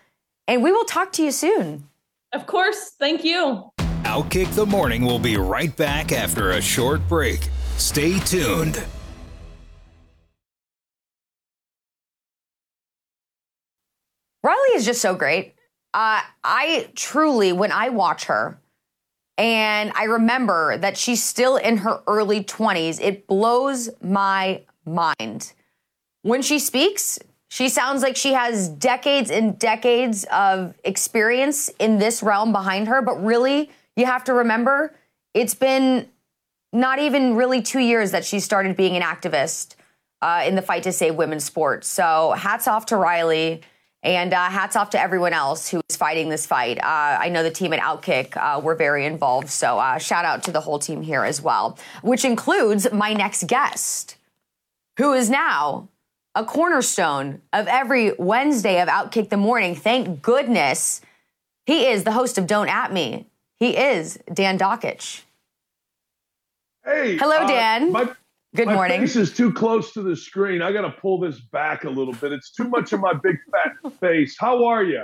And 0.47 0.63
we 0.63 0.73
will 0.73 0.85
talk 0.85 1.13
to 1.13 1.23
you 1.23 1.31
soon. 1.31 1.89
Of 2.33 2.47
course. 2.47 2.93
Thank 2.99 3.25
you. 3.25 3.71
Outkick 4.03 4.55
the 4.55 4.67
Morning 4.67 5.05
will 5.05 5.19
be 5.19 5.37
right 5.37 5.75
back 5.77 6.13
after 6.13 6.53
a 6.53 6.61
short 6.61 7.07
break. 7.09 7.49
Stay 7.79 8.19
tuned. 8.21 8.83
Riley 14.43 14.75
is 14.75 14.85
just 14.85 15.01
so 15.01 15.15
great. 15.15 15.55
Uh, 15.95 16.21
I 16.43 16.89
truly, 16.95 17.53
when 17.53 17.73
I 17.73 17.89
watch 17.89 18.25
her, 18.25 18.59
and 19.37 19.93
I 19.95 20.05
remember 20.05 20.79
that 20.79 20.97
she's 20.97 21.23
still 21.23 21.57
in 21.57 21.79
her 21.79 22.01
early 22.07 22.45
20s. 22.45 23.01
It 23.01 23.27
blows 23.27 23.91
my 24.03 24.63
mind 24.87 25.53
when 26.25 26.41
she 26.41 26.59
speaks, 26.59 27.19
she 27.49 27.69
sounds 27.69 28.03
like 28.03 28.17
she 28.17 28.33
has 28.33 28.69
decades 28.69 29.31
and 29.31 29.59
decades 29.59 30.25
of 30.33 30.75
experience 30.85 31.69
in 31.79 31.99
this 31.99 32.23
realm 32.23 32.51
behind 32.51 32.89
her. 32.89 33.03
But 33.03 33.23
really, 33.23 33.71
you 33.95 34.07
have 34.07 34.25
to 34.25 34.33
remember 34.33 34.95
it's 35.35 35.55
been 35.55 36.09
not 36.73 36.99
even 36.99 37.37
really 37.37 37.61
two 37.61 37.79
years 37.79 38.11
that 38.11 38.25
she 38.25 38.41
started 38.41 38.75
being 38.75 38.97
an 38.97 39.03
activist 39.03 39.77
uh, 40.23 40.43
in 40.47 40.55
the 40.55 40.63
fight 40.63 40.83
to 40.85 40.93
save 40.93 41.15
women's 41.15 41.45
sports. 41.45 41.87
So 41.89 42.33
hats 42.33 42.67
off 42.67 42.87
to 42.87 42.97
Riley. 42.97 43.61
And 44.05 44.35
uh, 44.35 44.51
hats 44.51 44.77
off 44.77 44.91
to 44.91 45.01
everyone 45.01 45.33
else 45.33 45.69
who 45.71 45.81
is 45.89 45.97
fighting 45.97 46.29
this 46.29 46.45
fight. 46.45 46.79
Uh, 46.79 46.83
I 47.21 47.31
know 47.31 47.43
the 47.43 47.51
team 47.51 47.73
at 47.73 47.81
Outkick 47.81 48.37
uh, 48.37 48.61
were 48.61 48.75
very 48.75 49.07
involved, 49.07 49.49
so 49.49 49.79
uh, 49.79 49.97
shout 49.97 50.27
out 50.27 50.43
to 50.45 50.53
the 50.53 50.61
whole 50.61 50.79
team 50.79 51.01
here 51.01 51.25
as 51.25 51.41
well, 51.41 51.79
which 52.03 52.23
includes 52.23 52.87
my 52.93 53.15
next 53.15 53.47
guest, 53.47 54.17
who 54.99 55.15
is 55.15 55.31
now 55.31 55.89
a 56.35 56.45
cornerstone 56.45 57.41
of 57.55 57.67
every 57.67 58.13
Wednesday 58.19 58.79
of 58.83 58.89
Outkick 58.89 59.31
the 59.31 59.39
Morning. 59.39 59.75
Thank 59.75 60.21
goodness 60.21 61.01
he 61.65 61.87
is 61.87 62.05
the 62.05 62.13
host 62.13 62.37
of 62.37 62.47
Don't 62.47 62.69
At 62.69 62.93
Me. 62.93 63.27
He 63.59 63.75
is 63.75 64.19
Dan 64.31 64.59
Dakich. 64.59 65.23
Hey. 66.85 67.17
Hello, 67.17 67.37
uh, 67.37 67.47
Dan. 67.49 67.93
my, 67.93 68.11
Good 68.55 68.67
my 68.67 68.75
morning. 68.75 69.01
face 69.01 69.17
is 69.17 69.33
too 69.33 69.53
close 69.53 69.93
to 69.95 70.03
the 70.03 70.15
screen. 70.15 70.63
I 70.63 70.71
got 70.71 70.83
to 70.83 70.91
pull 70.91 71.19
this 71.19 71.41
back 71.41 71.83
a 71.85 71.91
little 71.91 72.15
bit. 72.15 72.31
It's 72.33 72.53
too 72.53 72.69
much 72.69 72.93
of 72.93 73.01
my 73.01 73.13
big 73.13 73.37
fat 73.51 73.93
face. 74.01 74.37
How 74.39 74.65
are 74.65 74.85
you? 74.85 75.03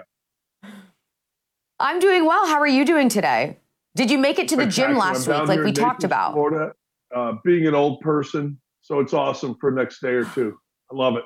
I'm 1.80 1.98
doing 1.98 2.26
well. 2.26 2.46
How 2.46 2.60
are 2.60 2.68
you 2.68 2.84
doing 2.84 3.08
today? 3.08 3.58
Did 3.96 4.08
you 4.08 4.18
make 4.18 4.38
it 4.38 4.48
to 4.48 4.56
the 4.56 4.66
gym 4.66 4.94
last 4.96 5.26
week, 5.26 5.48
like 5.48 5.60
we 5.60 5.72
talked 5.72 6.04
about? 6.04 6.34
Florida, 6.34 6.72
uh, 7.14 7.34
being 7.44 7.66
an 7.66 7.74
old 7.74 8.00
person, 8.00 8.60
so 8.82 9.00
it's 9.00 9.12
awesome 9.12 9.56
for 9.60 9.72
next 9.72 10.00
day 10.00 10.10
or 10.10 10.24
two. 10.26 10.56
I 10.92 10.94
love 10.94 11.16
it. 11.16 11.24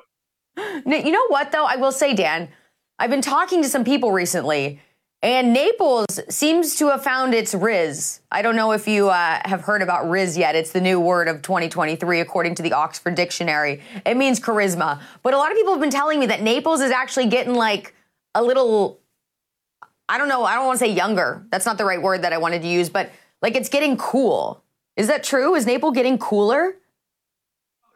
You 0.86 1.12
know 1.12 1.26
what, 1.28 1.52
though? 1.52 1.66
I 1.66 1.76
will 1.76 1.92
say, 1.92 2.14
Dan, 2.14 2.48
I've 2.98 3.10
been 3.10 3.20
talking 3.20 3.62
to 3.62 3.68
some 3.68 3.84
people 3.84 4.12
recently, 4.12 4.80
and 5.24 5.54
Naples 5.54 6.20
seems 6.28 6.74
to 6.76 6.90
have 6.90 7.02
found 7.02 7.32
its 7.32 7.54
Rizz. 7.54 8.20
I 8.30 8.42
don't 8.42 8.56
know 8.56 8.72
if 8.72 8.86
you 8.86 9.08
uh, 9.08 9.40
have 9.46 9.62
heard 9.62 9.80
about 9.80 10.04
Rizz 10.04 10.36
yet. 10.36 10.54
It's 10.54 10.72
the 10.72 10.82
new 10.82 11.00
word 11.00 11.28
of 11.28 11.40
2023, 11.40 12.20
according 12.20 12.56
to 12.56 12.62
the 12.62 12.74
Oxford 12.74 13.14
Dictionary. 13.14 13.80
It 14.04 14.18
means 14.18 14.38
charisma. 14.38 15.00
But 15.22 15.32
a 15.32 15.38
lot 15.38 15.50
of 15.50 15.56
people 15.56 15.72
have 15.72 15.80
been 15.80 15.88
telling 15.88 16.20
me 16.20 16.26
that 16.26 16.42
Naples 16.42 16.82
is 16.82 16.90
actually 16.90 17.28
getting 17.28 17.54
like 17.54 17.94
a 18.34 18.42
little, 18.42 19.00
I 20.10 20.18
don't 20.18 20.28
know, 20.28 20.44
I 20.44 20.56
don't 20.56 20.66
want 20.66 20.78
to 20.78 20.84
say 20.84 20.92
younger. 20.92 21.46
That's 21.50 21.64
not 21.64 21.78
the 21.78 21.86
right 21.86 22.02
word 22.02 22.20
that 22.20 22.34
I 22.34 22.38
wanted 22.38 22.60
to 22.60 22.68
use, 22.68 22.90
but 22.90 23.10
like 23.40 23.56
it's 23.56 23.70
getting 23.70 23.96
cool. 23.96 24.62
Is 24.94 25.06
that 25.06 25.24
true? 25.24 25.54
Is 25.54 25.64
Naples 25.64 25.94
getting 25.94 26.18
cooler? 26.18 26.76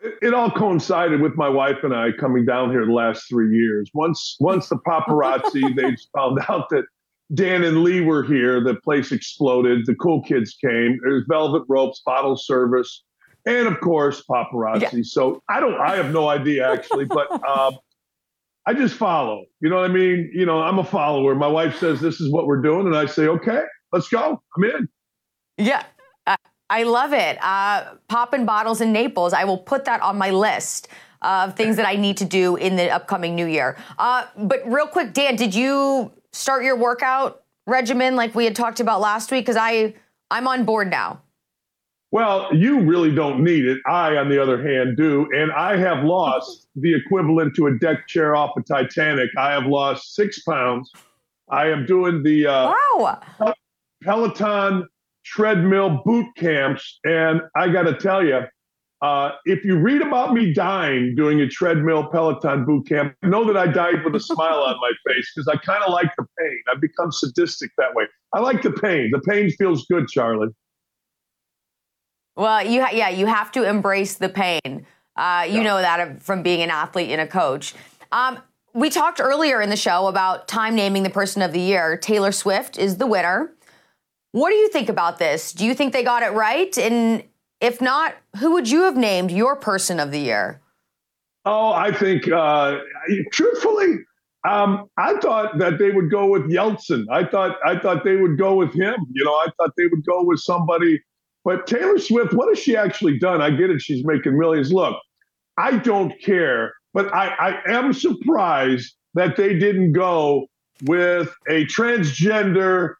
it, 0.01 0.15
it 0.23 0.35
all 0.35 0.51
coincided 0.51 1.21
with 1.21 1.37
my 1.37 1.49
wife 1.49 1.79
and 1.83 1.95
I 1.95 2.13
coming 2.13 2.45
down 2.45 2.71
here 2.71 2.87
the 2.87 2.93
last 2.93 3.29
three 3.29 3.55
years. 3.55 3.91
Once 3.95 4.37
once 4.41 4.69
the 4.69 4.77
paparazzi 4.87 5.75
they 5.75 5.97
found 6.15 6.39
out 6.49 6.69
that 6.71 6.85
Dan 7.35 7.63
and 7.63 7.83
Lee 7.83 8.01
were 8.01 8.23
here, 8.23 8.63
the 8.63 8.75
place 8.75 9.13
exploded. 9.13 9.85
The 9.87 9.95
cool 9.95 10.23
kids 10.23 10.57
came. 10.61 10.99
There's 11.03 11.25
velvet 11.29 11.65
ropes, 11.69 12.01
bottle 12.05 12.37
service, 12.37 13.05
and 13.47 13.69
of 13.69 13.81
course 13.81 14.23
paparazzi. 14.29 14.93
Yeah. 14.93 15.01
So 15.03 15.43
I 15.49 15.61
don't. 15.61 15.75
I 15.75 15.97
have 15.97 16.13
no 16.13 16.29
idea 16.29 16.71
actually, 16.71 17.05
but. 17.05 17.29
Um, 17.49 17.79
I 18.69 18.75
just 18.75 18.97
follow. 18.97 19.47
You 19.61 19.71
know 19.71 19.77
what 19.77 19.91
I 19.91 19.95
mean? 19.95 20.31
You 20.35 20.45
know, 20.45 20.61
I'm 20.61 20.79
a 20.79 20.85
follower. 20.85 21.35
My 21.35 21.47
wife 21.47 21.79
says 21.79 22.03
this 22.03 22.21
is 22.21 22.31
what 22.31 22.47
we're 22.47 22.61
doing, 22.61 22.87
and 22.87 22.95
I 22.95 23.07
say, 23.07 23.27
okay, 23.27 23.63
let's 23.93 24.09
go. 24.11 24.43
I'm 24.57 24.65
in. 24.65 24.89
Yeah, 25.57 25.85
I, 26.27 26.37
I 26.69 26.83
love 26.83 27.15
it. 27.15 27.39
Uh, 27.41 27.95
popping 28.09 28.45
bottles 28.45 28.83
in 28.83 28.93
Naples. 28.93 29.33
I 29.33 29.45
will 29.45 29.57
put 29.57 29.87
that 29.87 30.03
on 30.03 30.19
my 30.19 30.33
list 30.33 30.89
of 31.23 31.57
things 31.57 31.77
that 31.77 31.87
I 31.87 31.97
need 31.97 32.19
to 32.19 32.27
do 32.27 32.57
in 32.57 32.77
the 32.77 32.91
upcoming 32.91 33.35
new 33.35 33.47
year. 33.47 33.79
Uh, 33.99 34.27
but 34.37 34.61
real 34.67 34.87
quick, 34.87 35.15
Dan, 35.15 35.37
did 35.37 35.55
you 35.55 36.13
start 36.33 36.65
your 36.65 36.77
workout 36.77 37.43
regimen 37.67 38.17
like 38.17 38.35
we 38.35 38.45
had 38.45 38.57
talked 38.57 38.81
about 38.81 39.01
last 39.01 39.31
week? 39.31 39.45
Because 39.45 39.57
I 39.59 39.95
I'm 40.31 40.47
on 40.47 40.65
board 40.65 40.91
now. 40.91 41.23
Well, 42.11 42.55
you 42.55 42.81
really 42.81 43.15
don't 43.15 43.45
need 43.45 43.67
it. 43.67 43.79
I, 43.87 44.17
on 44.17 44.31
the 44.31 44.43
other 44.43 44.63
hand, 44.67 44.97
do. 44.97 45.29
And 45.35 45.53
I 45.53 45.77
have 45.77 46.05
lost 46.05 46.67
the 46.75 46.95
equivalent 46.95 47.55
to 47.57 47.67
a 47.67 47.79
deck 47.79 48.09
chair 48.09 48.35
off 48.35 48.57
a 48.57 48.63
Titanic. 48.63 49.29
I 49.37 49.53
have 49.53 49.67
lost 49.67 50.15
six 50.15 50.43
pounds. 50.43 50.91
I 51.51 51.69
am 51.69 51.85
doing 51.85 52.23
the 52.23 52.47
uh, 52.47 52.73
Wow. 52.99 53.21
Peloton 54.03 54.89
treadmill 55.25 56.01
boot 56.05 56.27
camps. 56.37 56.99
And 57.05 57.43
I 57.55 57.69
got 57.69 57.83
to 57.83 57.95
tell 57.95 58.25
you, 58.25 58.41
uh, 59.01 59.31
if 59.45 59.65
you 59.65 59.77
read 59.79 60.03
about 60.03 60.33
me 60.33 60.53
dying 60.53 61.15
doing 61.17 61.41
a 61.41 61.49
treadmill 61.49 62.09
Peloton 62.11 62.65
boot 62.65 62.89
camp, 62.89 63.15
know 63.23 63.45
that 63.45 63.57
I 63.57 63.67
died 63.71 64.05
with 64.05 64.15
a 64.17 64.21
smile 64.21 64.61
on 64.61 64.77
my 64.81 64.91
face 65.07 65.31
because 65.35 65.47
I 65.49 65.57
kind 65.65 65.83
of 65.85 65.93
like 65.93 66.11
the 66.19 66.27
pain. 66.39 66.59
I've 66.73 66.81
become 66.81 67.13
sadistic 67.13 67.71
that 67.79 67.95
way. 67.95 68.05
I 68.35 68.41
like 68.41 68.63
the 68.63 68.73
pain. 68.73 69.11
The 69.13 69.21
pain 69.21 69.51
feels 69.53 69.87
good, 69.87 70.07
Charly. 70.09 70.49
Well, 72.37 72.65
you 72.67 72.83
ha- 72.85 72.91
yeah, 72.93 73.09
you 73.09 73.27
have 73.27 73.51
to 73.53 73.65
embrace 73.65 74.15
the 74.15 74.29
pain. 74.29 74.87
Uh, 75.17 75.45
you 75.49 75.59
Yeah. 75.59 75.63
know 75.65 75.81
that 75.81 76.23
from 76.23 76.43
being 76.43 76.63
an 76.63 76.71
athlete 76.71 77.11
and 77.11 77.21
a 77.21 77.27
coach. 77.27 77.75
Um, 78.13 78.39
we 78.75 78.91
talked 78.91 79.21
earlier 79.21 79.61
in 79.61 79.71
the 79.71 79.77
show 79.77 80.07
about 80.07 80.47
time 80.47 80.75
naming 80.77 81.03
the 81.03 81.11
person 81.11 81.43
of 81.43 81.53
the 81.53 81.61
year. 81.61 81.97
Taylor 81.97 82.31
Swift 82.33 82.79
is 82.79 82.99
the 82.99 83.07
winner. 83.07 83.53
What 84.33 84.51
do 84.51 84.57
you 84.57 84.69
think 84.69 84.89
about 84.89 85.19
this? 85.19 85.53
Do 85.53 85.65
you 85.67 85.75
think 85.75 85.93
they 85.93 86.05
got 86.05 86.23
it 86.23 86.33
right? 86.33 86.77
And 86.79 87.25
if 87.61 87.81
not, 87.81 88.15
who 88.39 88.53
would 88.53 88.71
you 88.71 88.83
have 88.83 88.97
named 88.97 89.31
your 89.31 89.57
person 89.57 89.99
of 90.01 90.11
the 90.11 90.21
year? 90.21 90.61
Oh, 91.45 91.73
I 91.73 91.93
think, 91.93 92.31
uh, 92.31 92.79
truthfully, 93.33 93.97
um, 94.49 94.87
I 94.97 95.15
thought 95.19 95.59
that 95.59 95.79
they 95.79 95.91
would 95.91 96.11
go 96.11 96.27
with 96.27 96.43
Yeltsin. 96.51 97.05
I 97.11 97.25
thought, 97.25 97.57
I 97.65 97.79
thought 97.79 98.05
they 98.05 98.17
would 98.17 98.39
go 98.39 98.55
with 98.55 98.73
him. 98.75 98.95
You 99.13 99.25
know, 99.25 99.33
I 99.35 99.47
thought 99.57 99.71
they 99.77 99.87
would 99.87 100.05
go 100.07 100.23
with 100.23 100.41
somebody. 100.41 101.01
But 101.45 101.67
Taylor 101.67 101.99
Swift, 101.99 102.35
what 102.35 102.49
has 102.49 102.59
she 102.59 102.77
actually 102.77 103.19
done? 103.19 103.41
I 103.41 103.51
get 103.51 103.71
it; 103.71 103.81
she's 103.81 104.05
making 104.05 104.39
millions. 104.39 104.73
Look, 104.73 104.97
I 105.57 105.79
don't 105.79 106.13
care, 106.21 106.73
but 106.93 107.13
I, 107.15 107.29
I 107.67 107.73
am 107.73 107.93
surprised 107.93 108.95
that 109.15 109.37
they 109.37 109.59
didn't 109.59 109.93
go 109.93 110.47
with 110.83 111.35
a 111.49 111.65
transgender, 111.67 112.95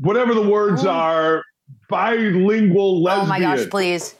whatever 0.00 0.34
the 0.34 0.46
words 0.48 0.84
Oh. 0.84 0.90
are, 0.90 1.42
bilingual 1.88 3.02
lesbian 3.02 3.26
Oh 3.26 3.28
my 3.28 3.40
gosh, 3.40 3.68
please. 3.70 4.14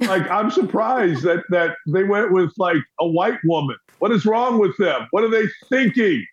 like 0.00 0.28
I'm 0.30 0.50
surprised 0.50 1.22
that 1.22 1.44
that 1.50 1.76
they 1.86 2.04
went 2.04 2.32
with 2.32 2.52
like 2.58 2.82
a 3.00 3.06
white 3.06 3.38
woman. 3.44 3.76
What 3.98 4.10
is 4.12 4.26
wrong 4.26 4.58
with 4.58 4.76
them? 4.78 5.06
What 5.10 5.24
are 5.24 5.30
they 5.30 5.44
thinking? 5.68 6.24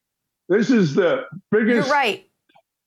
This 0.47 0.71
is 0.71 0.95
the 0.95 1.23
biggest 1.51 1.87
You're 1.87 1.95
right. 1.95 2.25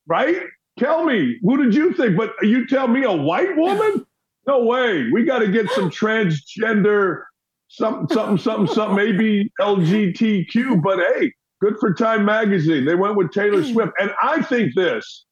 right? 0.07 0.41
Tell 0.77 1.05
me, 1.05 1.37
who 1.43 1.63
did 1.63 1.73
you 1.73 1.93
think? 1.93 2.17
But 2.17 2.33
you 2.41 2.67
tell 2.67 2.87
me 2.87 3.03
a 3.03 3.11
white 3.11 3.55
woman? 3.55 4.05
No 4.47 4.63
way. 4.65 5.09
We 5.11 5.23
got 5.23 5.39
to 5.39 5.47
get 5.47 5.69
some 5.71 5.89
transgender 6.01 7.23
something, 7.69 8.13
something, 8.13 8.37
something, 8.37 8.73
something, 8.73 8.95
maybe 8.95 9.51
LGBTQ. 9.61 10.81
But 10.81 10.99
hey, 10.99 11.33
good 11.61 11.77
for 11.79 11.93
Time 11.93 12.25
Magazine. 12.25 12.85
They 12.85 12.95
went 12.95 13.15
with 13.15 13.31
Taylor 13.31 13.63
Swift. 13.71 13.93
And 13.99 14.11
I 14.21 14.41
think 14.41 14.73
this. 14.75 15.25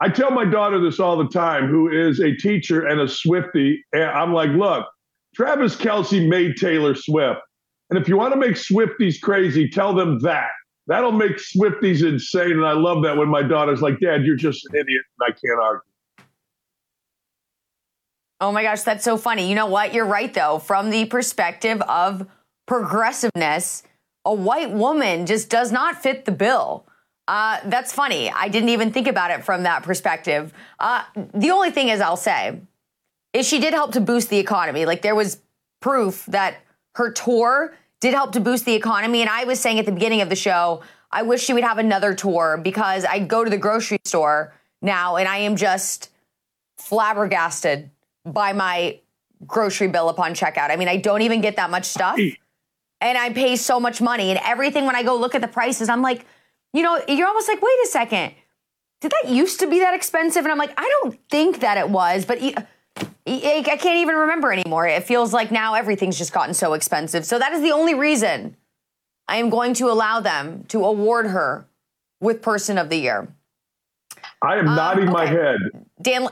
I 0.00 0.08
tell 0.08 0.30
my 0.30 0.44
daughter 0.44 0.80
this 0.80 0.98
all 0.98 1.16
the 1.16 1.28
time, 1.28 1.68
who 1.68 1.90
is 1.90 2.20
a 2.20 2.34
teacher 2.34 2.86
and 2.86 3.00
a 3.00 3.04
Swiftie. 3.04 3.76
And 3.92 4.04
I'm 4.04 4.32
like, 4.32 4.50
look, 4.50 4.86
Travis 5.34 5.76
Kelce 5.76 6.26
made 6.26 6.56
Taylor 6.56 6.94
Swift. 6.94 7.40
And 7.90 7.98
if 7.98 8.08
you 8.08 8.16
want 8.16 8.32
to 8.32 8.38
make 8.38 8.54
Swifties 8.54 9.20
crazy, 9.20 9.68
tell 9.68 9.94
them 9.94 10.18
that. 10.20 10.50
That'll 10.86 11.12
make 11.12 11.36
Swifties 11.36 12.02
insane. 12.06 12.52
And 12.52 12.64
I 12.64 12.72
love 12.72 13.02
that 13.04 13.16
when 13.16 13.28
my 13.28 13.42
daughter's 13.42 13.82
like, 13.82 14.00
Dad, 14.00 14.24
you're 14.24 14.36
just 14.36 14.64
an 14.66 14.80
idiot. 14.80 15.02
And 15.18 15.28
I 15.28 15.32
can't 15.32 15.60
argue. 15.60 15.82
Oh 18.40 18.52
my 18.52 18.62
gosh, 18.62 18.82
that's 18.82 19.04
so 19.04 19.18
funny. 19.18 19.48
You 19.48 19.54
know 19.54 19.66
what? 19.66 19.92
You're 19.92 20.06
right, 20.06 20.32
though. 20.32 20.58
From 20.58 20.88
the 20.88 21.04
perspective 21.04 21.82
of 21.82 22.26
progressiveness, 22.66 23.82
a 24.24 24.32
white 24.32 24.70
woman 24.70 25.26
just 25.26 25.50
does 25.50 25.70
not 25.70 26.02
fit 26.02 26.24
the 26.24 26.32
bill. 26.32 26.86
Uh, 27.30 27.60
that's 27.66 27.92
funny. 27.92 28.28
I 28.28 28.48
didn't 28.48 28.70
even 28.70 28.90
think 28.90 29.06
about 29.06 29.30
it 29.30 29.44
from 29.44 29.62
that 29.62 29.84
perspective. 29.84 30.52
Uh, 30.80 31.04
the 31.32 31.52
only 31.52 31.70
thing 31.70 31.88
is, 31.88 32.00
I'll 32.00 32.16
say, 32.16 32.58
is 33.32 33.46
she 33.46 33.60
did 33.60 33.72
help 33.72 33.92
to 33.92 34.00
boost 34.00 34.30
the 34.30 34.38
economy. 34.38 34.84
Like 34.84 35.02
there 35.02 35.14
was 35.14 35.40
proof 35.78 36.26
that 36.26 36.56
her 36.96 37.12
tour 37.12 37.72
did 38.00 38.14
help 38.14 38.32
to 38.32 38.40
boost 38.40 38.64
the 38.64 38.74
economy. 38.74 39.20
And 39.20 39.30
I 39.30 39.44
was 39.44 39.60
saying 39.60 39.78
at 39.78 39.86
the 39.86 39.92
beginning 39.92 40.22
of 40.22 40.28
the 40.28 40.34
show, 40.34 40.82
I 41.12 41.22
wish 41.22 41.44
she 41.44 41.52
would 41.52 41.62
have 41.62 41.78
another 41.78 42.16
tour 42.16 42.58
because 42.60 43.04
I 43.04 43.20
go 43.20 43.44
to 43.44 43.50
the 43.50 43.58
grocery 43.58 44.00
store 44.04 44.52
now 44.82 45.14
and 45.14 45.28
I 45.28 45.36
am 45.38 45.54
just 45.54 46.10
flabbergasted 46.78 47.90
by 48.24 48.54
my 48.54 48.98
grocery 49.46 49.86
bill 49.86 50.08
upon 50.08 50.34
checkout. 50.34 50.70
I 50.70 50.74
mean, 50.74 50.88
I 50.88 50.96
don't 50.96 51.22
even 51.22 51.42
get 51.42 51.54
that 51.56 51.70
much 51.70 51.84
stuff. 51.84 52.18
And 52.18 53.16
I 53.16 53.32
pay 53.32 53.54
so 53.54 53.78
much 53.78 54.00
money 54.00 54.30
and 54.30 54.40
everything 54.44 54.84
when 54.84 54.96
I 54.96 55.04
go 55.04 55.14
look 55.14 55.36
at 55.36 55.42
the 55.42 55.48
prices, 55.48 55.88
I'm 55.88 56.02
like, 56.02 56.26
you 56.72 56.82
know, 56.82 57.00
you're 57.08 57.26
almost 57.26 57.48
like, 57.48 57.60
wait 57.62 57.78
a 57.84 57.88
second. 57.88 58.32
Did 59.00 59.12
that 59.12 59.30
used 59.30 59.60
to 59.60 59.66
be 59.66 59.78
that 59.80 59.94
expensive? 59.94 60.44
And 60.44 60.52
I'm 60.52 60.58
like, 60.58 60.74
I 60.76 60.88
don't 61.02 61.18
think 61.30 61.60
that 61.60 61.78
it 61.78 61.88
was, 61.88 62.24
but 62.24 62.40
e- 62.42 62.54
I 62.56 63.64
I 63.66 63.76
can't 63.76 63.98
even 63.98 64.14
remember 64.16 64.52
anymore. 64.52 64.86
It 64.86 65.04
feels 65.04 65.32
like 65.32 65.50
now 65.50 65.74
everything's 65.74 66.18
just 66.18 66.32
gotten 66.32 66.52
so 66.54 66.74
expensive. 66.74 67.24
So 67.24 67.38
that 67.38 67.52
is 67.52 67.62
the 67.62 67.70
only 67.72 67.94
reason 67.94 68.56
I 69.28 69.36
am 69.36 69.48
going 69.48 69.72
to 69.74 69.90
allow 69.90 70.20
them 70.20 70.64
to 70.68 70.84
award 70.84 71.26
her 71.28 71.64
with 72.20 72.42
Person 72.42 72.76
of 72.76 72.90
the 72.90 72.96
Year. 72.96 73.28
I 74.42 74.56
am 74.58 74.64
nodding 74.66 75.10
my 75.10 75.26
head. 75.26 75.58
Dan, 76.02 76.28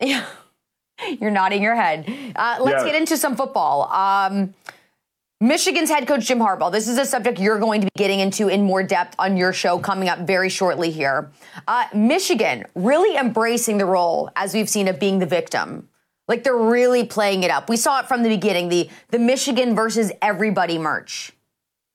yeah, 0.00 0.24
you're 1.20 1.30
nodding 1.30 1.62
your 1.62 1.74
head. 1.76 2.04
Uh, 2.36 2.58
let's 2.60 2.76
Yes. 2.76 2.84
get 2.84 2.94
into 2.94 3.16
some 3.18 3.36
football. 3.36 3.90
Um, 3.92 4.54
Michigan's 5.42 5.88
head 5.88 6.06
coach 6.06 6.26
Jim 6.26 6.38
Harbaugh. 6.38 6.70
This 6.70 6.86
is 6.86 6.98
a 6.98 7.06
subject 7.06 7.38
you're 7.38 7.58
going 7.58 7.80
to 7.80 7.86
be 7.86 7.92
getting 7.96 8.20
into 8.20 8.48
in 8.48 8.62
more 8.62 8.82
depth 8.82 9.14
on 9.18 9.38
your 9.38 9.54
show 9.54 9.78
coming 9.78 10.06
up 10.06 10.18
very 10.26 10.50
shortly 10.50 10.90
here. 10.90 11.30
Uh, 11.66 11.86
Michigan 11.94 12.66
really 12.74 13.16
embracing 13.16 13.78
the 13.78 13.86
role, 13.86 14.28
as 14.36 14.52
we've 14.52 14.68
seen, 14.68 14.86
of 14.86 15.00
being 15.00 15.18
the 15.18 15.24
victim. 15.24 15.88
Like 16.28 16.44
they're 16.44 16.54
really 16.54 17.06
playing 17.06 17.42
it 17.42 17.50
up. 17.50 17.70
We 17.70 17.78
saw 17.78 18.00
it 18.00 18.06
from 18.06 18.22
the 18.22 18.28
beginning. 18.28 18.68
The 18.68 18.90
the 19.08 19.18
Michigan 19.18 19.74
versus 19.74 20.12
everybody 20.20 20.76
merch. 20.76 21.32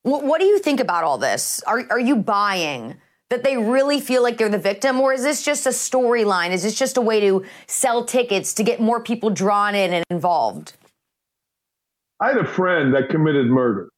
What, 0.01 0.23
what 0.23 0.41
do 0.41 0.47
you 0.47 0.57
think 0.57 0.79
about 0.79 1.03
all 1.03 1.19
this? 1.19 1.61
Are 1.67 1.85
are 1.91 1.99
you 1.99 2.15
buying 2.15 2.95
that 3.29 3.43
they 3.43 3.57
really 3.57 3.99
feel 3.99 4.23
like 4.23 4.39
they're 4.39 4.49
the 4.49 4.57
victim, 4.57 4.99
or 4.99 5.13
is 5.13 5.21
this 5.21 5.43
just 5.43 5.67
a 5.67 5.69
storyline? 5.69 6.49
Is 6.49 6.63
this 6.63 6.73
just 6.73 6.97
a 6.97 7.01
way 7.01 7.19
to 7.19 7.45
sell 7.67 8.05
tickets 8.05 8.55
to 8.55 8.63
get 8.63 8.81
more 8.81 8.99
people 8.99 9.29
drawn 9.29 9.75
in 9.75 9.93
and 9.93 10.03
involved? 10.09 10.73
I 12.19 12.29
had 12.29 12.37
a 12.37 12.45
friend 12.45 12.93
that 12.93 13.09
committed 13.09 13.47
murder, 13.47 13.89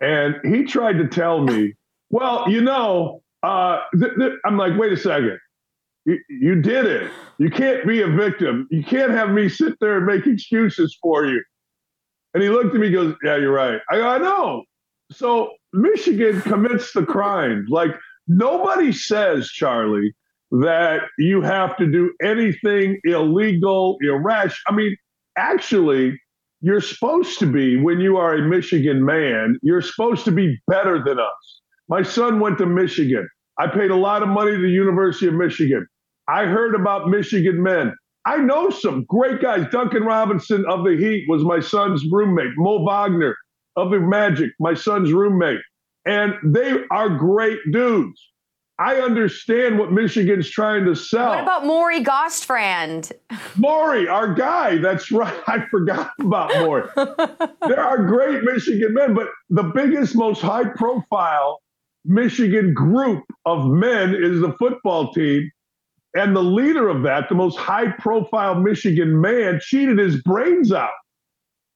and 0.00 0.36
he 0.44 0.64
tried 0.64 0.94
to 0.94 1.08
tell 1.08 1.42
me, 1.42 1.74
"Well, 2.10 2.48
you 2.48 2.60
know," 2.60 3.22
uh, 3.42 3.80
th- 3.98 4.14
th- 4.18 4.38
I'm 4.44 4.56
like, 4.56 4.78
"Wait 4.78 4.92
a 4.92 4.96
second, 4.96 5.38
you, 6.04 6.18
you 6.28 6.60
did 6.60 6.86
it. 6.86 7.10
You 7.38 7.50
can't 7.50 7.86
be 7.86 8.02
a 8.02 8.08
victim. 8.08 8.66
You 8.70 8.84
can't 8.84 9.12
have 9.12 9.30
me 9.30 9.48
sit 9.48 9.74
there 9.80 9.96
and 9.96 10.06
make 10.06 10.26
excuses 10.26 10.96
for 11.00 11.26
you." 11.26 11.42
And 12.34 12.42
he 12.42 12.48
looked 12.48 12.74
at 12.74 12.80
me, 12.80 12.90
goes, 12.90 13.14
"Yeah, 13.22 13.36
you're 13.36 13.52
right. 13.52 13.80
I, 13.90 13.96
go, 13.96 14.08
I 14.08 14.18
know." 14.18 14.64
So 15.10 15.52
Michigan 15.72 16.40
commits 16.42 16.92
the 16.92 17.04
crime. 17.04 17.66
Like 17.68 17.98
nobody 18.28 18.92
says, 18.92 19.50
Charly, 19.50 20.12
that 20.50 21.02
you 21.18 21.40
have 21.42 21.76
to 21.78 21.86
do 21.86 22.12
anything 22.22 23.00
illegal, 23.04 23.96
irrational. 24.02 24.62
I 24.68 24.72
mean, 24.74 24.96
actually 25.36 26.20
you're 26.62 26.80
supposed 26.80 27.40
to 27.40 27.46
be 27.46 27.76
when 27.76 28.00
you 28.00 28.16
are 28.16 28.34
a 28.34 28.48
Michigan 28.48 29.04
man, 29.04 29.58
you're 29.62 29.82
supposed 29.82 30.24
to 30.24 30.30
be 30.30 30.58
better 30.68 31.02
than 31.04 31.18
us. 31.18 31.60
My 31.88 32.02
son 32.02 32.38
went 32.38 32.58
to 32.58 32.66
Michigan. 32.66 33.28
I 33.58 33.66
paid 33.66 33.90
a 33.90 33.96
lot 33.96 34.22
of 34.22 34.28
money 34.28 34.52
to 34.52 34.62
the 34.62 34.68
University 34.68 35.26
of 35.26 35.34
Michigan. 35.34 35.86
I 36.28 36.44
heard 36.46 36.74
about 36.76 37.08
Michigan 37.08 37.62
men. 37.62 37.92
I 38.24 38.36
know 38.36 38.70
some 38.70 39.04
great 39.08 39.42
guys. 39.42 39.66
Duncan 39.72 40.04
Robinson 40.04 40.64
of 40.68 40.84
the 40.84 40.96
Heat 40.96 41.24
was 41.28 41.42
my 41.42 41.58
son's 41.58 42.04
roommate. 42.10 42.52
Mo 42.56 42.84
Wagner 42.84 43.36
of 43.76 43.90
the 43.90 43.98
Magic, 43.98 44.52
my 44.60 44.74
son's 44.74 45.12
roommate. 45.12 45.60
And 46.06 46.34
they 46.44 46.84
are 46.92 47.08
great 47.08 47.58
dudes. 47.72 48.20
I 48.78 48.96
understand 48.96 49.78
what 49.78 49.92
Michigan's 49.92 50.50
trying 50.50 50.84
to 50.86 50.94
sell. 50.94 51.28
What 51.28 51.42
about 51.42 51.66
Maury 51.66 52.02
Gostfrand? 52.02 53.12
Maury, 53.56 54.08
our 54.08 54.34
guy. 54.34 54.78
That's 54.78 55.12
right. 55.12 55.40
I 55.46 55.66
forgot 55.70 56.10
about 56.20 56.50
Maury. 56.54 56.88
there 56.96 57.80
are 57.80 58.04
great 58.06 58.42
Michigan 58.44 58.94
men, 58.94 59.14
but 59.14 59.28
the 59.50 59.64
biggest, 59.64 60.16
most 60.16 60.40
high 60.40 60.68
profile 60.74 61.60
Michigan 62.04 62.74
group 62.74 63.22
of 63.46 63.66
men 63.66 64.14
is 64.14 64.40
the 64.40 64.54
football 64.58 65.12
team. 65.12 65.50
And 66.14 66.36
the 66.36 66.42
leader 66.42 66.88
of 66.88 67.02
that, 67.04 67.28
the 67.28 67.34
most 67.34 67.56
high 67.56 67.92
profile 67.92 68.54
Michigan 68.54 69.20
man, 69.20 69.60
cheated 69.62 69.98
his 69.98 70.20
brains 70.22 70.72
out. 70.72 70.90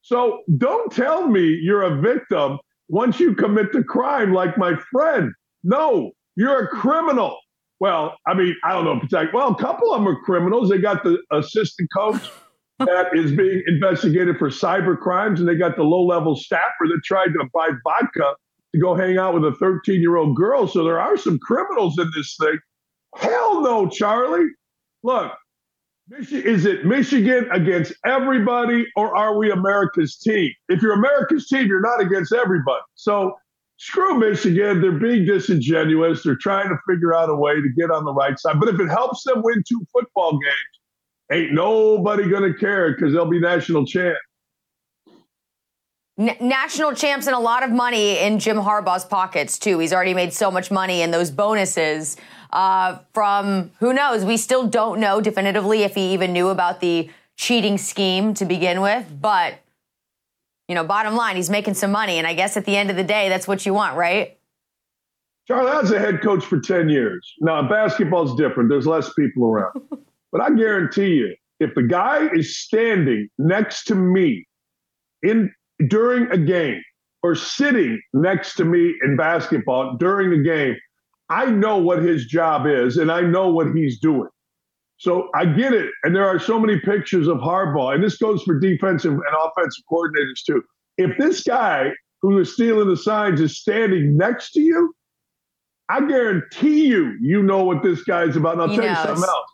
So 0.01 0.41
don't 0.57 0.91
tell 0.91 1.27
me 1.27 1.59
you're 1.61 1.81
a 1.81 2.01
victim 2.01 2.59
once 2.89 3.19
you 3.19 3.33
commit 3.33 3.71
the 3.71 3.83
crime 3.83 4.33
like 4.33 4.57
my 4.57 4.75
friend. 4.91 5.31
No, 5.63 6.11
you're 6.37 6.63
a 6.63 6.67
criminal. 6.67 7.37
Well, 7.79 8.15
I 8.27 8.33
mean, 8.33 8.55
I 8.63 8.71
don't 8.71 8.85
know 8.85 8.93
if 8.93 9.03
it's 9.03 9.13
like, 9.13 9.33
well, 9.33 9.49
a 9.49 9.55
couple 9.55 9.91
of 9.91 9.99
them 9.99 10.07
are 10.07 10.19
criminals. 10.21 10.69
They 10.69 10.77
got 10.77 11.03
the 11.03 11.17
assistant 11.31 11.89
coach 11.95 12.21
that 12.79 13.07
is 13.13 13.31
being 13.31 13.63
investigated 13.67 14.37
for 14.37 14.49
cyber 14.49 14.97
crimes, 14.97 15.39
and 15.39 15.49
they 15.49 15.55
got 15.55 15.75
the 15.75 15.83
low 15.83 16.05
level 16.05 16.35
staffer 16.35 16.85
that 16.85 17.01
tried 17.03 17.33
to 17.33 17.43
buy 17.53 17.69
vodka 17.83 18.35
to 18.73 18.81
go 18.81 18.95
hang 18.95 19.17
out 19.17 19.33
with 19.33 19.43
a 19.45 19.55
13 19.57 19.99
year 19.99 20.15
old 20.15 20.35
girl. 20.35 20.67
So 20.67 20.83
there 20.83 20.99
are 20.99 21.17
some 21.17 21.39
criminals 21.39 21.97
in 21.99 22.09
this 22.15 22.37
thing. 22.39 22.57
Hell 23.15 23.61
no, 23.61 23.87
Charly. 23.87 24.47
Look, 25.03 25.31
is 26.19 26.65
it 26.65 26.85
Michigan 26.85 27.47
against 27.51 27.93
everybody, 28.05 28.85
or 28.95 29.15
are 29.15 29.37
we 29.37 29.51
America's 29.51 30.17
team? 30.17 30.51
If 30.69 30.81
you're 30.81 30.93
America's 30.93 31.47
team, 31.47 31.67
you're 31.67 31.81
not 31.81 31.99
against 32.01 32.33
everybody. 32.33 32.81
So 32.95 33.33
screw 33.77 34.19
Michigan. 34.19 34.81
They're 34.81 34.91
being 34.91 35.25
disingenuous. 35.25 36.23
They're 36.23 36.35
trying 36.35 36.69
to 36.69 36.77
figure 36.89 37.15
out 37.15 37.29
a 37.29 37.35
way 37.35 37.55
to 37.55 37.69
get 37.77 37.91
on 37.91 38.05
the 38.05 38.13
right 38.13 38.37
side. 38.37 38.59
But 38.59 38.69
if 38.69 38.79
it 38.79 38.87
helps 38.87 39.23
them 39.23 39.41
win 39.43 39.63
two 39.67 39.85
football 39.93 40.31
games, 40.31 41.31
ain't 41.31 41.53
nobody 41.53 42.29
going 42.29 42.51
to 42.51 42.57
care 42.57 42.93
because 42.93 43.13
they'll 43.13 43.29
be 43.29 43.39
national 43.39 43.85
champ. 43.85 44.17
N- 46.19 46.35
national 46.41 46.93
champs 46.93 47.27
and 47.27 47.35
a 47.35 47.39
lot 47.39 47.63
of 47.63 47.69
money 47.69 48.17
in 48.17 48.39
Jim 48.39 48.57
Harbaugh's 48.57 49.05
pockets 49.05 49.59
too. 49.59 49.77
He's 49.79 49.93
already 49.93 50.15
made 50.15 50.33
so 50.33 50.49
much 50.49 50.71
money 50.71 51.01
in 51.01 51.11
those 51.11 51.29
bonuses 51.29 52.17
uh, 52.51 52.97
from 53.13 53.71
who 53.79 53.93
knows. 53.93 54.25
We 54.25 54.37
still 54.37 54.67
don't 54.67 54.99
know 54.99 55.21
definitively 55.21 55.83
if 55.83 55.93
he 55.93 56.13
even 56.13 56.33
knew 56.33 56.47
about 56.47 56.79
the 56.79 57.09
cheating 57.35 57.77
scheme 57.77 58.33
to 58.33 58.45
begin 58.45 58.81
with, 58.81 59.05
but 59.21 59.59
you 60.67 60.75
know, 60.75 60.83
bottom 60.83 61.15
line, 61.15 61.35
he's 61.35 61.49
making 61.49 61.75
some 61.75 61.91
money, 61.91 62.17
and 62.17 62.27
I 62.27 62.33
guess 62.33 62.57
at 62.57 62.65
the 62.65 62.75
end 62.75 62.89
of 62.89 62.95
the 62.95 63.03
day, 63.03 63.29
that's 63.29 63.47
what 63.47 63.65
you 63.65 63.73
want, 63.73 63.95
right? 63.95 64.37
Charly, 65.49 65.71
I 65.71 65.81
was 65.81 65.91
a 65.91 65.99
head 65.99 66.21
coach 66.21 66.43
for 66.43 66.59
10 66.59 66.89
years. 66.89 67.33
Now, 67.39 67.67
basketball's 67.67 68.35
different. 68.35 68.69
There's 68.69 68.85
less 68.85 69.13
people 69.13 69.45
around. 69.45 69.81
but 70.31 70.41
I 70.41 70.49
guarantee 70.49 71.15
you, 71.15 71.35
if 71.59 71.73
the 71.73 71.83
guy 71.83 72.27
is 72.33 72.57
standing 72.57 73.29
next 73.37 73.85
to 73.85 73.95
me 73.95 74.45
in 75.23 75.51
during 75.87 76.29
a 76.31 76.37
game 76.37 76.81
or 77.23 77.33
sitting 77.33 77.99
next 78.13 78.55
to 78.55 78.65
me 78.65 78.93
in 79.03 79.15
basketball 79.15 79.95
during 79.97 80.37
a 80.37 80.43
game, 80.43 80.75
I 81.29 81.45
know 81.45 81.77
what 81.77 82.01
his 82.01 82.25
job 82.25 82.67
is 82.67 82.97
and 82.97 83.11
I 83.11 83.21
know 83.21 83.49
what 83.49 83.73
he's 83.73 83.99
doing. 83.99 84.29
So 84.97 85.29
I 85.35 85.45
get 85.45 85.73
it. 85.73 85.91
And 86.03 86.15
there 86.15 86.27
are 86.27 86.39
so 86.39 86.59
many 86.59 86.79
pictures 86.79 87.27
of 87.27 87.37
Harbaugh, 87.37 87.93
and 87.93 88.03
this 88.03 88.17
goes 88.17 88.41
for 88.43 88.59
defensive 88.59 89.13
and 89.13 89.23
offensive 89.43 89.83
coordinators 89.91 90.43
too. 90.45 90.63
If 90.97 91.17
this 91.17 91.43
guy 91.43 91.91
who 92.21 92.39
is 92.39 92.53
stealing 92.53 92.87
the 92.87 92.97
signs 92.97 93.39
is 93.39 93.59
standing 93.59 94.17
next 94.17 94.51
to 94.53 94.59
you, 94.59 94.93
I 95.89 96.05
guarantee 96.05 96.87
you, 96.87 97.15
you 97.21 97.43
know 97.43 97.63
what 97.63 97.83
this 97.83 98.03
guy's 98.03 98.35
about. 98.35 98.53
And 98.53 98.63
I'll 98.63 98.69
He 98.69 98.77
tell 98.77 98.89
you 98.89 98.95
something 98.95 99.23
else. 99.23 99.51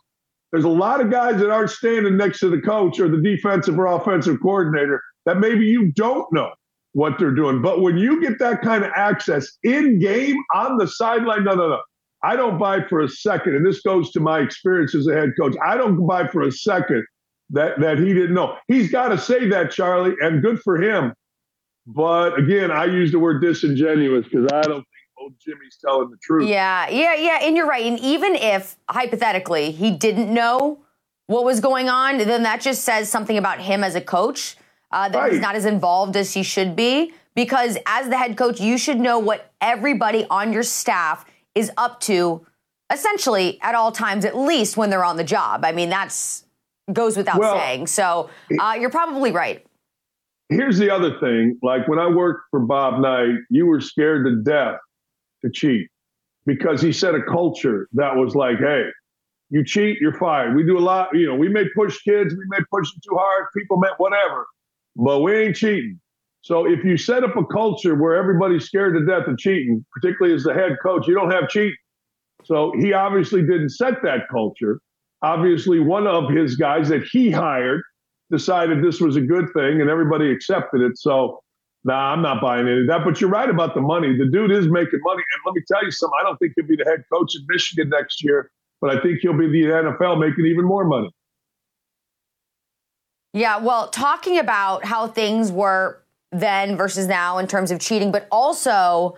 There's 0.50 0.64
a 0.64 0.68
lot 0.68 1.00
of 1.00 1.10
guys 1.10 1.40
that 1.40 1.50
aren't 1.50 1.70
standing 1.70 2.16
next 2.16 2.40
to 2.40 2.48
the 2.48 2.60
coach 2.60 2.98
or 2.98 3.08
the 3.08 3.20
defensive 3.20 3.78
or 3.78 3.86
offensive 3.86 4.38
coordinator 4.40 5.02
that 5.26 5.38
maybe 5.38 5.66
you 5.66 5.92
don't 5.92 6.32
know 6.32 6.50
what 6.92 7.18
they're 7.18 7.34
doing. 7.34 7.60
But 7.60 7.82
when 7.82 7.98
you 7.98 8.20
get 8.20 8.38
that 8.38 8.62
kind 8.62 8.84
of 8.84 8.92
access 8.94 9.48
in 9.62 9.98
game 9.98 10.36
on 10.54 10.78
the 10.78 10.86
sideline, 10.86 11.44
no, 11.44 11.54
no, 11.54 11.68
no. 11.68 11.80
I 12.24 12.36
don't 12.36 12.58
buy 12.58 12.82
for 12.88 13.00
a 13.02 13.08
second, 13.08 13.54
and 13.54 13.66
this 13.66 13.80
goes 13.82 14.10
to 14.12 14.20
my 14.20 14.40
experience 14.40 14.94
as 14.94 15.06
a 15.06 15.14
head 15.14 15.32
coach. 15.38 15.54
I 15.64 15.76
don't 15.76 16.06
buy 16.06 16.26
for 16.26 16.42
a 16.42 16.52
second 16.52 17.04
that 17.50 17.78
that 17.80 17.98
he 17.98 18.14
didn't 18.14 18.34
know. 18.34 18.56
He's 18.66 18.90
got 18.90 19.08
to 19.08 19.18
say 19.18 19.48
that, 19.50 19.70
Charly, 19.70 20.14
and 20.20 20.42
good 20.42 20.60
for 20.60 20.80
him. 20.80 21.12
But 21.86 22.38
again, 22.38 22.70
I 22.70 22.86
use 22.86 23.12
the 23.12 23.18
word 23.18 23.42
disingenuous 23.42 24.24
because 24.24 24.48
I 24.52 24.62
don't 24.62 24.76
think 24.76 24.86
old 25.18 25.34
Jimmy's 25.38 25.76
telling 25.84 26.10
the 26.10 26.16
truth. 26.22 26.48
Yeah, 26.48 26.88
yeah, 26.88 27.14
yeah, 27.14 27.38
and 27.42 27.56
you're 27.56 27.66
right. 27.66 27.84
And 27.84 27.98
even 28.00 28.34
if 28.34 28.76
hypothetically 28.88 29.70
he 29.70 29.90
didn't 29.90 30.32
know 30.32 30.78
what 31.26 31.44
was 31.44 31.60
going 31.60 31.90
on, 31.90 32.18
then 32.18 32.42
that 32.44 32.62
just 32.62 32.84
says 32.84 33.10
something 33.10 33.36
about 33.36 33.60
him 33.60 33.84
as 33.84 33.94
a 33.94 34.00
coach 34.00 34.56
uh, 34.90 35.08
that 35.10 35.30
he's 35.30 35.40
not 35.40 35.56
as 35.56 35.66
involved 35.66 36.16
as 36.16 36.32
he 36.32 36.42
should 36.42 36.74
be. 36.74 37.12
Because 37.34 37.76
as 37.84 38.08
the 38.08 38.16
head 38.16 38.36
coach, 38.36 38.60
you 38.60 38.78
should 38.78 39.00
know 39.00 39.18
what 39.18 39.52
everybody 39.60 40.24
on 40.30 40.52
your 40.52 40.62
staff 40.62 41.26
is 41.54 41.70
up 41.76 42.00
to, 42.00 42.46
essentially 42.92 43.58
at 43.62 43.74
all 43.74 43.92
times, 43.92 44.24
at 44.24 44.36
least 44.36 44.76
when 44.76 44.90
they're 44.90 45.04
on 45.04 45.16
the 45.16 45.24
job. 45.24 45.64
I 45.64 45.72
mean, 45.72 45.88
that's 45.88 46.44
goes 46.92 47.16
without 47.16 47.38
Well, 47.38 47.56
saying. 47.56 47.86
So 47.86 48.30
uh, 48.60 48.76
you're 48.78 48.90
probably 48.90 49.32
right. 49.32 49.64
Here's 50.50 50.78
the 50.78 50.90
other 50.90 51.18
thing. 51.20 51.58
Like 51.62 51.88
when 51.88 51.98
I 51.98 52.08
worked 52.08 52.42
for 52.50 52.60
Bob 52.60 53.00
Knight, 53.00 53.36
you 53.50 53.66
were 53.66 53.80
scared 53.80 54.26
to 54.26 54.42
death 54.42 54.76
to 55.42 55.50
cheat 55.50 55.88
because 56.46 56.82
he 56.82 56.92
set 56.92 57.14
a 57.14 57.22
culture 57.22 57.88
that 57.94 58.16
was 58.16 58.34
like, 58.34 58.58
hey, 58.58 58.84
you 59.50 59.64
cheat, 59.64 59.98
you're 60.00 60.18
fired. 60.18 60.54
We 60.54 60.64
do 60.64 60.78
a 60.78 60.80
lot, 60.80 61.08
you 61.14 61.26
know, 61.26 61.34
we 61.34 61.48
may 61.48 61.64
push 61.74 61.98
kids, 62.02 62.34
we 62.34 62.44
may 62.48 62.58
push 62.70 62.90
them 62.92 63.00
too 63.08 63.16
hard, 63.16 63.46
people 63.56 63.78
may 63.78 63.88
whatever, 63.96 64.46
but 64.96 65.20
we 65.20 65.34
ain't 65.34 65.56
cheating. 65.56 66.00
So 66.44 66.66
if 66.66 66.84
you 66.84 66.98
set 66.98 67.24
up 67.24 67.34
a 67.38 67.44
culture 67.46 67.94
where 67.94 68.14
everybody's 68.14 68.66
scared 68.66 68.94
to 68.96 69.06
death 69.06 69.26
of 69.26 69.38
cheating, 69.38 69.82
particularly 69.90 70.34
as 70.34 70.42
the 70.42 70.52
head 70.52 70.76
coach, 70.82 71.08
you 71.08 71.14
don't 71.14 71.30
have 71.30 71.48
cheating. 71.48 71.74
So 72.44 72.74
he 72.78 72.92
obviously 72.92 73.40
didn't 73.40 73.70
set 73.70 74.02
that 74.02 74.28
culture. 74.30 74.78
obviously, 75.22 75.80
one 75.80 76.06
of 76.06 76.28
his 76.28 76.56
guys 76.56 76.90
that 76.90 77.02
he 77.10 77.30
hired 77.30 77.80
decided 78.30 78.84
this 78.84 79.00
was 79.00 79.16
a 79.16 79.22
good 79.22 79.46
thing, 79.54 79.80
and 79.80 79.88
everybody 79.88 80.30
accepted 80.30 80.82
it. 80.82 80.98
So, 80.98 81.40
nah, 81.82 82.12
I'm 82.12 82.20
not 82.20 82.42
buying 82.42 82.68
any 82.68 82.82
of 82.82 82.88
that. 82.88 83.06
But 83.06 83.22
you're 83.22 83.30
right 83.30 83.48
about 83.48 83.74
the 83.74 83.80
money. 83.80 84.14
The 84.14 84.28
dude 84.30 84.50
is 84.50 84.68
making 84.68 85.00
money, 85.02 85.22
and 85.32 85.40
let 85.46 85.54
me 85.54 85.62
tell 85.66 85.82
you 85.82 85.90
something. 85.90 86.18
I 86.20 86.24
don't 86.24 86.36
think 86.36 86.52
he'll 86.56 86.66
be 86.66 86.76
the 86.76 86.84
head 86.84 87.04
coach 87.10 87.34
in 87.34 87.46
Michigan 87.48 87.88
next 87.88 88.22
year, 88.22 88.50
but 88.82 88.94
I 88.94 89.00
think 89.00 89.20
he'll 89.22 89.32
be 89.32 89.46
the 89.46 89.70
NFL 89.70 90.20
making 90.20 90.44
even 90.44 90.66
more 90.66 90.84
money. 90.84 91.08
Yeah, 93.32 93.56
well, 93.56 93.88
talking 93.88 94.38
about 94.38 94.84
how 94.84 95.08
things 95.08 95.50
were 95.50 96.03
then 96.34 96.76
versus 96.76 97.06
now 97.06 97.38
in 97.38 97.46
terms 97.46 97.70
of 97.70 97.78
cheating, 97.80 98.10
but 98.10 98.26
also 98.30 99.16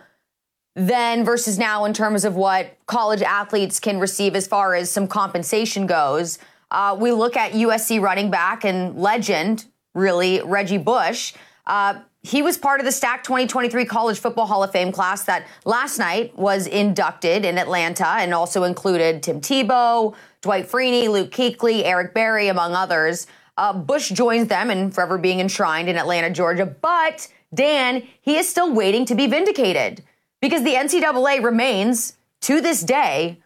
then 0.75 1.25
versus 1.25 1.59
now 1.59 1.87
in 1.87 1.95
terms 1.95 2.25
of 2.25 2.37
what 2.37 2.77
college 2.87 3.23
athletes 3.23 3.81
can 3.81 3.99
receive 3.99 4.37
as 4.37 4.47
far 4.47 4.75
as 4.75 4.91
some 4.91 5.09
compensation 5.09 5.87
goes. 5.87 6.39
Uh, 6.71 6.95
we 6.99 7.13
look 7.13 7.37
at 7.37 7.53
USC 7.53 8.01
running 8.01 8.31
back 8.31 8.65
and 8.65 8.97
legend, 8.97 9.65
really, 9.95 10.43
Reggie 10.43 10.79
Bush. 10.79 11.33
Uh, 11.67 12.01
he 12.23 12.43
was 12.43 12.59
part 12.59 12.81
of 12.81 12.87
the 12.87 12.93
Stack 12.93 13.23
2023 13.23 13.85
College 13.87 14.19
Football 14.19 14.47
Hall 14.47 14.63
of 14.63 14.73
Fame 14.73 14.93
class 14.93 15.25
that 15.25 15.47
last 15.65 15.99
night 15.99 16.37
was 16.37 16.67
inducted 16.67 17.45
in 17.45 17.57
Atlanta 17.57 18.07
and 18.07 18.35
also 18.35 18.65
included 18.65 19.23
Tim 19.23 19.41
Tebow, 19.41 20.15
Dwight 20.43 20.69
Freeney, 20.69 21.09
Luke 21.09 21.31
Kuechly, 21.31 21.83
Eric 21.85 22.13
Berry, 22.13 22.49
among 22.49 22.75
others. 22.75 23.27
Uh, 23.57 23.73
Bush 23.73 24.11
joins 24.11 24.49
them 24.49 24.71
in 24.71 24.91
forever 24.91 25.19
being 25.19 25.41
enshrined 25.41 25.89
in 25.89 25.97
Atlanta, 25.97 26.31
Georgia. 26.31 26.67
But 26.67 27.29
Dan, 27.55 28.07
he 28.21 28.37
is 28.37 28.49
still 28.49 28.73
waiting 28.73 29.05
to 29.07 29.15
be 29.15 29.27
vindicated 29.27 30.03
because 30.41 30.63
the 30.63 30.75
NCAA 30.75 31.43
remains, 31.43 32.17
to 32.43 32.61
this 32.61 32.83
day, 32.83 33.41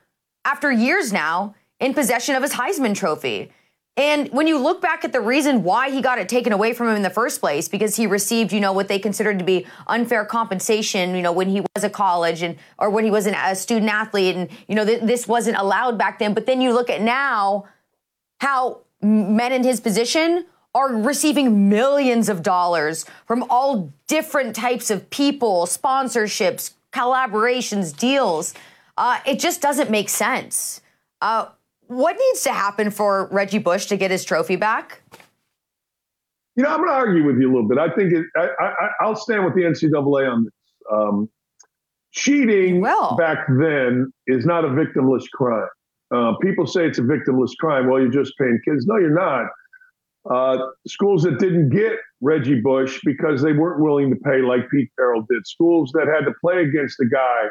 after 0.44 0.70
years 0.73 1.12
now, 1.12 1.55
in 1.79 1.94
possession 1.94 2.35
of 2.35 2.42
his 2.42 2.53
Heisman 2.53 2.94
Trophy. 2.94 3.53
And 3.96 4.29
when 4.29 4.46
you 4.46 4.59
look 4.59 4.81
back 4.81 5.05
at 5.05 5.12
the 5.12 5.20
reason 5.20 5.62
why 5.62 5.90
he 5.90 6.01
got 6.01 6.18
it 6.18 6.29
taken 6.29 6.53
away 6.53 6.73
from 6.73 6.88
him 6.88 6.96
in 6.96 7.03
the 7.03 7.11
first 7.11 7.40
place, 7.40 7.68
because 7.68 7.96
he 7.96 8.07
received, 8.07 8.53
you 8.53 8.61
know, 8.61 8.73
what 8.73 8.88
they 8.88 8.99
considered 8.99 9.38
to 9.38 9.44
be 9.44 9.66
unfair 9.87 10.25
compensation, 10.25 11.14
you 11.14 11.23
know, 11.23 11.33
when 11.33 11.49
he 11.49 11.61
was 11.75 11.85
a 11.85 11.90
college 11.90 12.42
and 12.42 12.57
or 12.79 12.88
when 12.88 13.05
he 13.05 13.11
was 13.11 13.27
an, 13.27 13.35
a 13.35 13.55
student 13.55 13.90
athlete, 13.90 14.37
and 14.37 14.49
you 14.68 14.75
know, 14.75 14.85
th- 14.85 15.03
this 15.03 15.29
wasn't 15.29 15.57
allowed 15.57 15.99
back 15.99 16.18
then. 16.18 16.35
But 16.35 16.46
then 16.46 16.61
you 16.61 16.73
look 16.73 16.88
at 16.88 17.03
now, 17.03 17.66
how 18.40 18.81
men 19.03 19.53
in 19.53 19.65
his 19.65 19.81
position 19.81 20.45
are 20.75 20.95
receiving 20.95 21.69
millions 21.69 22.29
of 22.29 22.43
dollars 22.43 23.05
from 23.27 23.45
all 23.51 23.93
different 24.07 24.55
types 24.55 24.91
of 24.91 25.09
people, 25.11 25.67
sponsorships, 25.67 26.75
collaborations, 26.93 27.97
deals. 27.97 28.55
Uh, 28.97 29.19
it 29.27 29.41
just 29.41 29.61
doesn't 29.61 29.91
make 29.91 30.09
sense. 30.09 30.81
Uh, 31.21 31.47
what 31.87 32.17
needs 32.19 32.43
to 32.43 32.53
happen 32.53 32.91
for 32.91 33.27
Reggie 33.33 33.59
Bush 33.59 33.87
to 33.87 33.97
get 33.97 34.11
his 34.11 34.25
trophy 34.25 34.57
back? 34.57 35.03
You 36.55 36.63
know, 36.63 36.71
I'm 36.71 36.79
going 36.79 36.89
to 36.91 36.95
argue 36.95 37.25
with 37.25 37.41
you 37.41 37.49
a 37.49 37.53
little 37.53 37.69
bit. 37.69 37.79
I 37.79 37.89
think 37.91 38.13
it, 38.13 38.27
I, 38.37 39.07
will 39.07 39.17
stand 39.17 39.45
with 39.45 39.55
the 39.55 39.63
NCAA 39.63 40.31
on 40.31 40.45
this. 40.45 40.53
Um, 40.93 41.29
cheating 42.13 42.83
back 42.83 43.47
then 43.49 44.13
is 44.27 44.45
not 44.45 44.65
a 44.65 44.69
victimless 44.69 45.25
crime. 45.33 45.69
Uh, 46.14 46.33
people 46.42 46.66
say 46.66 46.87
it's 46.87 46.99
a 46.99 47.03
victimless 47.03 47.57
crime. 47.59 47.88
Well, 47.88 48.01
you're 48.01 48.11
just 48.11 48.33
paying 48.38 48.59
kids. 48.64 48.87
No, 48.87 48.96
you're 48.96 49.14
not. 49.14 49.46
Uh, 50.29 50.59
schools 50.87 51.23
that 51.23 51.38
didn't 51.38 51.70
get 51.70 51.92
Reggie 52.20 52.61
Bush 52.61 53.01
because 53.05 53.42
they 53.42 53.53
weren't 53.53 53.81
willing 53.81 54.11
to 54.11 54.16
pay 54.16 54.42
like 54.42 54.68
Pete 54.70 54.90
Carroll 54.99 55.25
did. 55.31 55.46
Schools 55.46 55.90
that 55.94 56.07
had 56.09 56.27
to 56.27 56.35
play 56.42 56.62
against 56.62 57.01
a 57.01 57.07
guy 57.07 57.44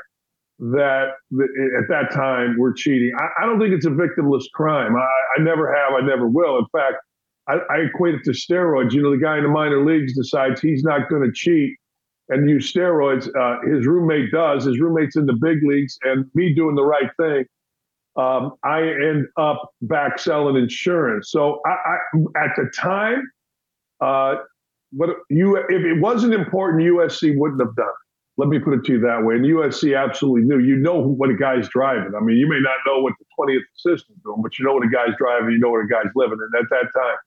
that 0.60 1.08
at 1.32 1.88
that 1.88 2.12
time 2.14 2.58
were 2.60 2.74
cheating. 2.74 3.12
I, 3.18 3.44
I 3.44 3.46
don't 3.46 3.60
think 3.60 3.74
it's 3.74 3.86
a 3.86 3.90
victimless 3.90 4.44
crime. 4.54 4.96
I, 4.96 5.40
I, 5.40 5.44
never 5.44 5.74
have. 5.74 5.94
I 5.94 6.06
never 6.06 6.28
will. 6.28 6.60
In 6.60 6.66
fact, 6.72 6.98
I, 7.48 7.56
I 7.74 7.78
equate 7.88 8.16
it 8.16 8.24
to 8.26 8.32
steroids. 8.32 8.92
You 8.92 9.02
know, 9.02 9.12
the 9.12 9.24
guy 9.24 9.38
in 9.38 9.44
the 9.44 9.50
minor 9.50 9.84
leagues 9.84 10.16
decides 10.16 10.62
he's 10.62 10.84
not 10.84 11.10
going 11.10 11.24
to 11.24 11.32
cheat 11.34 11.76
and 12.28 12.48
use 12.48 12.72
steroids. 12.72 13.30
Uh, 13.36 13.62
his 13.74 13.88
roommate 13.88 14.32
does. 14.32 14.66
His 14.66 14.80
roommate's 14.80 15.16
in 15.16 15.26
the 15.26 15.38
big 15.42 15.60
leagues, 15.64 15.98
and 16.04 16.26
me 16.36 16.54
doing 16.54 16.76
the 16.76 16.86
right 16.86 17.10
thing 17.18 17.46
um, 18.20 18.54
I 18.64 18.82
end 18.82 19.28
up 19.38 19.72
back 19.82 20.20
selling 20.20 20.58
insurance. 20.58 21.32
So 21.32 21.62
I, 21.66 21.70
I, 21.70 22.44
at 22.44 22.52
the 22.58 22.70
time, 22.76 23.24
uh, 24.02 24.36
what 24.92 25.10
you 25.30 25.56
if 25.56 25.86
it 25.86 26.02
wasn't 26.02 26.34
important, 26.34 26.84
USC 26.84 27.34
wouldn't 27.38 27.62
have 27.62 27.76
done 27.76 27.88
it. 27.88 28.06
Let 28.38 28.50
me 28.50 28.60
put 28.60 28.74
it 28.74 28.86
to 28.86 28.94
you 28.94 29.00
that 29.02 29.24
way. 29.24 29.36
And 29.36 29.46
USC 29.46 29.98
absolutely 29.98 30.48
knew. 30.48 30.60
You 30.60 30.78
know 30.78 31.02
what 31.02 31.30
a 31.30 31.36
guy's 31.36 31.68
driving. 31.70 32.14
I 32.16 32.24
mean, 32.24 32.38
you 32.38 32.48
may 32.48 32.60
not 32.60 32.78
know 32.86 33.02
what 33.02 33.14
the 33.20 33.26
20th 33.38 33.60
assistant's 33.78 34.22
doing, 34.24 34.42
but 34.42 34.58
you 34.58 34.66
know 34.66 34.74
what 34.74 34.86
a 34.86 34.90
guy's 34.90 35.16
driving. 35.18 35.52
You 35.52 35.60
know 35.60 35.70
what 35.70 35.84
a 35.84 35.88
guy's 35.88 36.12
living. 36.16 36.40
And 36.40 36.64
at 36.64 36.70
that 36.70 36.88
time, 36.98 37.18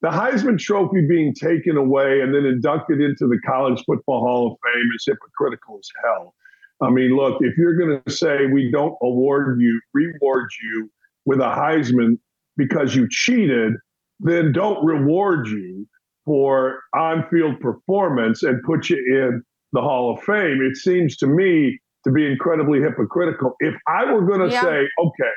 the 0.00 0.08
Heisman 0.08 0.58
Trophy 0.58 1.06
being 1.06 1.34
taken 1.34 1.76
away 1.76 2.20
and 2.20 2.34
then 2.34 2.46
inducted 2.46 3.00
into 3.00 3.26
the 3.26 3.38
College 3.46 3.82
Football 3.84 4.20
Hall 4.20 4.52
of 4.52 4.58
Fame 4.64 4.88
is 4.96 5.04
hypocritical 5.06 5.78
as 5.78 5.88
hell. 6.02 6.34
I 6.80 6.90
mean, 6.90 7.16
look, 7.16 7.38
if 7.40 7.56
you're 7.56 7.76
going 7.76 8.00
to 8.04 8.12
say 8.12 8.46
we 8.52 8.70
don't 8.70 8.96
award 9.02 9.60
you, 9.60 9.80
reward 9.92 10.48
you 10.62 10.90
with 11.24 11.40
a 11.40 11.44
Heisman 11.44 12.18
because 12.56 12.94
you 12.94 13.08
cheated, 13.10 13.72
then 14.20 14.52
don't 14.52 14.84
reward 14.84 15.48
you 15.48 15.86
for 16.24 16.80
on 16.94 17.24
field 17.30 17.58
performance 17.60 18.42
and 18.42 18.62
put 18.62 18.90
you 18.90 18.96
in 18.96 19.42
the 19.72 19.80
Hall 19.80 20.14
of 20.14 20.22
Fame. 20.24 20.60
It 20.62 20.76
seems 20.76 21.16
to 21.18 21.26
me 21.26 21.78
to 22.04 22.12
be 22.12 22.26
incredibly 22.26 22.80
hypocritical. 22.80 23.54
If 23.60 23.74
I 23.88 24.12
were 24.12 24.24
going 24.24 24.48
to 24.48 24.52
yeah. 24.52 24.62
say, 24.62 24.86
okay, 25.00 25.32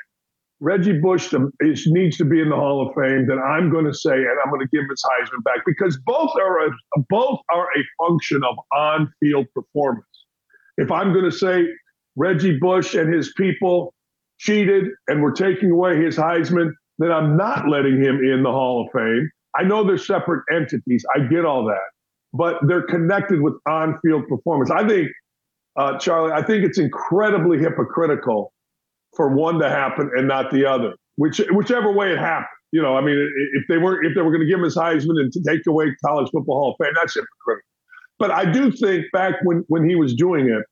Reggie 0.60 1.00
Bush 1.00 1.34
is, 1.62 1.88
needs 1.88 2.18
to 2.18 2.26
be 2.26 2.40
in 2.40 2.50
the 2.50 2.56
Hall 2.56 2.88
of 2.88 2.94
Fame, 2.94 3.26
then 3.28 3.40
I'm 3.40 3.72
going 3.72 3.86
to 3.86 3.94
say, 3.94 4.14
and 4.14 4.38
I'm 4.44 4.52
going 4.52 4.62
to 4.62 4.70
give 4.72 4.88
his 4.90 5.04
Heisman 5.04 5.44
back 5.44 5.66
because 5.66 6.00
both 6.06 6.32
are 6.40 6.68
a, 6.68 6.70
both 7.10 7.40
are 7.52 7.66
a 7.66 8.08
function 8.08 8.44
of 8.44 8.56
on-field 8.72 9.48
performance. 9.56 10.06
If 10.78 10.92
I'm 10.92 11.14
going 11.14 11.26
to 11.26 11.32
say 11.32 11.66
Reggie 12.16 12.58
Bush 12.60 12.96
and 12.96 13.14
his 13.14 13.34
people 13.38 13.94
cheated 14.40 14.86
and 15.08 15.22
we're 15.22 15.34
taking 15.34 15.72
away 15.72 16.02
his 16.02 16.18
Heisman, 16.18 16.72
then 16.98 17.12
I'm 17.12 17.38
not 17.38 17.68
letting 17.70 18.02
him 18.02 18.20
in 18.24 18.44
the 18.44 18.52
Hall 18.52 18.86
of 18.86 18.92
Fame. 18.94 19.30
I 19.56 19.64
know 19.64 19.84
they're 19.84 19.98
separate 19.98 20.44
entities. 20.54 21.06
I 21.16 21.28
get 21.28 21.46
all 21.46 21.66
that, 21.66 21.82
but 22.34 22.58
they're 22.68 22.86
connected 22.86 23.42
with 23.42 23.54
on-field 23.68 24.28
performance. 24.28 24.72
I 24.72 24.88
think, 24.88 25.10
uh, 25.78 25.94
Charly, 26.00 26.32
I 26.32 26.42
think 26.42 26.64
it's 26.64 26.80
incredibly 26.80 27.60
hypocritical 27.60 28.54
for 29.16 29.36
one 29.36 29.60
to 29.60 29.70
happen 29.70 30.10
and 30.18 30.28
not 30.28 30.52
the 30.52 30.66
other, 30.66 30.94
which 31.16 31.42
whichever 31.52 31.92
way 31.92 32.14
it 32.14 32.20
happened. 32.20 32.48
You 32.72 32.82
know, 32.82 32.96
I 32.96 33.02
mean, 33.02 33.18
if 33.54 33.64
they 33.68 33.78
were 33.78 34.02
if 34.04 34.16
they 34.16 34.22
were 34.22 34.32
going 34.32 34.42
to 34.42 34.48
give 34.48 34.60
him 34.60 34.64
his 34.64 34.78
Heisman 34.78 35.20
and 35.20 35.32
to 35.34 35.42
take 35.46 35.68
away 35.68 35.94
College 36.06 36.30
Football 36.32 36.60
Hall 36.60 36.72
of 36.80 36.86
Fame, 36.86 36.94
that's 36.96 37.14
hypocritical. 37.14 37.71
But 38.22 38.32
I 38.32 38.46
do 38.46 38.72
think 38.72 39.06
back 39.12 39.34
when, 39.44 39.66
when 39.68 39.90
he 39.90 39.96
was 39.96 40.14
doing 40.14 40.48
it, 40.48 40.64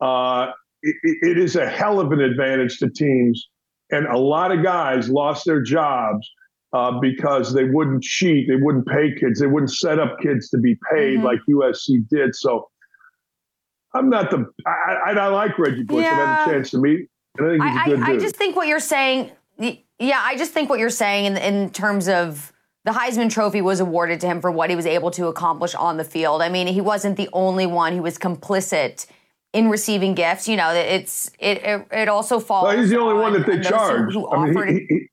uh, 0.00 0.52
it, 0.82 0.96
it 1.02 1.38
is 1.38 1.54
a 1.54 1.68
hell 1.68 2.00
of 2.00 2.12
an 2.12 2.20
advantage 2.20 2.78
to 2.78 2.88
teams. 2.88 3.46
And 3.90 4.06
a 4.06 4.16
lot 4.16 4.52
of 4.52 4.62
guys 4.62 5.10
lost 5.10 5.44
their 5.44 5.60
jobs 5.60 6.26
uh, 6.72 6.98
because 7.00 7.52
they 7.52 7.64
wouldn't 7.64 8.02
cheat, 8.02 8.48
they 8.48 8.56
wouldn't 8.56 8.86
pay 8.86 9.14
kids, 9.14 9.38
they 9.40 9.46
wouldn't 9.46 9.70
set 9.70 9.98
up 9.98 10.18
kids 10.20 10.48
to 10.50 10.58
be 10.58 10.78
paid 10.90 11.18
mm-hmm. 11.18 11.26
like 11.26 11.40
USC 11.50 12.08
did. 12.08 12.34
So 12.34 12.68
I'm 13.94 14.08
not 14.08 14.30
the 14.30 14.46
I, 14.66 15.10
I, 15.10 15.12
I 15.12 15.26
like 15.28 15.58
Reggie 15.58 15.82
Bush. 15.82 16.04
Yeah. 16.04 16.12
I've 16.12 16.16
had 16.16 16.48
a 16.48 16.52
chance 16.52 16.70
to 16.70 16.78
meet, 16.78 17.08
and 17.38 17.46
I 17.46 17.50
think 17.50 17.62
he's 17.62 17.80
a 17.80 17.84
good 17.84 18.02
I, 18.02 18.06
dude. 18.06 18.16
I 18.16 18.22
just 18.22 18.36
think 18.36 18.56
what 18.56 18.66
you're 18.66 18.80
saying. 18.80 19.32
Yeah, 19.98 20.22
I 20.22 20.36
just 20.36 20.52
think 20.52 20.68
what 20.68 20.78
you're 20.78 20.90
saying 20.90 21.24
in 21.24 21.36
in 21.36 21.70
terms 21.70 22.08
of 22.08 22.52
the 22.84 22.92
Heisman 22.92 23.30
Trophy 23.30 23.60
was 23.60 23.80
awarded 23.80 24.20
to 24.20 24.26
him 24.26 24.40
for 24.40 24.50
what 24.50 24.70
he 24.70 24.76
was 24.76 24.86
able 24.86 25.10
to 25.12 25.26
accomplish 25.26 25.74
on 25.74 25.96
the 25.96 26.04
field. 26.04 26.42
I 26.42 26.48
mean, 26.48 26.66
he 26.66 26.80
wasn't 26.80 27.16
the 27.16 27.28
only 27.32 27.66
one 27.66 27.94
who 27.94 28.02
was 28.02 28.18
complicit 28.18 29.06
in 29.52 29.68
receiving 29.68 30.14
gifts. 30.14 30.48
You 30.48 30.56
know, 30.56 30.70
it's 30.72 31.30
it 31.38 31.58
it, 31.64 31.86
it 31.90 32.08
also 32.08 32.40
falls. 32.40 32.64
Well, 32.64 32.78
he's 32.78 32.90
the 32.90 32.98
only 32.98 33.20
one 33.20 33.32
that 33.34 33.46
they 33.46 33.60
charged. 33.60 34.14
Who, 34.14 34.26
who 34.26 34.30
I 34.30 34.50
mean, 34.50 34.86
he, 34.88 35.08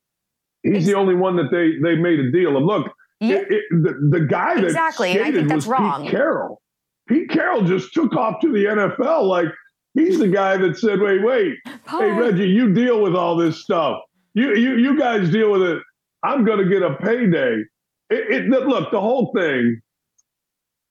he, 0.63 0.75
he's 0.75 0.86
the 0.86 0.95
only 0.95 1.15
one 1.15 1.36
that 1.38 1.49
they 1.51 1.78
they 1.82 1.95
made 1.95 2.19
a 2.19 2.32
deal. 2.32 2.56
And 2.56 2.65
look, 2.65 2.88
yeah. 3.19 3.38
it, 3.38 3.47
it, 3.49 3.63
the, 3.71 4.19
the 4.19 4.25
guy 4.25 4.56
that 4.56 4.65
exactly, 4.65 5.12
and 5.13 5.23
I 5.23 5.32
think 5.32 5.49
that's 5.49 5.65
wrong. 5.65 6.04
Pete 6.04 6.12
Carroll. 6.12 6.62
Pete 7.08 7.30
Carroll 7.30 7.63
just 7.63 7.94
took 7.94 8.15
off 8.15 8.42
to 8.42 8.52
the 8.52 8.65
NFL 8.65 9.27
like 9.27 9.48
he's 9.94 10.17
the 10.19 10.27
guy 10.27 10.58
that 10.58 10.77
said, 10.77 11.00
"Wait, 11.00 11.23
wait, 11.23 11.56
hey 11.90 12.12
Reggie, 12.12 12.48
you 12.48 12.73
deal 12.73 13.02
with 13.02 13.15
all 13.15 13.35
this 13.35 13.62
stuff. 13.62 14.00
You 14.33 14.56
you 14.56 14.77
you 14.77 14.98
guys 14.98 15.29
deal 15.29 15.52
with 15.52 15.62
it." 15.62 15.81
I'm 16.26 16.44
going 16.44 16.60
to 16.60 16.69
get 16.69 16.82
a 16.82 16.96
payday. 16.96 17.63
It, 18.10 18.50
it, 18.50 18.50
look, 18.50 18.92
the 18.92 19.00
whole 19.00 19.32
thing, 19.36 19.82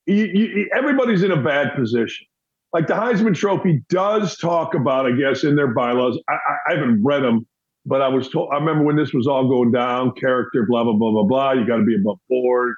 you, 0.07 0.24
you, 0.26 0.70
everybody's 0.76 1.22
in 1.22 1.32
a 1.32 1.43
bad 1.43 1.74
position. 1.74 2.26
Like 2.72 2.87
the 2.87 2.95
Heisman 2.95 3.35
Trophy 3.35 3.82
does 3.89 4.37
talk 4.37 4.74
about, 4.74 5.07
I 5.07 5.12
guess, 5.12 5.45
in 5.45 5.57
their 5.57 5.72
bylaws. 5.72 6.18
I, 6.28 6.32
I, 6.32 6.72
I 6.72 6.74
haven't 6.76 7.05
read 7.05 7.22
them, 7.22 7.47
but 7.87 8.03
I 8.03 8.09
was 8.09 8.28
told. 8.28 8.51
I 8.53 8.57
remember 8.57 8.85
when 8.85 8.97
this 8.97 9.12
was 9.12 9.26
all 9.26 9.49
going 9.49 9.72
down, 9.72 10.12
character, 10.20 10.66
blah 10.68 10.85
blah 10.85 10.95
blah 10.95 11.12
blah 11.12 11.24
blah. 11.24 11.53
You 11.53 11.66
got 11.66 11.76
to 11.76 11.85
be 11.85 11.95
above 11.95 12.18
board. 12.28 12.74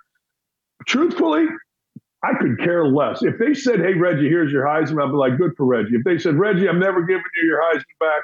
Truthfully, 0.87 1.47
I 2.23 2.35
could 2.39 2.59
care 2.59 2.87
less. 2.87 3.23
If 3.23 3.39
they 3.39 3.55
said, 3.55 3.81
"Hey 3.81 3.95
Reggie, 3.95 4.29
here's 4.29 4.53
your 4.53 4.65
Heisman," 4.65 5.03
I'd 5.03 5.11
be 5.11 5.17
like, 5.17 5.39
"Good 5.39 5.53
for 5.57 5.65
Reggie." 5.65 5.95
If 5.95 6.05
they 6.05 6.19
said, 6.19 6.35
"Reggie, 6.35 6.69
I'm 6.69 6.79
never 6.79 7.03
giving 7.03 7.23
you 7.43 7.49
your 7.49 7.63
Heisman 7.63 7.99
back," 7.99 8.23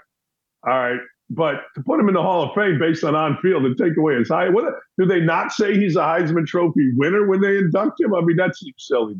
all 0.67 0.79
right, 0.79 1.01
but 1.35 1.63
to 1.75 1.83
put 1.83 1.99
him 1.99 2.09
in 2.09 2.15
the 2.15 2.23
Hall 2.23 2.43
of 2.43 2.55
Fame 2.55 2.79
based 2.79 3.05
on 3.05 3.15
on 3.15 3.39
field 3.41 3.65
and 3.65 3.77
take 3.77 3.97
away 3.97 4.17
his 4.17 4.29
high, 4.29 4.49
what 4.49 4.65
do 4.99 5.07
they 5.07 5.21
not 5.21 5.53
say 5.53 5.75
he's 5.75 5.97
a 5.97 6.01
Heisman 6.01 6.47
Trophy 6.47 6.93
winner 6.97 7.27
when 7.27 7.41
they 7.41 7.59
induct 7.59 8.01
him? 8.01 8.15
I 8.15 8.21
mean, 8.21 8.37
that 8.37 8.57
seems 8.57 8.75
silly. 8.79 9.17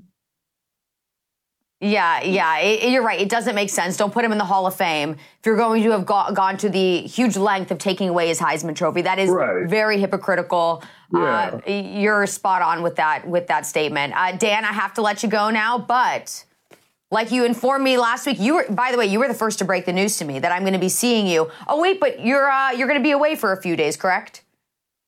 Yeah, 1.81 2.23
yeah, 2.23 2.59
it, 2.59 2.93
you're 2.93 3.03
right. 3.03 3.21
It 3.21 3.29
doesn't 3.29 3.57
make 3.57 3.69
sense. 3.69 3.97
Don't 3.97 4.13
put 4.13 4.25
him 4.25 4.31
in 4.31 4.39
the 4.39 4.45
Hall 4.45 4.69
of 4.69 4.75
Fame 4.77 5.13
if 5.13 5.45
you're 5.45 5.57
going 5.57 5.83
to 5.83 5.91
have 5.91 6.07
go- 6.07 6.31
gone 6.33 6.57
to 6.59 6.69
the 6.69 7.01
huge 7.01 7.37
length 7.37 7.73
of 7.73 7.79
taking 7.79 8.09
away 8.09 8.29
his 8.29 8.39
Heisman 8.39 8.77
Trophy. 8.77 9.03
That 9.03 9.19
is 9.19 9.29
right. 9.29 9.69
very 9.69 9.99
hypocritical. 9.99 10.85
Yeah. 11.13 11.59
Uh, 11.67 11.71
you're 11.71 12.25
spot 12.29 12.63
on 12.63 12.85
with 12.85 12.95
that 12.97 13.27
with 13.27 13.49
that 13.49 13.67
statement, 13.67 14.15
uh, 14.17 14.37
Dan. 14.37 14.65
I 14.65 14.73
have 14.73 14.95
to 14.95 15.03
let 15.03 15.25
you 15.25 15.29
go 15.29 15.51
now, 15.51 15.77
but 15.77 16.45
like 17.13 17.31
you 17.31 17.45
informed 17.45 17.85
me 17.85 17.99
last 17.99 18.27
week, 18.27 18.41
you 18.41 18.55
were. 18.55 18.67
By 18.71 18.91
the 18.91 18.97
way, 18.97 19.07
you 19.07 19.21
were 19.21 19.29
the 19.29 19.35
first 19.35 19.59
to 19.59 19.65
break 19.65 19.85
the 19.85 19.93
news 19.93 20.17
to 20.17 20.25
me 20.25 20.39
that 20.39 20.51
I'm 20.51 20.63
going 20.63 20.73
to 20.73 20.79
be 20.79 20.89
seeing 20.89 21.27
you. 21.27 21.51
Oh 21.69 21.81
wait, 21.81 22.01
but 22.01 22.25
you're 22.25 22.51
uh, 22.51 22.73
you're 22.73 22.89
going 22.89 22.99
to 22.99 23.05
be 23.05 23.13
away 23.13 23.37
for 23.37 23.53
a 23.53 23.61
few 23.61 23.77
days, 23.77 23.97
correct? 23.97 24.43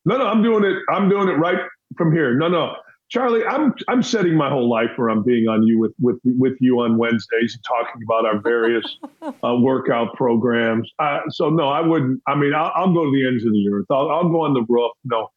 No, 0.05 0.19
no, 0.19 0.27
I'm 0.27 0.43
doing 0.43 0.65
it. 0.65 0.77
I'm 0.91 1.09
doing 1.09 1.29
it 1.29 1.39
right 1.39 1.59
from 1.97 2.13
here. 2.13 2.37
No, 2.37 2.49
no. 2.49 2.75
Charly, 3.09 3.47
I'm 3.49 3.73
I'm 3.89 4.03
setting 4.03 4.37
my 4.37 4.51
whole 4.51 4.69
life 4.69 4.91
where 4.97 5.09
I'm 5.09 5.23
being 5.23 5.49
on 5.49 5.63
you 5.63 5.79
with 5.79 5.93
with 5.99 6.19
with 6.25 6.57
you 6.61 6.81
on 6.81 6.99
Wednesdays 6.99 7.55
and 7.55 7.65
talking 7.65 8.03
about 8.05 8.27
our 8.27 8.39
various 8.41 8.99
uh, 9.23 9.57
workout 9.57 10.15
programs. 10.15 10.91
Uh, 10.99 11.21
so 11.31 11.49
no, 11.49 11.69
I 11.69 11.81
wouldn't. 11.81 12.21
I 12.27 12.35
mean, 12.35 12.55
I'll, 12.55 12.73
I'll, 12.75 12.93
go 12.93 13.05
to 13.05 13.11
the 13.11 13.27
ends 13.27 13.45
of 13.47 13.53
the 13.53 13.71
earth. 13.73 13.87
I'll, 13.91 14.11
I'll 14.11 14.29
go 14.29 14.43
on 14.43 14.53
the 14.53 14.65
roof. 14.69 14.93
No, 15.05 15.29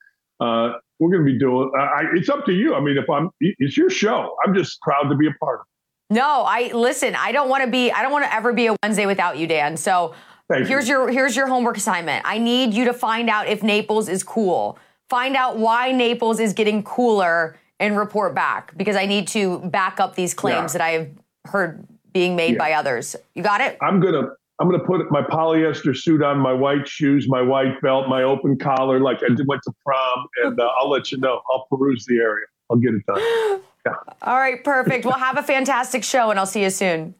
uh, 0.41 0.73
we're 0.99 1.11
going 1.11 1.25
to 1.25 1.31
be 1.31 1.39
doing. 1.39 1.71
I, 1.79 2.03
it's 2.13 2.29
up 2.29 2.45
to 2.45 2.53
you. 2.53 2.75
I 2.75 2.81
mean, 2.81 2.97
if 2.97 3.09
I'm, 3.09 3.29
it's 3.39 3.77
your 3.77 3.89
show. 3.89 4.35
I'm 4.45 4.53
just 4.53 4.81
proud 4.81 5.09
to 5.09 5.15
be 5.15 5.27
a 5.27 5.33
part 5.39 5.59
of. 5.59 5.65
it. 5.65 5.76
No, 6.09 6.43
I 6.47 6.71
listen. 6.73 7.15
I 7.15 7.31
don't 7.31 7.49
want 7.49 7.63
to 7.65 7.69
be. 7.69 7.91
I 7.91 8.01
don't 8.01 8.11
want 8.11 8.23
to 8.25 8.33
ever 8.33 8.53
be 8.53 8.67
a 8.67 8.75
Wednesday 8.83 9.05
without 9.05 9.37
you, 9.37 9.45
Dan. 9.47 9.75
So 9.75 10.13
Thank 10.49 10.67
here's 10.67 10.87
you. 10.87 10.95
your 10.95 11.09
here's 11.11 11.35
your 11.35 11.47
homework 11.47 11.77
assignment. 11.77 12.23
I 12.25 12.37
need 12.37 12.73
you 12.73 12.85
to 12.85 12.93
find 12.93 13.29
out 13.29 13.47
if 13.47 13.61
Naples 13.61 14.07
is 14.07 14.23
cool. 14.23 14.79
Find 15.09 15.35
out 15.35 15.57
why 15.57 15.91
Naples 15.91 16.39
is 16.39 16.53
getting 16.53 16.83
cooler 16.83 17.57
and 17.79 17.97
report 17.97 18.33
back 18.33 18.75
because 18.77 18.95
I 18.95 19.05
need 19.05 19.27
to 19.29 19.59
back 19.59 19.99
up 19.99 20.15
these 20.15 20.33
claims 20.33 20.73
Yeah. 20.73 20.77
that 20.77 20.81
I 20.81 20.89
have 20.91 21.09
heard 21.45 21.85
being 22.13 22.35
made 22.35 22.53
Yeah. 22.53 22.57
by 22.59 22.73
others. 22.73 23.15
You 23.35 23.43
got 23.43 23.59
it? 23.61 23.77
I'm 23.81 23.99
gonna 23.99 24.29
I'm 24.59 24.69
gonna 24.71 24.83
put 24.83 25.11
my 25.11 25.21
polyester 25.21 25.95
suit 25.95 26.23
on, 26.23 26.39
my 26.39 26.53
white 26.53 26.87
shoes, 26.87 27.27
my 27.27 27.41
white 27.41 27.79
belt, 27.81 28.07
my 28.07 28.23
open 28.23 28.57
collar, 28.57 28.99
like 29.01 29.17
I 29.23 29.27
did, 29.35 29.45
went 29.47 29.61
to 29.63 29.73
prom, 29.85 30.25
and 30.45 30.59
uh, 30.59 30.69
I'll 30.79 30.89
let 30.89 31.11
you 31.11 31.17
know. 31.19 31.41
I'll 31.51 31.67
peruse 31.69 32.05
the 32.07 32.17
area. 32.17 32.45
I'll 32.71 32.77
get 32.77 32.93
it 32.93 33.05
done. 33.05 33.59
All 34.21 34.37
right, 34.37 34.63
perfect. 34.63 35.05
well, 35.05 35.17
have 35.17 35.37
a 35.37 35.43
fantastic 35.43 36.03
show 36.03 36.29
and 36.29 36.39
I'll 36.39 36.45
see 36.45 36.63
you 36.63 36.69
soon. 36.69 37.15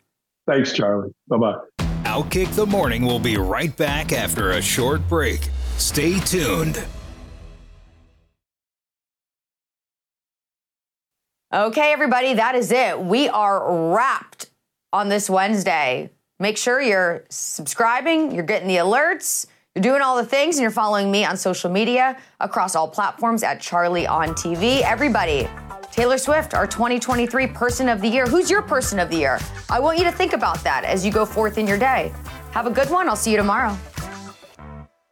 Thanks, 0.47 0.72
Charly. 0.74 1.11
Bye 1.28 1.38
bye. 1.38 1.55
OutKick 2.03 2.55
the 2.55 2.65
Morning 2.65 3.05
will 3.05 3.20
be 3.20 3.38
right 3.38 3.76
back 3.76 4.13
after 4.13 4.51
a 4.51 4.61
short 4.61 5.07
break. 5.09 5.49
Stay 5.78 6.20
tuned. 6.22 6.84
Okay, 11.53 11.93
everybody, 11.93 12.34
that 12.34 12.55
is 12.55 12.72
it. 12.72 12.99
We 12.99 13.30
are 13.30 13.93
wrapped 13.93 14.49
on 14.91 15.09
this 15.09 15.30
Wednesday. 15.30 16.09
Make 16.39 16.57
sure 16.57 16.82
you're 16.82 17.26
subscribing, 17.30 18.32
you're 18.32 18.43
getting 18.43 18.68
the 18.68 18.78
alerts, 18.78 19.47
you're 19.74 19.82
doing 19.82 20.01
all 20.01 20.18
the 20.18 20.26
things, 20.26 20.57
and 20.57 20.61
you're 20.61 20.72
following 20.72 21.09
me 21.09 21.24
on 21.26 21.38
social 21.38 21.70
media 21.72 22.18
across 22.39 22.76
all 22.76 22.88
platforms 22.88 23.43
at 23.43 23.59
Charly 23.59 24.07
on 24.07 24.30
TV. 24.30 24.82
Everybody, 24.82 25.47
Taylor 25.98 26.20
Swift, 26.20 26.54
our 26.54 26.68
2023 26.68 27.48
Person 27.48 27.89
of 27.89 28.02
the 28.02 28.08
Year. 28.08 28.28
Who's 28.28 28.52
your 28.52 28.62
Person 28.62 29.00
of 29.00 29.10
the 29.10 29.18
Year? 29.18 29.39
I 29.68 29.80
want 29.80 29.98
you 29.98 30.04
to 30.04 30.12
think 30.12 30.34
about 30.34 30.64
that 30.64 30.84
as 30.84 31.04
you 31.04 31.12
go 31.12 31.26
forth 31.26 31.58
in 31.58 31.66
your 31.66 31.80
day. 31.80 32.14
Have 32.52 32.68
a 32.68 32.70
good 32.70 32.88
one. 32.91 33.10
I'll 33.10 33.16
see 33.16 33.32
you 33.32 33.38
tomorrow. 33.38 33.76